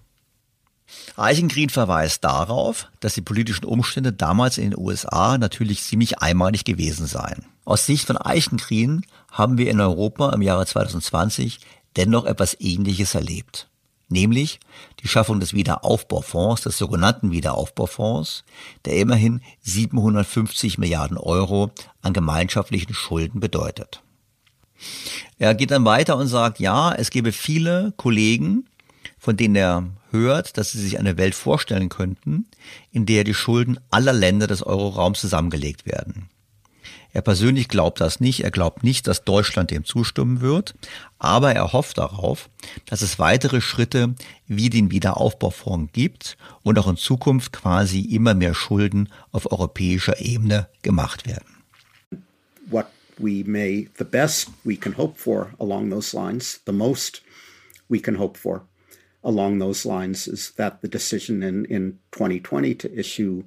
Eichengreen 1.15 1.69
verweist 1.69 2.23
darauf, 2.23 2.87
dass 2.99 3.13
die 3.13 3.21
politischen 3.21 3.65
Umstände 3.65 4.13
damals 4.13 4.57
in 4.57 4.71
den 4.71 4.79
USA 4.79 5.37
natürlich 5.37 5.83
ziemlich 5.83 6.19
einmalig 6.19 6.63
gewesen 6.63 7.05
seien. 7.05 7.45
Aus 7.65 7.85
Sicht 7.85 8.07
von 8.07 8.17
Eichengreen 8.17 9.05
haben 9.31 9.57
wir 9.57 9.69
in 9.69 9.79
Europa 9.79 10.33
im 10.33 10.41
Jahre 10.41 10.65
2020 10.65 11.59
dennoch 11.95 12.25
etwas 12.25 12.59
Ähnliches 12.59 13.15
erlebt. 13.15 13.67
Nämlich 14.09 14.59
die 15.01 15.07
Schaffung 15.07 15.39
des 15.39 15.53
Wiederaufbaufonds, 15.53 16.63
des 16.63 16.77
sogenannten 16.77 17.31
Wiederaufbaufonds, 17.31 18.43
der 18.83 18.97
immerhin 18.97 19.41
750 19.61 20.77
Milliarden 20.77 21.17
Euro 21.17 21.71
an 22.01 22.11
gemeinschaftlichen 22.11 22.93
Schulden 22.93 23.39
bedeutet. 23.39 24.01
Er 25.37 25.55
geht 25.55 25.71
dann 25.71 25.85
weiter 25.85 26.17
und 26.17 26.27
sagt, 26.27 26.59
ja, 26.59 26.91
es 26.93 27.09
gäbe 27.09 27.31
viele 27.31 27.93
Kollegen, 27.97 28.65
von 29.21 29.37
denen 29.37 29.55
er 29.55 29.87
hört, 30.09 30.57
dass 30.57 30.71
sie 30.71 30.81
sich 30.81 30.97
eine 30.97 31.15
Welt 31.15 31.35
vorstellen 31.35 31.89
könnten, 31.89 32.47
in 32.91 33.05
der 33.05 33.23
die 33.23 33.35
Schulden 33.35 33.79
aller 33.91 34.13
Länder 34.13 34.47
des 34.47 34.63
Euroraums 34.63 35.21
zusammengelegt 35.21 35.85
werden. 35.85 36.27
Er 37.13 37.21
persönlich 37.21 37.67
glaubt 37.67 38.01
das 38.01 38.19
nicht. 38.19 38.43
Er 38.43 38.49
glaubt 38.49 38.83
nicht, 38.83 39.05
dass 39.05 39.23
Deutschland 39.23 39.69
dem 39.69 39.85
zustimmen 39.85 40.41
wird. 40.41 40.73
Aber 41.19 41.53
er 41.53 41.71
hofft 41.71 41.99
darauf, 41.99 42.49
dass 42.87 43.03
es 43.03 43.19
weitere 43.19 43.61
Schritte 43.61 44.15
wie 44.47 44.71
den 44.71 44.89
Wiederaufbaufonds 44.89 45.93
gibt 45.93 46.35
und 46.63 46.79
auch 46.79 46.87
in 46.87 46.97
Zukunft 46.97 47.53
quasi 47.53 47.99
immer 47.99 48.33
mehr 48.33 48.55
Schulden 48.55 49.07
auf 49.31 49.51
europäischer 49.51 50.19
Ebene 50.19 50.67
gemacht 50.81 51.27
werden. 51.27 51.61
What 52.71 52.87
we 53.17 53.43
may, 53.45 53.87
the 53.99 54.03
best 54.03 54.49
we 54.63 54.77
can 54.77 54.97
hope 54.97 55.19
for 55.19 55.53
along 55.59 55.91
those 55.91 56.17
lines, 56.17 56.59
the 56.65 56.73
most 56.73 57.21
we 57.87 57.99
can 57.99 58.17
hope 58.17 58.39
for 58.39 58.65
along 59.23 59.59
those 59.59 59.85
lines 59.85 60.27
is 60.27 60.51
that 60.51 60.81
the 60.81 60.87
decision 60.87 61.43
in, 61.43 61.65
in 61.65 61.99
2020 62.11 62.75
to 62.75 62.99
issue 62.99 63.43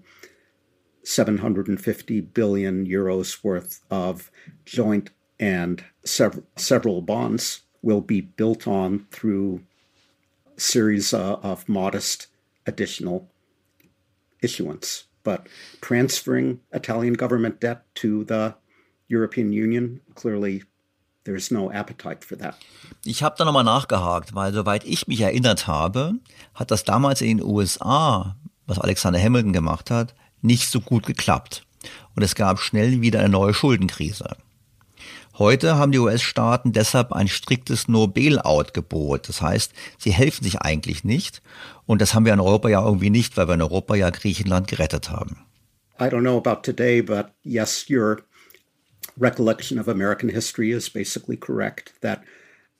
750 1.03 2.21
billion 2.21 2.87
euros 2.87 3.43
worth 3.43 3.81
of 3.91 4.31
joint 4.65 5.11
and 5.39 5.85
sev- 6.05 6.43
several 6.57 7.03
bonds 7.03 7.63
will 7.83 8.01
be 8.01 8.21
built 8.21 8.67
on 8.67 9.07
through 9.11 9.63
a 10.57 10.61
series 10.61 11.13
uh, 11.13 11.35
of 11.43 11.69
modest 11.69 12.29
additional 12.67 13.29
issuance. 14.43 15.05
But 15.23 15.49
transferring 15.81 16.61
Italian 16.73 17.15
government 17.15 17.61
debt 17.61 17.85
to 17.97 18.25
the 18.25 18.57
European 19.09 19.53
Union 19.53 20.01
clearly 20.15 20.63
There's 21.25 21.51
no 21.51 21.71
appetite 21.71 22.25
for 22.25 22.37
that. 22.39 22.57
Ich 23.05 23.23
habe 23.23 23.35
da 23.39 23.45
nochmal 23.45 23.65
nachgehakt, 23.65 24.35
weil 24.35 24.53
soweit 24.53 24.85
ich 24.85 25.07
mich 25.07 25.21
erinnert 25.21 25.67
habe, 25.67 26.15
hat 26.55 26.71
das 26.71 26.85
damals 26.85 27.23
in 27.23 27.39
den 27.39 27.47
USA, 27.47 28.37
was 28.67 28.79
Alexander 28.79 29.21
Hamilton 29.21 29.53
gemacht 29.53 29.91
hat, 29.91 30.15
nicht 30.43 30.71
so 30.71 30.81
gut 30.81 31.07
geklappt. 31.07 31.65
Und 32.15 32.23
es 32.23 32.35
gab 32.35 32.61
schnell 32.61 33.01
wieder 33.01 33.21
eine 33.21 33.31
neue 33.31 33.55
Schuldenkrise. 33.55 34.37
Heute 35.37 35.77
haben 35.77 35.91
die 35.91 35.99
US-Staaten 35.99 36.73
deshalb 36.73 37.13
ein 37.13 37.27
striktes 37.27 37.89
No-Bailout-Gebot. 37.89 39.29
Das 39.29 39.43
heißt, 39.43 39.73
sie 39.99 40.13
helfen 40.13 40.45
sich 40.45 40.61
eigentlich 40.61 41.03
nicht. 41.03 41.43
Und 41.87 42.01
das 42.01 42.15
haben 42.15 42.25
wir 42.25 42.33
in 42.33 42.41
Europa 42.41 42.69
ja 42.69 42.85
irgendwie 42.85 43.11
nicht, 43.11 43.37
weil 43.37 43.49
wir 43.49 43.55
in 43.55 43.63
Europa 43.63 43.97
ja 43.97 44.11
Griechenland 44.11 44.69
gerettet 44.69 45.11
haben. 45.11 45.45
I 45.99 46.05
don't 46.05 46.21
know 46.21 46.37
about 46.37 46.63
today, 46.63 47.03
but 47.03 47.33
yes, 47.43 47.87
you're 47.89 48.19
recollection 49.19 49.79
of 49.79 49.89
American 49.89 50.29
history 50.29 50.71
is 50.73 50.91
basically 50.91 51.37
correct 51.37 51.93
that 52.01 52.23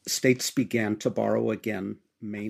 states 0.07 0.51
began 0.51 0.99
to 0.99 1.11
borrow 1.11 1.51
again. 1.51 1.99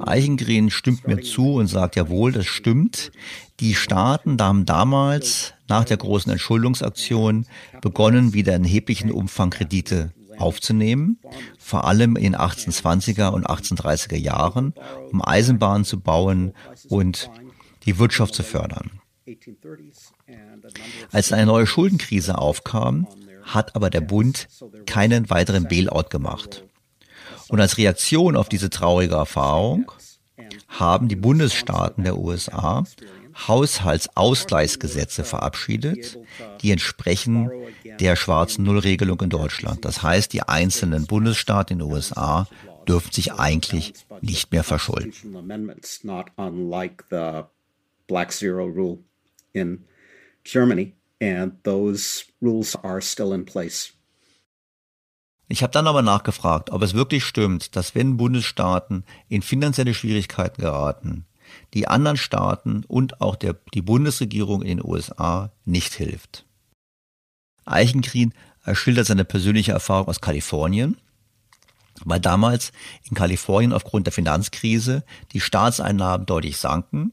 Eichengren 0.01 0.71
stimmt 0.71 1.09
mir 1.09 1.21
zu 1.23 1.55
und 1.55 1.67
sagt, 1.67 1.97
jawohl, 1.97 2.31
das 2.31 2.47
stimmt. 2.47 3.11
Die 3.59 3.75
Staaten 3.75 4.41
haben 4.41 4.67
damals 4.67 5.55
nach 5.69 5.85
der 5.85 5.97
großen 5.97 6.31
Entschuldungsaktion 6.31 7.47
begonnen, 7.81 8.35
wieder 8.35 8.55
in 8.55 8.63
erheblichen 8.63 9.11
Umfang 9.11 9.51
Kredite 9.51 10.13
aufzunehmen, 10.39 11.19
vor 11.59 11.87
allem 11.87 12.17
in 12.17 12.33
den 12.33 12.37
1820er 12.37 13.31
und 13.31 13.49
1830er 13.49 14.17
Jahren, 14.17 14.75
um 15.11 15.25
Eisenbahnen 15.25 15.85
zu 15.85 16.01
bauen 16.01 16.53
und 16.89 17.31
die 17.85 17.99
Wirtschaft 17.99 18.35
zu 18.35 18.43
fördern. 18.43 19.01
Als 21.11 21.33
eine 21.33 21.47
neue 21.47 21.67
Schuldenkrise 21.67 22.39
aufkam, 22.39 23.07
hat 23.45 23.77
aber 23.77 23.91
der 23.91 24.01
Bund 24.01 24.49
keinen 24.87 25.31
weiteren 25.31 25.69
Bailout 25.69 26.09
gemacht. 26.11 26.65
Und 27.49 27.61
als 27.61 27.79
Reaktion 27.79 28.37
auf 28.37 28.49
diese 28.49 28.71
traurige 28.71 29.15
Erfahrung 29.15 29.93
haben 30.69 31.09
die 31.09 31.17
Bundesstaaten 31.17 32.05
der 32.05 32.19
USA 32.19 32.85
Haushaltsausgleichsgesetze 33.49 35.25
verabschiedet, 35.25 36.19
die 36.63 36.71
entsprechen 36.71 37.51
der 37.99 38.17
schwarzen 38.17 38.65
Nullregelung 38.65 39.21
in 39.21 39.31
Deutschland. 39.31 39.85
Das 39.85 40.03
heißt, 40.03 40.33
die 40.33 40.43
einzelnen 40.43 41.07
Bundesstaaten 41.07 41.75
in 41.75 41.79
den 41.81 41.93
USA 41.93 42.47
dürfen 42.89 43.13
sich 43.13 43.33
eigentlich 43.33 43.95
nicht 44.21 44.53
mehr 44.53 44.65
verschulden. 44.65 45.13
Black 48.07 48.33
Zero 48.33 48.65
Rule 48.65 48.99
in 49.53 49.85
Germany, 50.45 50.93
and 51.25 51.63
those 51.65 52.25
rules 52.41 52.77
are 52.77 53.01
still 53.01 53.33
in 53.33 53.45
place. 53.45 53.93
Ich 55.49 55.63
habe 55.63 55.73
dann 55.73 55.87
aber 55.87 56.03
nachgefragt, 56.03 56.71
ob 56.71 56.83
es 56.83 56.95
wirklich 56.95 57.25
stimmt, 57.25 57.77
dass 57.77 57.95
wenn 57.95 58.17
Bundesstaaten 58.17 59.05
in 59.29 59.43
finanzielle 59.43 59.95
Schwierigkeiten 59.95 60.61
geraten, 60.61 61.27
die 61.75 61.87
anderen 61.87 62.17
Staaten 62.17 62.85
und 62.89 63.21
auch 63.21 63.37
der, 63.37 63.57
die 63.75 63.83
Bundesregierung 63.83 64.63
in 64.63 64.79
den 64.79 64.85
USA 64.85 65.53
nicht 65.65 65.93
hilft. 65.95 66.47
Eichengreen 67.67 68.33
schildert 68.73 69.07
seine 69.07 69.25
persönliche 69.25 69.73
Erfahrung 69.73 70.09
aus 70.09 70.21
Kalifornien, 70.21 70.97
weil 72.05 72.21
damals 72.21 72.73
in 73.09 73.15
Kalifornien 73.15 73.73
aufgrund 73.73 74.07
der 74.07 74.13
Finanzkrise 74.13 75.05
die 75.33 75.41
Staatseinnahmen 75.41 76.27
deutlich 76.27 76.57
sanken, 76.57 77.13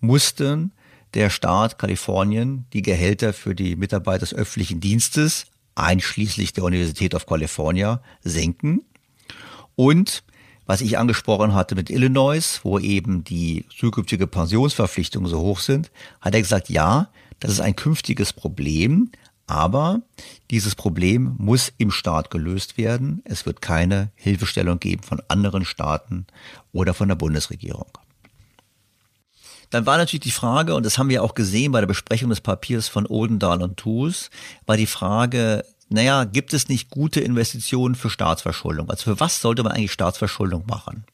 mussten 0.00 0.72
der 1.14 1.30
Staat 1.30 1.78
Kalifornien 1.78 2.66
die 2.72 2.82
Gehälter 2.82 3.32
für 3.32 3.54
die 3.54 3.76
Mitarbeiter 3.76 4.20
des 4.20 4.34
öffentlichen 4.34 4.80
Dienstes, 4.80 5.46
einschließlich 5.74 6.52
der 6.52 6.64
Universität 6.64 7.14
of 7.14 7.26
California, 7.26 8.02
senken. 8.22 8.82
Und 9.74 10.22
was 10.66 10.80
ich 10.80 10.96
angesprochen 10.96 11.54
hatte 11.54 11.74
mit 11.74 11.90
Illinois, 11.90 12.60
wo 12.62 12.78
eben 12.78 13.24
die 13.24 13.66
zukünftige 13.76 14.26
Pensionsverpflichtungen 14.26 15.28
so 15.28 15.40
hoch 15.40 15.58
sind, 15.58 15.90
hat 16.20 16.34
er 16.34 16.42
gesagt, 16.42 16.68
ja, 16.68 17.08
das 17.40 17.50
ist 17.50 17.60
ein 17.60 17.74
künftiges 17.74 18.32
Problem, 18.32 19.10
aber 19.46 20.00
dieses 20.50 20.74
Problem 20.76 21.34
muss 21.38 21.72
im 21.78 21.90
Staat 21.90 22.30
gelöst 22.30 22.78
werden. 22.78 23.20
Es 23.24 23.44
wird 23.44 23.60
keine 23.60 24.10
Hilfestellung 24.14 24.78
geben 24.78 25.02
von 25.02 25.20
anderen 25.28 25.64
Staaten 25.64 26.26
oder 26.72 26.94
von 26.94 27.08
der 27.08 27.16
Bundesregierung. 27.16 27.90
Dann 29.72 29.86
war 29.86 29.96
natürlich 29.96 30.20
die 30.20 30.30
Frage, 30.30 30.74
und 30.74 30.84
das 30.84 30.98
haben 30.98 31.08
wir 31.08 31.22
auch 31.22 31.34
gesehen 31.34 31.72
bei 31.72 31.80
der 31.80 31.86
Besprechung 31.86 32.28
des 32.28 32.42
Papiers 32.42 32.88
von 32.88 33.06
Oldendahl 33.06 33.62
und 33.62 33.78
Thus, 33.78 34.28
war 34.66 34.76
die 34.76 34.86
Frage, 34.86 35.64
naja, 35.88 36.24
gibt 36.24 36.52
es 36.52 36.68
nicht 36.68 36.90
gute 36.90 37.20
Investitionen 37.20 37.94
für 37.94 38.10
Staatsverschuldung? 38.10 38.90
Also 38.90 39.04
für 39.04 39.18
was 39.18 39.40
sollte 39.40 39.62
man 39.62 39.72
eigentlich 39.72 39.92
Staatsverschuldung 39.92 40.66
machen? 40.66 41.04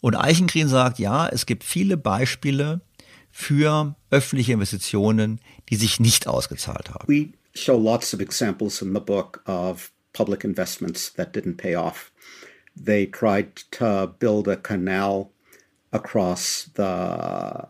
Und 0.00 0.16
Eichengreen 0.16 0.66
sagt, 0.66 0.98
ja, 0.98 1.28
es 1.28 1.44
gibt 1.44 1.62
viele 1.62 1.98
Beispiele 1.98 2.80
für 3.30 3.96
öffentliche 4.10 4.52
Investitionen, 4.52 5.38
die 5.68 5.76
sich 5.76 6.00
nicht 6.00 6.26
ausgezahlt 6.26 6.88
haben. 6.88 7.06
We 7.06 7.34
show 7.54 7.78
lots 7.78 8.14
of 8.14 8.20
examples 8.20 8.80
in 8.80 8.94
the 8.94 9.00
book 9.00 9.42
of 9.46 9.92
public 10.14 10.42
investments 10.42 11.12
that 11.14 11.36
didn't 11.36 11.58
pay 11.58 11.76
off. 11.76 12.12
They 12.82 13.10
tried 13.10 13.70
to 13.72 14.06
build 14.18 14.48
a 14.48 14.56
canal 14.56 15.30
across 15.92 16.70
the 16.76 17.68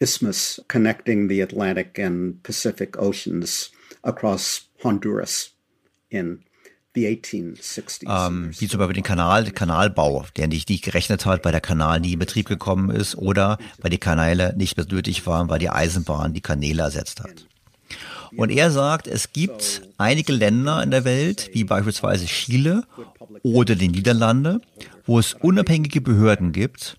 isthmus 0.00 0.62
connecting 0.68 1.28
the 1.28 1.40
Atlantic 1.40 1.98
and 1.98 2.42
Pacific 2.42 2.98
Oceans 2.98 3.70
across 4.02 4.68
Honduras 4.82 5.52
in 6.10 6.44
ähm, 6.96 8.52
wie 8.56 8.68
zum 8.68 8.78
Beispiel 8.78 8.94
den 8.94 9.02
Kanal, 9.02 9.50
Kanalbau, 9.50 10.24
der 10.36 10.46
nicht, 10.46 10.68
nicht 10.68 10.84
gerechnet 10.84 11.26
hat, 11.26 11.44
weil 11.44 11.50
der 11.50 11.60
Kanal 11.60 11.98
nie 11.98 12.12
in 12.12 12.18
Betrieb 12.20 12.46
gekommen 12.46 12.90
ist 12.90 13.16
oder 13.16 13.58
weil 13.80 13.90
die 13.90 13.98
Kanäle 13.98 14.54
nicht 14.56 14.76
mehr 14.76 14.86
nötig 14.88 15.26
waren, 15.26 15.48
weil 15.48 15.58
die 15.58 15.70
Eisenbahn 15.70 16.34
die 16.34 16.40
Kanäle 16.40 16.82
ersetzt 16.82 17.20
hat. 17.20 17.48
Und 18.36 18.50
er 18.50 18.70
sagt, 18.70 19.08
es 19.08 19.32
gibt 19.32 19.82
einige 19.98 20.32
Länder 20.32 20.82
in 20.82 20.90
der 20.90 21.04
Welt, 21.04 21.50
wie 21.52 21.64
beispielsweise 21.64 22.26
Chile 22.26 22.84
oder 23.42 23.74
die 23.74 23.88
Niederlande, 23.88 24.60
wo 25.04 25.18
es 25.18 25.34
unabhängige 25.34 26.00
Behörden 26.00 26.52
gibt, 26.52 26.96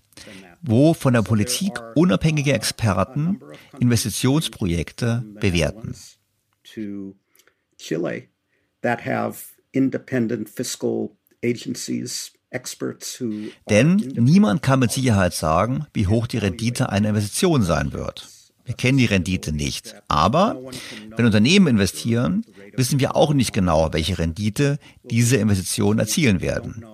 wo 0.66 0.94
von 0.94 1.14
der 1.14 1.22
Politik 1.22 1.72
unabhängige 1.94 2.52
Experten 2.52 3.40
Investitionsprojekte 3.80 5.24
bewerten. 5.40 5.94
Chile 7.78 8.28
that 8.82 9.04
have 9.04 9.44
independent 9.72 10.48
fiscal 10.48 11.10
agencies 11.42 12.32
denn 13.68 13.96
niemand 14.16 14.62
kann 14.62 14.78
mit 14.78 14.92
Sicherheit 14.92 15.34
sagen, 15.34 15.86
wie 15.92 16.06
hoch 16.06 16.26
die 16.26 16.38
Rendite 16.38 16.88
einer 16.90 17.10
Investition 17.10 17.62
sein 17.62 17.92
wird. 17.92 18.28
Wir 18.64 18.74
kennen 18.74 18.98
die 18.98 19.06
Rendite 19.06 19.52
nicht. 19.52 19.94
Aber 20.08 20.60
wenn 21.16 21.26
Unternehmen 21.26 21.68
investieren, 21.68 22.44
wissen 22.74 22.98
wir 22.98 23.14
auch 23.14 23.32
nicht 23.32 23.52
genau, 23.52 23.92
welche 23.92 24.18
Rendite 24.18 24.78
diese 25.04 25.36
Investitionen 25.36 25.98
erzielen 26.00 26.40
werden. 26.40 26.84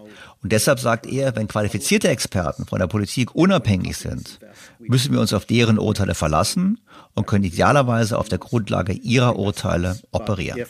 Und 0.43 0.51
deshalb 0.53 0.81
sagt 0.81 1.07
er, 1.07 1.37
wenn 1.37 1.47
qualifizierte 1.47 2.09
Experten 2.09 2.67
von 2.67 2.81
der 2.81 2.89
Politik 2.89 3.35
unabhängig 3.35 3.97
sind, 3.97 4.41
müssen 4.81 5.13
wir 5.13 5.21
uns 5.21 5.33
auf 5.33 5.45
deren 5.45 5.79
Urteile 5.79 6.15
verlassen 6.15 6.81
und 7.15 7.27
können 7.27 7.45
idealerweise 7.45 8.19
auf 8.19 8.29
der 8.29 8.39
Grundlage 8.39 8.93
ihrer 8.93 9.39
Urteile 9.39 9.99
operieren. 10.11 10.67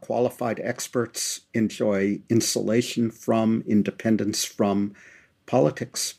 qualified 0.00 0.58
experts 0.60 1.42
enjoy 1.52 2.18
insulation 2.30 3.10
from, 3.10 3.62
independence 3.66 4.42
from 4.42 4.94
politics. 5.44 6.14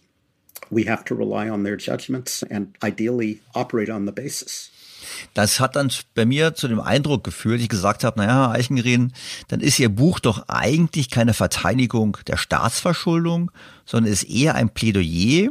We 0.69 0.83
have 0.83 1.03
to 1.05 1.15
rely 1.15 1.49
on 1.49 1.63
their 1.63 1.75
judgments 1.75 2.43
and 2.43 2.77
ideally 2.83 3.41
operate 3.55 3.89
on 3.89 4.05
the 4.05 4.11
basis. 4.11 4.69
Das 5.33 5.59
hat 5.59 5.75
dann 5.75 5.91
bei 6.15 6.25
mir 6.25 6.53
zu 6.55 6.67
dem 6.67 6.79
Eindruck 6.79 7.23
geführt, 7.23 7.61
ich 7.61 7.69
gesagt 7.69 8.03
habe, 8.03 8.19
naja, 8.19 8.51
Eichengreen, 8.51 9.13
dann 9.47 9.61
ist 9.61 9.79
Ihr 9.79 9.89
Buch 9.89 10.19
doch 10.19 10.47
eigentlich 10.47 11.09
keine 11.09 11.33
Verteidigung 11.33 12.17
der 12.27 12.37
Staatsverschuldung, 12.37 13.51
sondern 13.85 14.11
ist 14.11 14.23
eher 14.23 14.55
ein 14.55 14.69
Plädoyer 14.69 15.49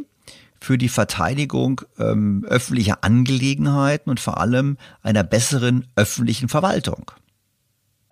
für 0.61 0.79
die 0.79 0.89
Verteidigung 0.89 1.83
ähm, 1.99 2.45
öffentlicher 2.49 2.99
Angelegenheiten 3.03 4.11
und 4.11 4.21
vor 4.21 4.39
allem 4.41 4.77
einer 5.03 5.25
besseren 5.25 5.87
öffentlichen 5.97 6.49
Verwaltung. 6.49 7.13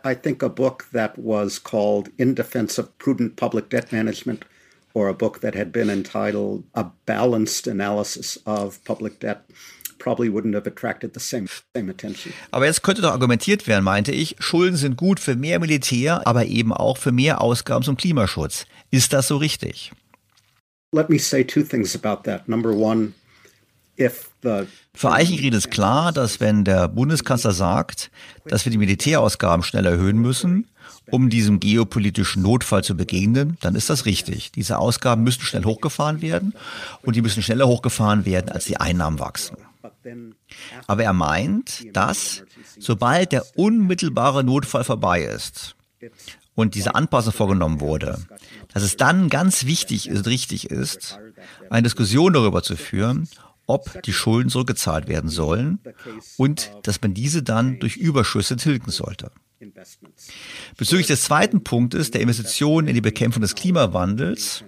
I 0.05 0.15
think 0.15 0.43
a 0.43 0.49
book 0.49 0.87
that 0.93 1.15
was 1.17 1.63
called 1.63 2.09
In 2.17 2.35
Defense 2.35 2.81
of 2.81 2.97
Prudent 2.99 3.35
Public 3.35 3.71
Debt 3.71 3.91
Management 3.91 4.47
or 4.95 5.09
a 5.09 5.13
book 5.13 5.41
that 5.41 5.57
had 5.57 5.73
been 5.73 5.91
entitled 5.91 6.63
A 6.75 6.85
Balanced 7.07 7.67
Analysis 7.67 8.41
of 8.47 8.83
Public 8.85 9.19
Debt 9.19 9.45
probably 10.07 10.31
wouldn't 10.31 10.55
have 10.55 10.69
attracted 10.69 11.13
the 11.15 11.21
same, 11.21 11.49
same 11.75 11.91
attention. 11.91 12.33
Aber 12.53 12.67
jetzt 12.67 12.85
könnte 12.85 13.03
doch 13.03 13.11
argumentiert 13.11 13.67
werden, 13.67 13.83
meinte 13.83 14.13
ich, 14.13 14.37
Schulden 14.39 14.77
sind 14.77 14.97
gut 14.97 15.19
für 15.19 15.35
mehr 15.35 15.59
Militär, 15.59 16.25
aber 16.27 16.47
eben 16.47 16.73
auch 16.73 16.97
für 16.97 17.11
mehr 17.11 17.41
Ausgaben 17.41 17.83
zum 17.83 17.97
Klimaschutz. 17.97 18.67
Ist 18.93 19.13
das 19.13 19.27
so 19.27 19.37
richtig? 19.37 19.91
Let 20.93 21.11
me 21.11 21.19
say 21.19 21.43
two 21.43 21.63
things 21.63 21.97
about 21.97 22.23
that. 22.23 22.49
Number 22.49 22.71
one, 22.71 23.13
für 24.95 25.11
Eichenried 25.11 25.55
ist 25.55 25.71
klar, 25.71 26.13
dass 26.13 26.39
wenn 26.39 26.65
der 26.65 26.87
Bundeskanzler 26.89 27.53
sagt, 27.53 28.11
dass 28.45 28.67
wir 28.67 28.71
die 28.71 28.79
Militärausgaben 28.79 29.63
schnell 29.63 29.87
erhöhen 29.87 30.19
müssen, 30.19 30.69
um 31.11 31.31
diesem 31.31 31.61
geopolitischen 31.61 32.43
Notfall 32.43 32.85
zu 32.85 32.95
begegnen, 32.95 33.57
dann 33.61 33.75
ist 33.75 33.89
das 33.89 34.05
richtig. 34.05 34.53
Diese 34.53 34.79
Ausgaben 34.79 35.25
müssen 35.25 35.43
schnell 35.43 35.65
hochgefahren 35.65 36.21
werden 36.21 36.53
und 37.03 37.17
die 37.17 37.23
müssen 37.23 37.43
schneller 37.43 37.67
hochgefahren 37.67 38.27
werden, 38.27 38.51
als 38.51 38.67
die 38.67 38.77
Einnahmen 38.77 39.19
wachsen. 39.19 39.57
Aber 40.87 41.03
er 41.03 41.13
meint, 41.13 41.85
dass 41.95 42.45
sobald 42.79 43.33
der 43.33 43.45
unmittelbare 43.57 44.45
Notfall 44.45 44.85
vorbei 44.85 45.23
ist 45.23 45.77
und 46.55 46.75
diese 46.75 46.95
Anpassung 46.95 47.33
vorgenommen 47.33 47.81
wurde, 47.81 48.19
dass 48.73 48.83
es 48.83 48.97
dann 48.97 49.29
ganz 49.29 49.67
wichtig 49.67 50.11
und 50.11 50.27
richtig 50.27 50.71
ist, 50.71 51.19
eine 51.71 51.83
Diskussion 51.83 52.33
darüber 52.33 52.63
zu 52.63 52.77
führen, 52.77 53.29
ob 53.67 54.03
die 54.03 54.13
Schulden 54.13 54.51
zurückgezahlt 54.51 55.09
werden 55.09 55.31
sollen 55.31 55.81
und 56.37 56.71
dass 56.83 57.01
man 57.03 57.15
diese 57.15 57.43
dann 57.43 57.79
durch 57.81 57.97
Überschüsse 57.97 58.57
tilgen 58.57 58.91
sollte. 58.91 59.31
Bezüglich 60.77 61.07
des 61.07 61.23
zweiten 61.23 61.65
Punktes 61.65 62.11
der 62.11 62.21
Investitionen 62.21 62.89
in 62.89 62.95
die 62.95 63.01
Bekämpfung 63.01 63.41
des 63.41 63.55
Klimawandels, 63.55 64.65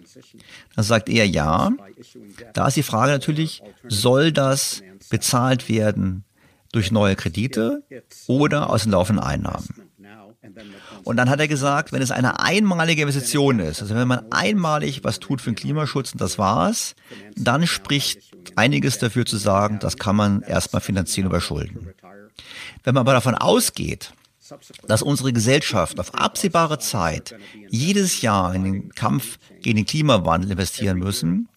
dann 0.74 0.84
sagt 0.84 1.08
er 1.08 1.26
ja, 1.26 1.72
da 2.54 2.68
ist 2.68 2.76
die 2.76 2.82
Frage 2.82 3.12
natürlich, 3.12 3.62
soll 3.86 4.32
das 4.32 4.82
bezahlt 5.10 5.68
werden 5.68 6.24
durch 6.72 6.90
neue 6.90 7.16
Kredite 7.16 7.82
oder 8.26 8.70
aus 8.70 8.82
den 8.82 8.92
laufenden 8.92 9.24
Einnahmen? 9.24 9.88
Und 11.04 11.16
dann 11.16 11.30
hat 11.30 11.40
er 11.40 11.48
gesagt, 11.48 11.92
wenn 11.92 12.02
es 12.02 12.10
eine 12.10 12.40
einmalige 12.40 13.02
Investition 13.02 13.58
ist, 13.60 13.82
also 13.82 13.94
wenn 13.94 14.08
man 14.08 14.30
einmalig 14.30 15.04
was 15.04 15.20
tut 15.20 15.40
für 15.40 15.50
den 15.50 15.56
Klimaschutz 15.56 16.12
und 16.12 16.20
das 16.20 16.38
war's, 16.38 16.94
dann 17.36 17.66
spricht 17.66 18.20
einiges 18.56 18.98
dafür 18.98 19.26
zu 19.26 19.36
sagen, 19.36 19.78
das 19.80 19.96
kann 19.96 20.16
man 20.16 20.42
erstmal 20.42 20.80
finanzieren 20.80 21.26
über 21.26 21.40
Schulden. 21.40 21.92
Wenn 22.84 22.94
man 22.94 23.02
aber 23.02 23.12
davon 23.12 23.34
ausgeht, 23.34 24.12
dass 24.86 25.02
unsere 25.02 25.32
Gesellschaft 25.32 26.00
auf 26.00 26.14
absehbare 26.14 26.78
Zeit 26.78 27.34
jedes 27.68 28.22
Jahr 28.22 28.54
in 28.54 28.64
den 28.64 28.94
Kampf 28.94 29.38
gegen 29.60 29.76
den 29.76 29.86
Klimawandel 29.86 30.52
investieren 30.52 30.98
müssen, 30.98 31.48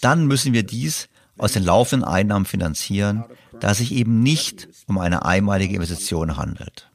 dann 0.00 0.26
müssen 0.26 0.52
wir 0.52 0.64
dies 0.64 1.08
aus 1.38 1.52
den 1.52 1.64
laufenden 1.64 2.08
Einnahmen 2.08 2.46
finanzieren, 2.46 3.24
da 3.60 3.72
es 3.72 3.78
sich 3.78 3.92
eben 3.92 4.22
nicht 4.22 4.68
um 4.86 4.98
eine 4.98 5.24
einmalige 5.24 5.74
Investition 5.74 6.36
handelt. 6.36 6.90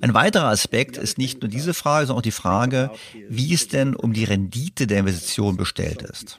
Ein 0.00 0.14
weiterer 0.14 0.48
Aspekt 0.48 0.96
ist 0.96 1.18
nicht 1.18 1.42
nur 1.42 1.48
diese 1.48 1.74
Frage, 1.74 2.06
sondern 2.06 2.20
auch 2.20 2.22
die 2.22 2.30
Frage, 2.30 2.90
wie 3.28 3.52
es 3.52 3.66
denn 3.66 3.96
um 3.96 4.12
die 4.12 4.24
Rendite 4.24 4.86
der 4.86 5.00
Investition 5.00 5.56
bestellt 5.56 6.02
ist. 6.02 6.38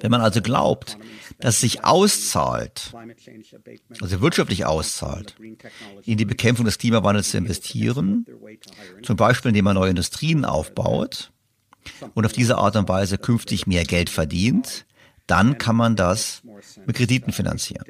Wenn 0.00 0.10
man 0.12 0.20
also 0.20 0.40
glaubt, 0.40 0.98
dass 1.40 1.56
es 1.56 1.60
sich 1.62 1.84
auszahlt, 1.84 2.92
also 4.00 4.20
wirtschaftlich 4.20 4.64
auszahlt, 4.66 5.34
in 6.04 6.16
die 6.16 6.24
Bekämpfung 6.24 6.64
des 6.64 6.78
Klimawandels 6.78 7.30
zu 7.30 7.38
investieren, 7.38 8.24
zum 9.02 9.16
Beispiel 9.16 9.48
indem 9.48 9.64
man 9.64 9.74
neue 9.74 9.90
Industrien 9.90 10.44
aufbaut 10.44 11.32
und 12.14 12.24
auf 12.24 12.32
diese 12.32 12.56
Art 12.56 12.76
und 12.76 12.88
Weise 12.88 13.18
künftig 13.18 13.66
mehr 13.66 13.84
Geld 13.84 14.10
verdient, 14.10 14.85
dann 15.26 15.58
kann 15.58 15.76
man 15.76 15.96
das 15.96 16.42
mit 16.86 16.96
Krediten 16.96 17.32
finanzieren. 17.32 17.84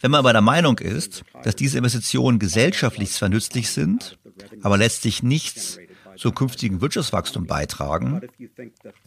Wenn 0.00 0.10
man 0.10 0.18
aber 0.18 0.32
der 0.32 0.42
Meinung 0.42 0.78
ist, 0.78 1.24
dass 1.42 1.56
diese 1.56 1.78
Investitionen 1.78 2.38
gesellschaftlich 2.38 3.10
zwar 3.10 3.28
nützlich 3.28 3.70
sind, 3.70 4.18
aber 4.62 4.76
letztlich 4.76 5.22
nichts 5.22 5.78
zum 6.16 6.34
künftigen 6.34 6.80
Wirtschaftswachstum 6.80 7.46
beitragen, 7.46 8.20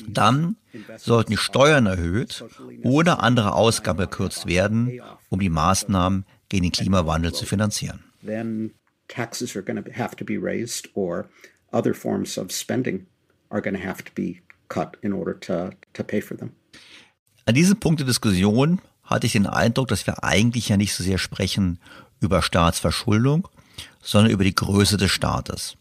dann 0.07 0.57
sollten 0.97 1.31
die 1.31 1.37
Steuern 1.37 1.85
erhöht 1.85 2.43
oder 2.83 3.21
andere 3.21 3.53
Ausgaben 3.53 3.99
gekürzt 3.99 4.47
werden, 4.47 4.99
um 5.29 5.39
die 5.39 5.49
Maßnahmen 5.49 6.25
gegen 6.49 6.63
den 6.63 6.71
Klimawandel 6.71 7.33
zu 7.33 7.45
finanzieren. 7.45 8.03
Taxes 9.07 9.55
are 9.55 9.63
going 9.63 9.77
to 9.77 9.91
have 9.91 10.15
to 10.15 10.25
be 10.25 10.35
raised 10.35 10.89
or 10.95 11.29
other 11.71 11.93
forms 11.93 12.39
of 12.39 12.51
spending 12.51 13.05
are 13.51 13.61
going 13.61 13.75
to 13.75 13.87
have 13.87 14.03
to 14.03 14.11
be 14.15 14.41
cut 14.67 14.97
in 15.01 15.13
order 15.13 15.39
to, 15.41 15.69
to 15.93 16.03
pay 16.03 16.19
for 16.19 16.35
them. 16.35 16.51
An 17.47 17.53
diesem 17.53 17.79
Punkt 17.79 17.99
der 17.99 18.07
Diskussion 18.07 18.81
hatte 19.03 19.27
ich 19.27 19.33
den 19.33 19.45
Eindruck, 19.45 19.87
dass 19.89 20.07
wir 20.07 20.23
eigentlich 20.23 20.69
ja 20.69 20.77
nicht 20.77 20.95
so 20.95 21.03
sehr 21.03 21.19
sprechen 21.19 21.79
über 22.19 22.41
Staatsverschuldung, 22.41 23.47
sondern 24.01 24.31
über 24.31 24.43
die 24.43 24.55
Größe 24.55 24.97
des 24.97 25.11
Staates. 25.11 25.77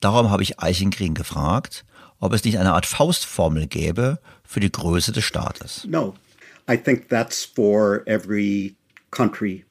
Darum 0.00 0.30
habe 0.30 0.42
ich 0.42 0.58
Eichengrin 0.58 1.14
gefragt, 1.14 1.84
ob 2.18 2.32
es 2.32 2.42
nicht 2.42 2.58
eine 2.58 2.72
Art 2.72 2.84
Faustformel 2.84 3.68
gäbe 3.68 4.18
für 4.42 4.58
die 4.58 4.72
Größe 4.72 5.12
des 5.12 5.24
Staates. 5.24 5.86
No, 5.88 6.16
I 6.68 6.76
think 6.76 7.08
that's 7.08 7.44
for 7.44 8.02
every 8.06 8.74
country 9.12 9.64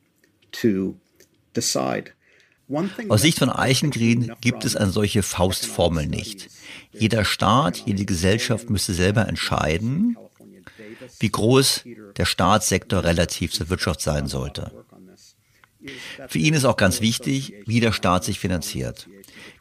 to 0.53 0.95
decide. 1.53 2.11
Aus 3.09 3.21
Sicht 3.21 3.39
von 3.39 3.49
Eichengrin 3.49 4.34
gibt 4.39 4.63
es 4.63 4.78
eine 4.78 4.91
solche 4.91 5.23
Faustformel 5.23 6.07
nicht. 6.07 6.49
Jeder 6.91 7.25
Staat, 7.25 7.84
jede 7.86 8.05
Gesellschaft 8.05 8.69
müsste 8.69 8.93
selber 8.93 9.28
entscheiden, 9.28 10.17
wie 11.20 11.30
groß 11.30 11.84
der 12.16 12.26
Staatssektor 12.26 13.04
relativ 13.04 13.54
zur 13.54 13.70
Wirtschaft 13.70 14.02
sein 14.02 14.28
sollte. 14.28 14.72
Für 16.28 16.39
ihn 16.39 16.54
ist 16.54 16.66
auch 16.66 16.78
ganz 16.78 17.02
wichtig, 17.02 17.54
wie 17.66 17.80
der 17.80 17.93
Staat 17.93 18.24
sich 18.24 18.39
finanziert. 18.39 19.08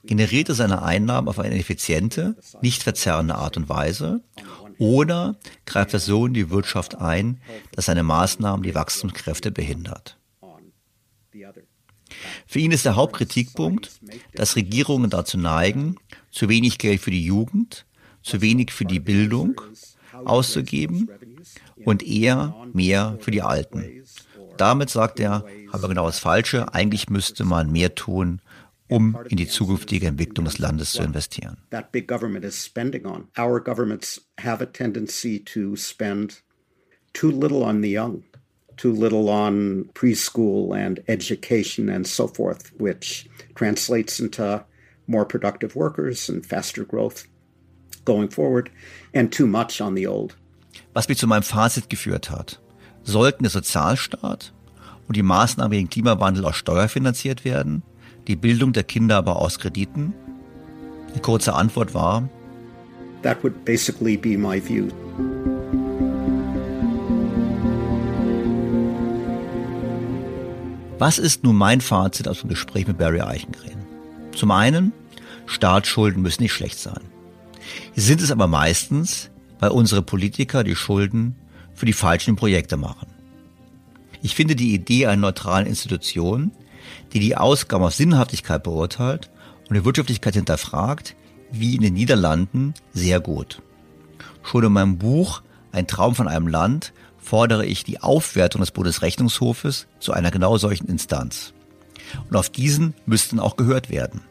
Generiert 0.05 0.49
er 0.49 0.55
seine 0.55 0.83
Einnahmen 0.83 1.29
auf 1.29 1.39
eine 1.39 1.59
effiziente, 1.59 2.37
nicht 2.63 2.83
verzerrende 2.83 3.35
Art 3.35 3.57
und 3.57 3.69
Weise 3.69 4.23
oder 4.79 5.37
greift 5.65 5.95
er 5.95 6.01
so 6.01 6.27
in 6.27 6.35
die 6.35 6.51
Wirtschaft 6.51 6.97
ein, 6.97 7.41
dass 7.73 7.87
seine 7.87 8.03
Maßnahmen 8.03 8.63
die 8.63 8.75
Wachstumskräfte 8.75 9.51
behindert? 9.51 10.19
Für 12.47 12.59
ihn 12.59 12.73
ist 12.73 12.85
der 12.85 12.97
Hauptkritikpunkt, 12.97 13.91
dass 14.35 14.57
Regierungen 14.57 15.11
dazu 15.11 15.39
neigen, 15.39 15.97
zu 16.31 16.49
wenig 16.49 16.79
Geld 16.79 17.01
für 17.01 17.11
die 17.11 17.25
Jugend, 17.25 17.87
zu 18.23 18.41
wenig 18.41 18.73
für 18.73 18.85
die 18.85 19.01
Bildung 19.01 19.61
auszugeben 20.25 21.11
und 21.87 22.03
eher 22.03 22.55
mehr 22.73 23.17
für 23.21 23.31
die 23.31 23.43
Alten. 23.43 24.03
Damit 24.59 24.91
sagt 24.91 25.21
er, 25.21 25.45
haben 25.73 25.83
wir 25.83 25.89
genau 25.89 26.07
das 26.07 26.19
Falsche. 26.19 26.75
Eigentlich 26.75 27.09
müsste 27.09 27.45
man 27.45 27.71
mehr 27.71 27.95
tun, 27.95 28.41
um 28.89 29.17
in 29.29 29.37
die 29.37 29.47
zukünftige 29.47 30.09
Entwicklung 30.09 30.47
des 30.47 30.59
Landes 30.59 30.93
zu 30.93 31.03
investieren. 31.03 31.59
Our 33.39 33.61
governments 33.61 34.21
have 34.41 34.63
a 34.63 34.67
tendency 34.67 35.39
to 35.45 35.77
spend 35.77 36.43
too 37.13 37.31
little 37.31 37.63
on 37.63 37.83
the 37.83 37.91
young, 37.91 38.25
too 38.77 38.93
little 38.93 39.29
on 39.29 39.89
preschool 39.95 40.75
and 40.75 41.03
education 41.09 41.89
and 41.89 42.07
so 42.07 42.27
forth, 42.27 42.73
which 42.79 43.29
translates 43.55 44.19
into 44.19 44.65
more 45.07 45.25
productive 45.25 45.77
workers 45.77 46.29
and 46.29 46.45
faster 46.45 46.85
growth 46.85 47.27
going 48.05 48.29
forward, 48.29 48.71
and 49.15 49.33
too 49.33 49.47
much 49.47 49.81
on 49.81 49.95
the 49.95 50.07
old. 50.07 50.37
Was 50.97 51.09
mich 51.09 51.19
zu 51.19 51.27
meinem 51.27 51.43
Fazit 51.43 51.91
geführt 51.91 52.31
hat. 52.31 52.59
Sollten 53.03 53.43
der 53.43 53.51
Sozialstaat 53.51 54.55
und 55.07 55.15
die 55.15 55.23
Maßnahmen 55.23 55.73
gegen 55.73 55.91
Klimawandel 55.91 56.47
aus 56.47 56.57
Steuer 56.57 56.89
finanziert 56.89 57.45
werden, 57.45 57.83
die 58.27 58.35
Bildung 58.35 58.73
der 58.73 58.83
Kinder 58.83 59.19
aber 59.19 59.37
aus 59.37 59.59
Krediten? 59.59 60.15
Die 61.15 61.21
kurze 61.21 61.53
Antwort 61.53 61.93
war, 61.93 62.31
That 63.21 63.45
would 63.45 63.63
basically 63.67 64.17
be 64.17 64.39
my 64.39 64.59
view. 64.59 64.89
Was 70.99 71.19
ist 71.19 71.45
nun 71.45 71.57
mein 71.57 71.83
Fazit 71.83 72.27
aus 72.27 72.41
dem 72.41 72.49
Gespräch 72.49 72.87
mit 72.87 72.97
Barry 72.97 73.21
Eichengren? 73.21 73.85
Zum 74.35 74.51
einen, 74.51 74.95
Staatsschulden 75.45 76.23
müssen 76.23 76.43
nicht 76.43 76.55
schlecht 76.55 76.79
sein. 76.79 77.03
Sie 77.95 78.01
sind 78.01 78.23
es 78.23 78.31
aber 78.31 78.47
meistens, 78.47 79.29
weil 79.59 79.71
unsere 79.71 80.03
Politiker 80.03 80.65
die 80.65 80.77
Schulden 80.77 81.37
für 81.75 81.87
die 81.87 81.93
falschen 81.93 82.37
Projekte 82.37 82.77
machen. 82.77 83.09
Ich 84.23 84.35
finde 84.35 84.57
die 84.57 84.75
Idee 84.75 85.07
einer 85.07 85.21
neutralen 85.21 85.67
Institution, 85.67 86.51
die 87.13 87.21
die 87.21 87.37
Ausgaben 87.37 87.85
auf 87.85 87.95
Sinnhaftigkeit 87.95 88.63
beurteilt 88.63 89.31
und 89.69 89.77
die 89.77 89.85
Wirtschaftlichkeit 89.85 90.35
hinterfragt, 90.35 91.17
wie 91.53 91.77
in 91.77 91.83
den 91.83 91.95
Niederlanden, 91.95 92.75
sehr 92.93 93.21
gut. 93.21 93.63
Schon 94.43 94.65
in 94.65 94.73
meinem 94.73 94.99
Buch 94.99 95.43
Ein 95.73 95.87
Traum 95.87 96.15
von 96.15 96.29
einem 96.29 96.49
Land 96.49 96.93
fordere 97.19 97.67
ich 97.67 97.85
die 97.85 98.01
Aufwertung 98.01 98.61
des 98.63 98.71
Bundesrechnungshofes 98.71 99.87
zu 99.99 100.13
einer 100.13 100.31
genau 100.31 100.57
solchen 100.57 100.87
Instanz. 100.87 101.53
Und 102.31 102.37
auf 102.37 102.49
diesen 102.49 102.95
müssten 103.05 103.41
auch 103.41 103.57
gehört 103.57 103.91
werden. 103.91 104.23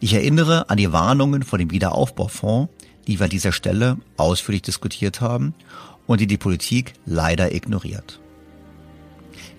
Ich 0.00 0.14
erinnere 0.14 0.68
an 0.68 0.78
die 0.78 0.92
Warnungen 0.92 1.42
vor 1.42 1.58
dem 1.58 1.70
Wiederaufbaufonds, 1.70 2.72
die 3.06 3.18
wir 3.18 3.24
an 3.24 3.30
dieser 3.30 3.52
Stelle 3.52 3.98
ausführlich 4.16 4.62
diskutiert 4.62 5.20
haben 5.20 5.54
und 6.06 6.20
die 6.20 6.26
die 6.26 6.38
Politik 6.38 6.94
leider 7.04 7.54
ignoriert. 7.54 8.20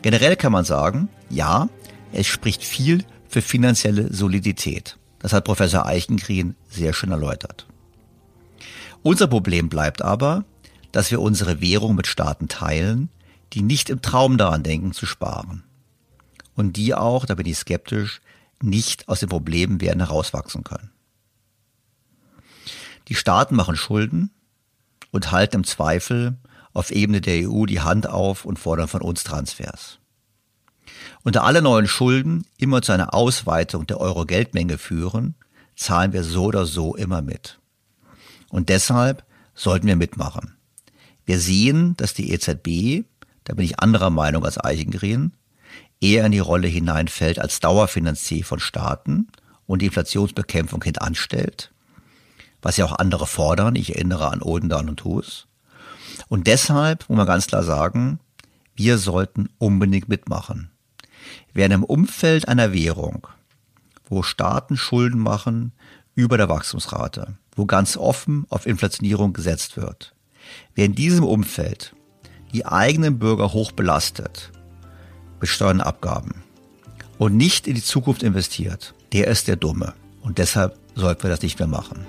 Generell 0.02 0.36
kann 0.36 0.52
man 0.52 0.66
sagen, 0.66 1.10
ja, 1.30 1.70
es 2.12 2.28
spricht 2.28 2.64
viel 2.64 3.04
für 3.28 3.42
finanzielle 3.42 4.14
Solidität. 4.14 4.98
Das 5.20 5.34
hat 5.34 5.46
Professor 5.46 5.86
Eichengreen 5.86 6.56
sehr 6.70 6.94
schön 6.94 7.12
erläutert. 7.12 7.66
Unser 9.02 9.28
Problem 9.28 9.70
bleibt 9.70 10.02
aber, 10.02 10.46
dass 10.92 11.12
wir 11.12 11.22
unsere 11.22 11.60
Währung 11.60 11.96
mit 11.96 12.08
Staaten 12.08 12.48
teilen, 12.48 13.10
die 13.54 13.62
nicht 13.62 13.90
im 13.90 14.02
Traum 14.02 14.38
daran 14.38 14.64
denken 14.64 14.94
zu 14.94 15.06
sparen. 15.06 15.64
Und 16.56 16.78
die 16.78 16.94
auch, 16.94 17.26
da 17.26 17.36
bin 17.36 17.48
ich 17.48 17.58
skeptisch, 17.58 18.22
nicht 18.62 19.10
aus 19.10 19.20
den 19.20 19.30
Problemen 19.30 19.82
werden 19.82 20.00
herauswachsen 20.00 20.64
können. 20.64 20.93
Die 23.08 23.16
Staaten 23.16 23.56
machen 23.56 23.76
Schulden 23.76 24.32
und 25.12 25.32
halten 25.32 25.58
im 25.58 25.64
Zweifel 25.64 26.38
auf 26.74 26.92
Ebene 26.92 27.22
der 27.22 27.50
EU 27.50 27.66
die 27.66 27.82
Hand 27.82 28.08
auf 28.08 28.46
und 28.46 28.60
fordern 28.60 28.88
von 28.88 29.02
uns 29.02 29.24
Transfers. 29.24 30.00
Da 31.24 31.42
alle 31.44 31.62
neuen 31.62 31.88
Schulden 31.88 32.46
immer 32.58 32.82
zu 32.82 32.92
einer 32.92 33.14
Ausweitung 33.14 33.88
der 33.88 34.00
Euro-Geldmenge 34.00 34.78
führen, 34.78 35.36
zahlen 35.76 36.14
wir 36.14 36.24
so 36.24 36.46
oder 36.46 36.66
so 36.66 36.96
immer 36.96 37.22
mit. 37.22 37.60
Und 38.50 38.70
deshalb 38.70 39.26
sollten 39.56 39.88
wir 39.88 39.96
mitmachen. 39.96 40.56
Wir 41.26 41.40
sehen, 41.40 41.96
dass 41.98 42.14
die 42.14 42.32
EZB, 42.32 43.06
da 43.46 43.54
bin 43.56 43.66
ich 43.66 43.80
anderer 43.80 44.10
Meinung 44.10 44.44
als 44.44 44.64
Eichengren, 44.64 45.34
eher 46.02 46.26
in 46.26 46.34
die 46.34 46.40
Rolle 46.40 46.68
hineinfällt 46.68 47.40
als 47.40 47.60
Dauerfinanzier 47.62 48.44
von 48.44 48.60
Staaten 48.60 49.28
und 49.66 49.82
die 49.82 49.88
Inflationsbekämpfung 49.88 50.84
hintanstellt, 50.84 51.73
was 52.64 52.78
ja 52.78 52.86
auch 52.86 52.98
andere 52.98 53.28
fordern. 53.28 53.76
Ich 53.76 53.94
erinnere 53.94 54.32
an 54.32 54.42
Oldendan 54.42 54.90
und 54.90 55.04
Hus. 55.04 55.48
Und 56.30 56.48
deshalb 56.48 57.08
muss 57.10 57.18
man 57.18 57.28
ganz 57.28 57.46
klar 57.46 57.64
sagen, 57.64 58.20
wir 58.76 58.98
sollten 58.98 59.50
unbedingt 59.60 60.10
mitmachen. 60.10 60.72
Wer 61.54 61.68
in 61.68 61.74
einem 61.74 61.84
Umfeld 61.84 62.48
einer 62.48 62.74
Währung, 62.74 63.28
wo 64.10 64.24
Staaten 64.24 64.78
Schulden 64.78 65.20
machen 65.20 65.74
über 66.16 66.38
der 66.38 66.50
Wachstumsrate, 66.50 67.36
wo 67.56 67.66
ganz 67.66 67.98
offen 67.98 68.46
auf 68.50 68.66
Inflationierung 68.66 69.34
gesetzt 69.34 69.78
wird, 69.78 70.16
wer 70.74 70.86
in 70.86 70.96
diesem 70.96 71.26
Umfeld 71.26 71.94
die 72.54 72.66
eigenen 72.66 73.20
Bürger 73.20 73.54
hoch 73.54 73.72
belastet, 73.72 74.52
mit 75.40 75.50
Steuern 75.50 75.78
und 75.78 75.86
Abgaben, 75.86 76.44
und 77.18 77.36
nicht 77.36 77.68
in 77.68 77.76
die 77.76 77.84
Zukunft 77.84 78.24
investiert, 78.24 78.94
der 79.12 79.28
ist 79.28 79.48
der 79.48 79.56
Dumme. 79.56 79.94
Und 80.22 80.38
deshalb 80.38 80.78
sollten 80.96 81.24
wir 81.24 81.30
das 81.30 81.42
nicht 81.42 81.60
mehr 81.60 81.68
machen. 81.68 82.06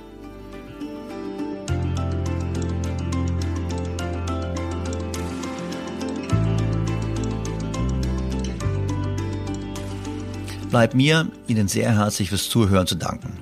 Bleibt 10.75 10.97
mir, 10.97 11.31
Ihnen 11.47 11.69
sehr 11.69 11.97
herzlich 11.97 12.31
fürs 12.31 12.49
Zuhören 12.49 12.89
zu 12.89 12.97
danken. 12.97 13.39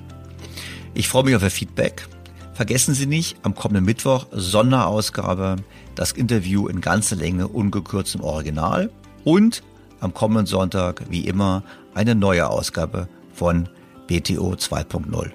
Ich 0.93 1.07
freue 1.07 1.23
mich 1.23 1.35
auf 1.35 1.41
Ihr 1.41 1.49
Feedback. 1.49 2.07
Vergessen 2.53 2.93
Sie 2.93 3.07
nicht, 3.07 3.37
am 3.41 3.55
kommenden 3.55 3.85
Mittwoch 3.85 4.27
Sonderausgabe, 4.29 5.55
das 5.95 6.11
Interview 6.11 6.67
in 6.67 6.79
ganzer 6.79 7.15
Länge 7.15 7.47
ungekürzt 7.47 8.13
im 8.13 8.21
Original 8.21 8.91
und 9.23 9.63
am 9.99 10.13
kommenden 10.13 10.45
Sonntag, 10.45 11.05
wie 11.09 11.25
immer, 11.25 11.63
eine 11.95 12.13
neue 12.13 12.47
Ausgabe 12.47 13.07
von 13.33 13.67
BTO 14.05 14.51
2.0. 14.51 15.31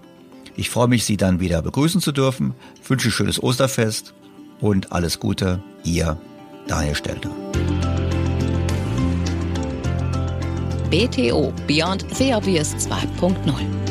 Ich 0.54 0.70
freue 0.70 0.86
mich, 0.86 1.04
Sie 1.04 1.16
dann 1.16 1.40
wieder 1.40 1.62
begrüßen 1.62 2.00
zu 2.00 2.12
dürfen, 2.12 2.54
wünsche 2.86 3.10
schönes 3.10 3.42
Osterfest 3.42 4.14
und 4.60 4.92
alles 4.92 5.18
Gute, 5.18 5.64
Ihr 5.82 6.16
Daniel 6.68 6.94
Stelter. 6.94 7.32
BTO 10.90 11.52
Beyond 11.66 12.06
the 12.16 12.32
Obvious 12.32 12.74
2.0. 12.76 13.88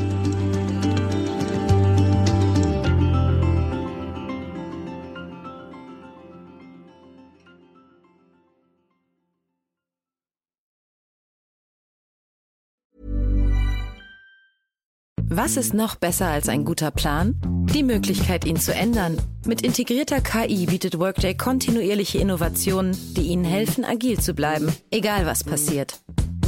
Was 15.30 15.56
ist 15.56 15.76
noch 15.76 15.98
besser 15.98 16.28
als 16.30 16.50
ein 16.50 16.66
guter 16.66 16.90
Plan? 16.90 17.36
Die 17.76 17.84
Möglichkeit, 17.84 18.44
ihn 18.44 18.58
zu 18.58 18.74
ändern. 18.74 19.18
Mit 19.46 19.62
integrierter 19.62 20.20
KI 20.20 20.66
bietet 20.66 20.98
Workday 20.98 21.38
kontinuierliche 21.38 22.18
Innovationen, 22.18 22.98
die 23.16 23.28
Ihnen 23.28 23.44
helfen, 23.44 23.86
agil 23.86 24.20
zu 24.20 24.34
bleiben, 24.34 24.74
egal 24.90 25.28
was 25.28 25.44
passiert. 25.44 26.00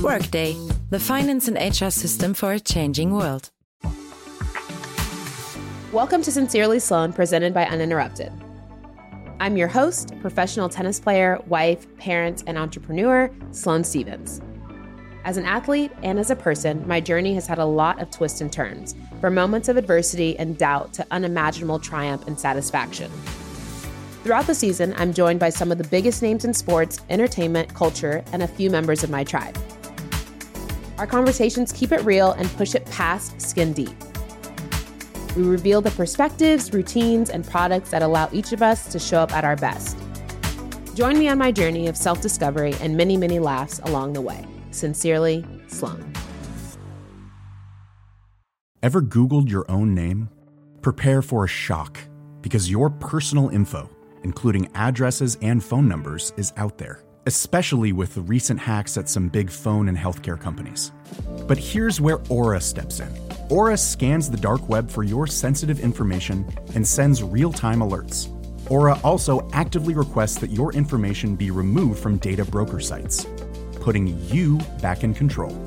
Workday, 0.03 0.55
the 0.91 0.99
finance 0.99 1.49
and 1.49 1.57
HR 1.57 1.89
system 1.89 2.34
for 2.34 2.53
a 2.53 2.59
changing 2.59 3.11
world. 3.11 3.49
Welcome 5.91 6.21
to 6.21 6.31
Sincerely 6.31 6.80
Sloan, 6.80 7.11
presented 7.11 7.53
by 7.53 7.65
Uninterrupted. 7.65 8.31
I'm 9.41 9.57
your 9.57 9.67
host, 9.67 10.13
professional 10.21 10.69
tennis 10.69 11.01
player, 11.01 11.38
wife, 11.47 11.85
parent, 11.97 12.45
and 12.47 12.57
entrepreneur, 12.57 13.30
Sloane 13.51 13.84
Stevens. 13.84 14.39
As 15.26 15.35
an 15.35 15.43
athlete 15.43 15.91
and 16.01 16.17
as 16.17 16.30
a 16.30 16.35
person, 16.35 16.88
my 16.88 17.01
journey 17.01 17.34
has 17.34 17.45
had 17.45 17.59
a 17.59 17.65
lot 17.65 18.01
of 18.01 18.09
twists 18.09 18.39
and 18.39 18.53
turns, 18.53 18.95
from 19.19 19.34
moments 19.34 19.67
of 19.67 19.76
adversity 19.76 20.39
and 20.39 20.57
doubt 20.57 20.93
to 20.93 21.05
unimaginable 21.11 21.77
triumph 21.77 22.26
and 22.26 22.39
satisfaction. 22.39 23.11
Throughout 24.23 24.47
the 24.47 24.55
season, 24.55 24.93
I'm 24.97 25.13
joined 25.13 25.41
by 25.41 25.49
some 25.49 25.73
of 25.73 25.77
the 25.77 25.88
biggest 25.89 26.21
names 26.21 26.45
in 26.45 26.53
sports, 26.53 27.01
entertainment, 27.09 27.73
culture, 27.73 28.23
and 28.31 28.43
a 28.43 28.47
few 28.47 28.69
members 28.69 29.03
of 29.03 29.09
my 29.09 29.26
tribe. 29.26 29.57
Our 30.99 31.07
conversations 31.07 31.71
keep 31.71 31.93
it 31.93 32.03
real 32.03 32.34
and 32.34 32.49
push 32.57 32.76
it 32.76 32.85
past 32.88 33.39
skin 33.41 33.71
deep. 33.71 33.95
We 35.38 35.43
reveal 35.43 35.80
the 35.80 35.91
perspectives, 35.91 36.73
routines, 36.73 37.30
and 37.30 37.47
products 37.47 37.91
that 37.91 38.01
allow 38.01 38.27
each 38.34 38.51
of 38.51 38.61
us 38.61 38.91
to 38.91 38.99
show 38.99 39.19
up 39.19 39.31
at 39.31 39.45
our 39.45 39.55
best. 39.55 39.97
Join 40.95 41.17
me 41.17 41.30
on 41.30 41.38
my 41.38 41.53
journey 41.53 41.88
of 41.88 41.95
self 41.95 42.19
discovery 42.19 42.76
and 42.81 42.97
many, 42.97 43.15
many 43.15 43.39
laughs 43.39 43.80
along 43.85 44.11
the 44.11 44.19
way. 44.19 44.45
Sincerely, 44.71 45.45
Sloan. 45.67 46.11
Ever 48.84 49.01
Googled 49.01 49.49
your 49.49 49.65
own 49.71 49.93
name? 49.95 50.30
Prepare 50.81 51.21
for 51.21 51.45
a 51.45 51.47
shock 51.47 51.97
because 52.41 52.69
your 52.69 52.89
personal 52.89 53.47
info, 53.47 53.89
including 54.23 54.69
addresses 54.76 55.38
and 55.41 55.63
phone 55.63 55.88
numbers, 55.88 56.34
is 56.35 56.51
out 56.57 56.77
there 56.77 57.01
especially 57.25 57.91
with 57.93 58.15
the 58.15 58.21
recent 58.21 58.59
hacks 58.59 58.97
at 58.97 59.09
some 59.09 59.29
big 59.29 59.49
phone 59.49 59.89
and 59.89 59.97
healthcare 59.97 60.39
companies. 60.39 60.91
But 61.47 61.57
here's 61.57 61.99
where 61.99 62.19
Aura 62.29 62.61
steps 62.61 62.99
in. 62.99 63.09
Aura 63.49 63.77
scans 63.77 64.29
the 64.29 64.37
dark 64.37 64.67
web 64.69 64.89
for 64.89 65.03
your 65.03 65.27
sensitive 65.27 65.79
information 65.79 66.47
and 66.75 66.87
sends 66.87 67.23
real 67.23 67.51
time 67.51 67.79
alerts. 67.79 68.29
Aura 68.69 68.99
also 69.03 69.49
actively 69.53 69.95
requests 69.95 70.37
that 70.39 70.51
your 70.51 70.71
information 70.73 71.35
be 71.35 71.49
removed 71.49 71.99
from 71.99 72.17
data 72.17 72.45
broker 72.45 72.79
sites, 72.79 73.25
putting 73.81 74.19
you 74.27 74.57
back 74.81 75.03
in 75.03 75.13
control. 75.13 75.57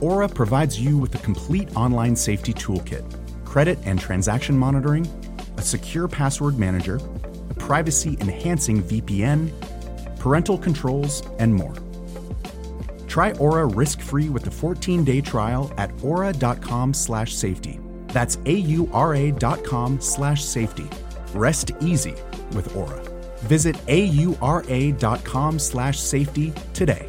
Aura 0.00 0.28
provides 0.28 0.80
you 0.80 0.98
with 0.98 1.14
a 1.14 1.18
complete 1.18 1.76
online 1.76 2.16
safety 2.16 2.52
toolkit, 2.52 3.04
credit 3.44 3.78
and 3.84 4.00
transaction 4.00 4.58
monitoring, 4.58 5.06
a 5.56 5.62
secure 5.62 6.08
password 6.08 6.58
manager, 6.58 6.98
a 7.50 7.54
privacy 7.54 8.16
enhancing 8.20 8.82
VPN, 8.82 9.52
parental 10.22 10.56
controls, 10.56 11.24
and 11.40 11.52
more. 11.52 11.74
Try 13.08 13.32
Aura 13.32 13.66
risk-free 13.66 14.28
with 14.28 14.46
a 14.46 14.50
14-day 14.50 15.20
trial 15.20 15.72
at 15.76 15.90
aura.com 16.02 16.94
slash 16.94 17.34
safety. 17.34 17.80
That's 18.06 18.38
a-u-r-a 18.46 19.32
dot 19.32 19.64
com 19.64 20.00
slash 20.00 20.44
safety. 20.44 20.88
Rest 21.34 21.72
easy 21.80 22.14
with 22.54 22.76
Aura. 22.76 23.02
Visit 23.40 23.76
a-u-r-a 23.88 24.92
dot 24.92 25.24
com 25.24 25.58
slash 25.58 25.98
safety 25.98 26.52
today. 26.72 27.08